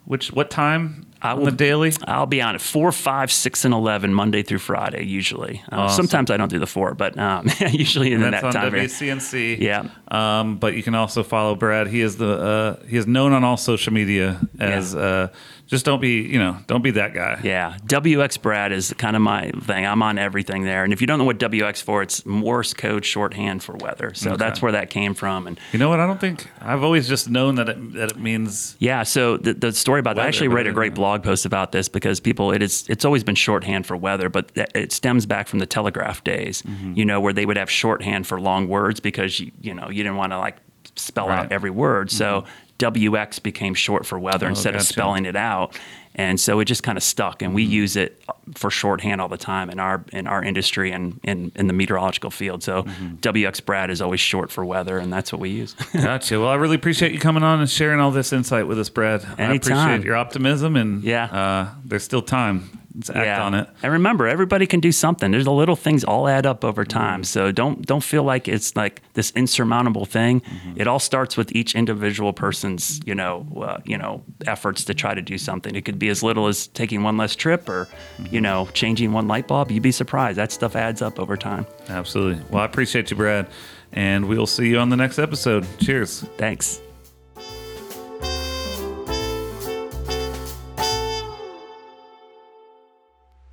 which 0.04 0.32
what 0.32 0.50
time 0.50 1.06
I 1.22 1.32
on 1.32 1.44
the 1.44 1.50
daily? 1.52 1.92
I'll 2.06 2.26
be 2.26 2.42
on 2.42 2.54
it 2.54 2.60
four, 2.60 2.90
five, 2.92 3.30
six, 3.30 3.64
and 3.64 3.72
eleven 3.72 4.12
Monday 4.12 4.42
through 4.42 4.58
Friday. 4.58 5.04
Usually, 5.06 5.62
uh, 5.70 5.76
Awesome. 5.82 6.06
sometimes 6.06 6.30
I 6.30 6.36
don't 6.36 6.48
do 6.50 6.58
the 6.58 6.66
four, 6.66 6.94
but 6.94 7.18
um, 7.18 7.48
usually 7.70 8.12
in 8.12 8.20
That's 8.20 8.42
that 8.42 8.44
on 8.44 8.52
time. 8.52 8.72
WCNC. 8.72 9.58
Yeah. 9.58 9.88
Um, 10.08 10.56
but 10.56 10.74
you 10.74 10.82
can 10.82 10.94
also 10.94 11.22
follow 11.22 11.54
Brad. 11.54 11.86
He 11.86 12.00
is 12.00 12.16
the 12.16 12.78
uh, 12.80 12.86
he 12.86 12.96
is 12.96 13.06
known 13.06 13.32
on 13.32 13.44
all 13.44 13.56
social 13.56 13.92
media 13.92 14.40
as 14.58 14.94
uh, 14.94 15.28
just 15.66 15.84
don't 15.84 16.00
be 16.00 16.22
you 16.22 16.38
know 16.38 16.58
don't 16.66 16.82
be 16.82 16.90
that 16.92 17.14
guy. 17.14 17.40
Yeah, 17.42 17.76
WX 17.86 18.40
Brad 18.42 18.72
is 18.72 18.92
kind 18.98 19.16
of 19.16 19.22
my 19.22 19.50
thing. 19.62 19.86
I'm 19.86 20.02
on 20.02 20.18
everything 20.18 20.62
there, 20.64 20.84
and 20.84 20.92
if 20.92 21.00
you 21.00 21.06
don't 21.06 21.18
know 21.18 21.24
what 21.24 21.38
WX 21.38 21.82
for, 21.82 22.02
it's 22.02 22.26
Morse 22.26 22.74
code 22.74 23.04
shorthand 23.04 23.62
for 23.62 23.74
weather. 23.76 24.12
So 24.14 24.30
Okay. 24.32 24.38
that's 24.38 24.60
where 24.62 24.72
that 24.72 24.90
came 24.90 25.14
from, 25.14 25.46
and 25.46 25.58
You 25.72 25.78
know 25.78 25.88
what? 25.88 26.00
I 26.00 26.06
don't 26.06 26.20
think 26.20 26.48
I've 26.60 26.82
always 26.82 27.06
just 27.08 27.30
known 27.30 27.54
that 27.56 27.68
it 27.68 27.92
that 27.94 28.10
it 28.12 28.18
means 28.18 28.76
Yeah, 28.80 29.02
so 29.04 29.36
the, 29.36 29.54
the 29.54 29.72
story 29.72 30.00
about 30.00 30.16
that, 30.16 30.24
I 30.24 30.28
actually 30.28 30.48
wrote 30.48 30.66
a 30.66 30.72
great 30.72 30.94
blog 30.94 31.11
post 31.18 31.44
about 31.46 31.72
this 31.72 31.88
because 31.88 32.20
people, 32.20 32.52
it 32.52 32.62
is, 32.62 32.86
it's 32.88 33.04
always 33.04 33.24
been 33.24 33.34
shorthand 33.34 33.86
for 33.86 33.96
weather, 33.96 34.28
but 34.28 34.50
it 34.54 34.92
stems 34.92 35.26
back 35.26 35.48
from 35.48 35.58
the 35.58 35.66
telegraph 35.66 36.22
days, 36.24 36.62
Mm-hmm. 36.62 36.92
you 36.94 37.04
know, 37.04 37.20
where 37.20 37.32
they 37.32 37.46
would 37.46 37.56
have 37.56 37.70
shorthand 37.70 38.26
for 38.26 38.40
long 38.40 38.68
words 38.68 39.00
because, 39.00 39.38
you, 39.40 39.50
you 39.60 39.74
know, 39.74 39.88
you 39.90 40.02
didn't 40.02 40.16
want 40.16 40.32
to 40.32 40.38
like 40.38 40.56
spell 40.96 41.28
Right. 41.28 41.38
out 41.46 41.52
every 41.52 41.70
word. 41.70 42.10
So 42.10 42.44
WX 42.78 43.42
became 43.42 43.74
short 43.74 44.04
for 44.06 44.18
weather 44.18 44.48
instead 44.48 44.74
of 44.74 44.82
spelling 44.82 45.24
it 45.24 45.36
out. 45.36 45.78
And 46.14 46.38
so 46.38 46.60
it 46.60 46.66
just 46.66 46.82
kind 46.82 46.98
of 46.98 47.02
stuck, 47.04 47.40
and 47.40 47.54
we 47.54 47.62
use 47.62 47.96
it 47.96 48.22
for 48.54 48.70
shorthand 48.70 49.20
all 49.20 49.28
the 49.28 49.36
time 49.36 49.70
in 49.70 49.78
our 49.78 50.04
in 50.12 50.26
our 50.26 50.42
industry 50.42 50.90
and 50.92 51.20
in, 51.22 51.52
in 51.54 51.66
the 51.68 51.72
meteorological 51.72 52.30
field. 52.30 52.62
So 52.62 52.82
WX 52.82 53.64
Brad 53.64 53.90
is 53.90 54.00
always 54.02 54.20
short 54.20 54.50
for 54.50 54.64
weather, 54.64 54.98
and 54.98 55.12
that's 55.12 55.32
what 55.32 55.40
we 55.40 55.50
use. 55.50 55.74
Gotcha. 55.92 56.40
Well, 56.40 56.48
I 56.48 56.54
really 56.56 56.76
appreciate 56.76 57.12
you 57.12 57.18
coming 57.18 57.42
on 57.42 57.60
and 57.60 57.70
sharing 57.70 58.00
all 58.00 58.10
this 58.10 58.32
insight 58.32 58.66
with 58.66 58.78
us, 58.78 58.88
Brad. 58.88 59.24
I 59.38 59.54
appreciate 59.54 60.04
your 60.04 60.16
optimism, 60.16 60.76
and 60.76 61.02
Yeah. 61.04 61.24
uh, 61.26 61.68
there's 61.84 62.04
still 62.04 62.22
time. 62.22 62.78
Let's 62.94 63.08
act 63.08 63.40
on 63.40 63.54
it. 63.54 63.68
And 63.82 63.90
remember, 63.90 64.26
everybody 64.28 64.66
can 64.66 64.80
do 64.80 64.92
something. 64.92 65.30
There's 65.30 65.46
the 65.46 65.50
little 65.52 65.76
things 65.76 66.04
all 66.04 66.28
add 66.28 66.44
up 66.44 66.62
over 66.62 66.84
time. 66.84 67.24
So 67.24 67.50
don't 67.50 67.86
don't 67.86 68.04
feel 68.04 68.22
like 68.22 68.48
it's 68.48 68.76
like 68.76 69.00
this 69.14 69.30
insurmountable 69.30 70.04
thing. 70.04 70.42
It 70.76 70.86
all 70.86 70.98
starts 70.98 71.34
with 71.38 71.56
each 71.56 71.74
individual 71.74 72.34
person's 72.34 73.00
you 73.06 73.14
know 73.14 73.46
uh, 73.56 73.78
you 73.86 73.96
know 73.96 74.22
efforts 74.46 74.84
to 74.84 74.92
try 74.94 75.14
to 75.14 75.22
do 75.22 75.38
something. 75.38 75.74
It 75.74 75.86
could 75.86 75.98
be 75.98 76.10
as 76.10 76.22
little 76.22 76.48
as 76.48 76.66
taking 76.66 77.02
one 77.02 77.16
less 77.16 77.34
trip, 77.34 77.66
or 77.66 77.88
you 78.32 78.40
know 78.40 78.68
changing 78.72 79.12
one 79.12 79.28
light 79.28 79.46
bulb. 79.46 79.70
You'd 79.70 79.82
be 79.82 79.92
surprised. 79.92 80.38
That 80.38 80.52
stuff 80.52 80.74
adds 80.74 81.02
up 81.02 81.20
over 81.20 81.36
time. 81.36 81.66
Absolutely. 81.88 82.42
Well, 82.50 82.62
I 82.62 82.64
appreciate 82.64 83.10
you, 83.10 83.16
Brad, 83.16 83.46
and 83.92 84.28
we'll 84.28 84.46
see 84.46 84.68
you 84.68 84.78
on 84.78 84.88
the 84.88 84.96
next 84.96 85.18
episode. 85.18 85.66
Cheers. 85.78 86.22
Thanks. 86.38 86.80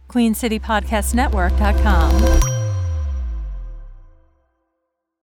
QueenCityPodcastNetwork.com. 0.10 2.59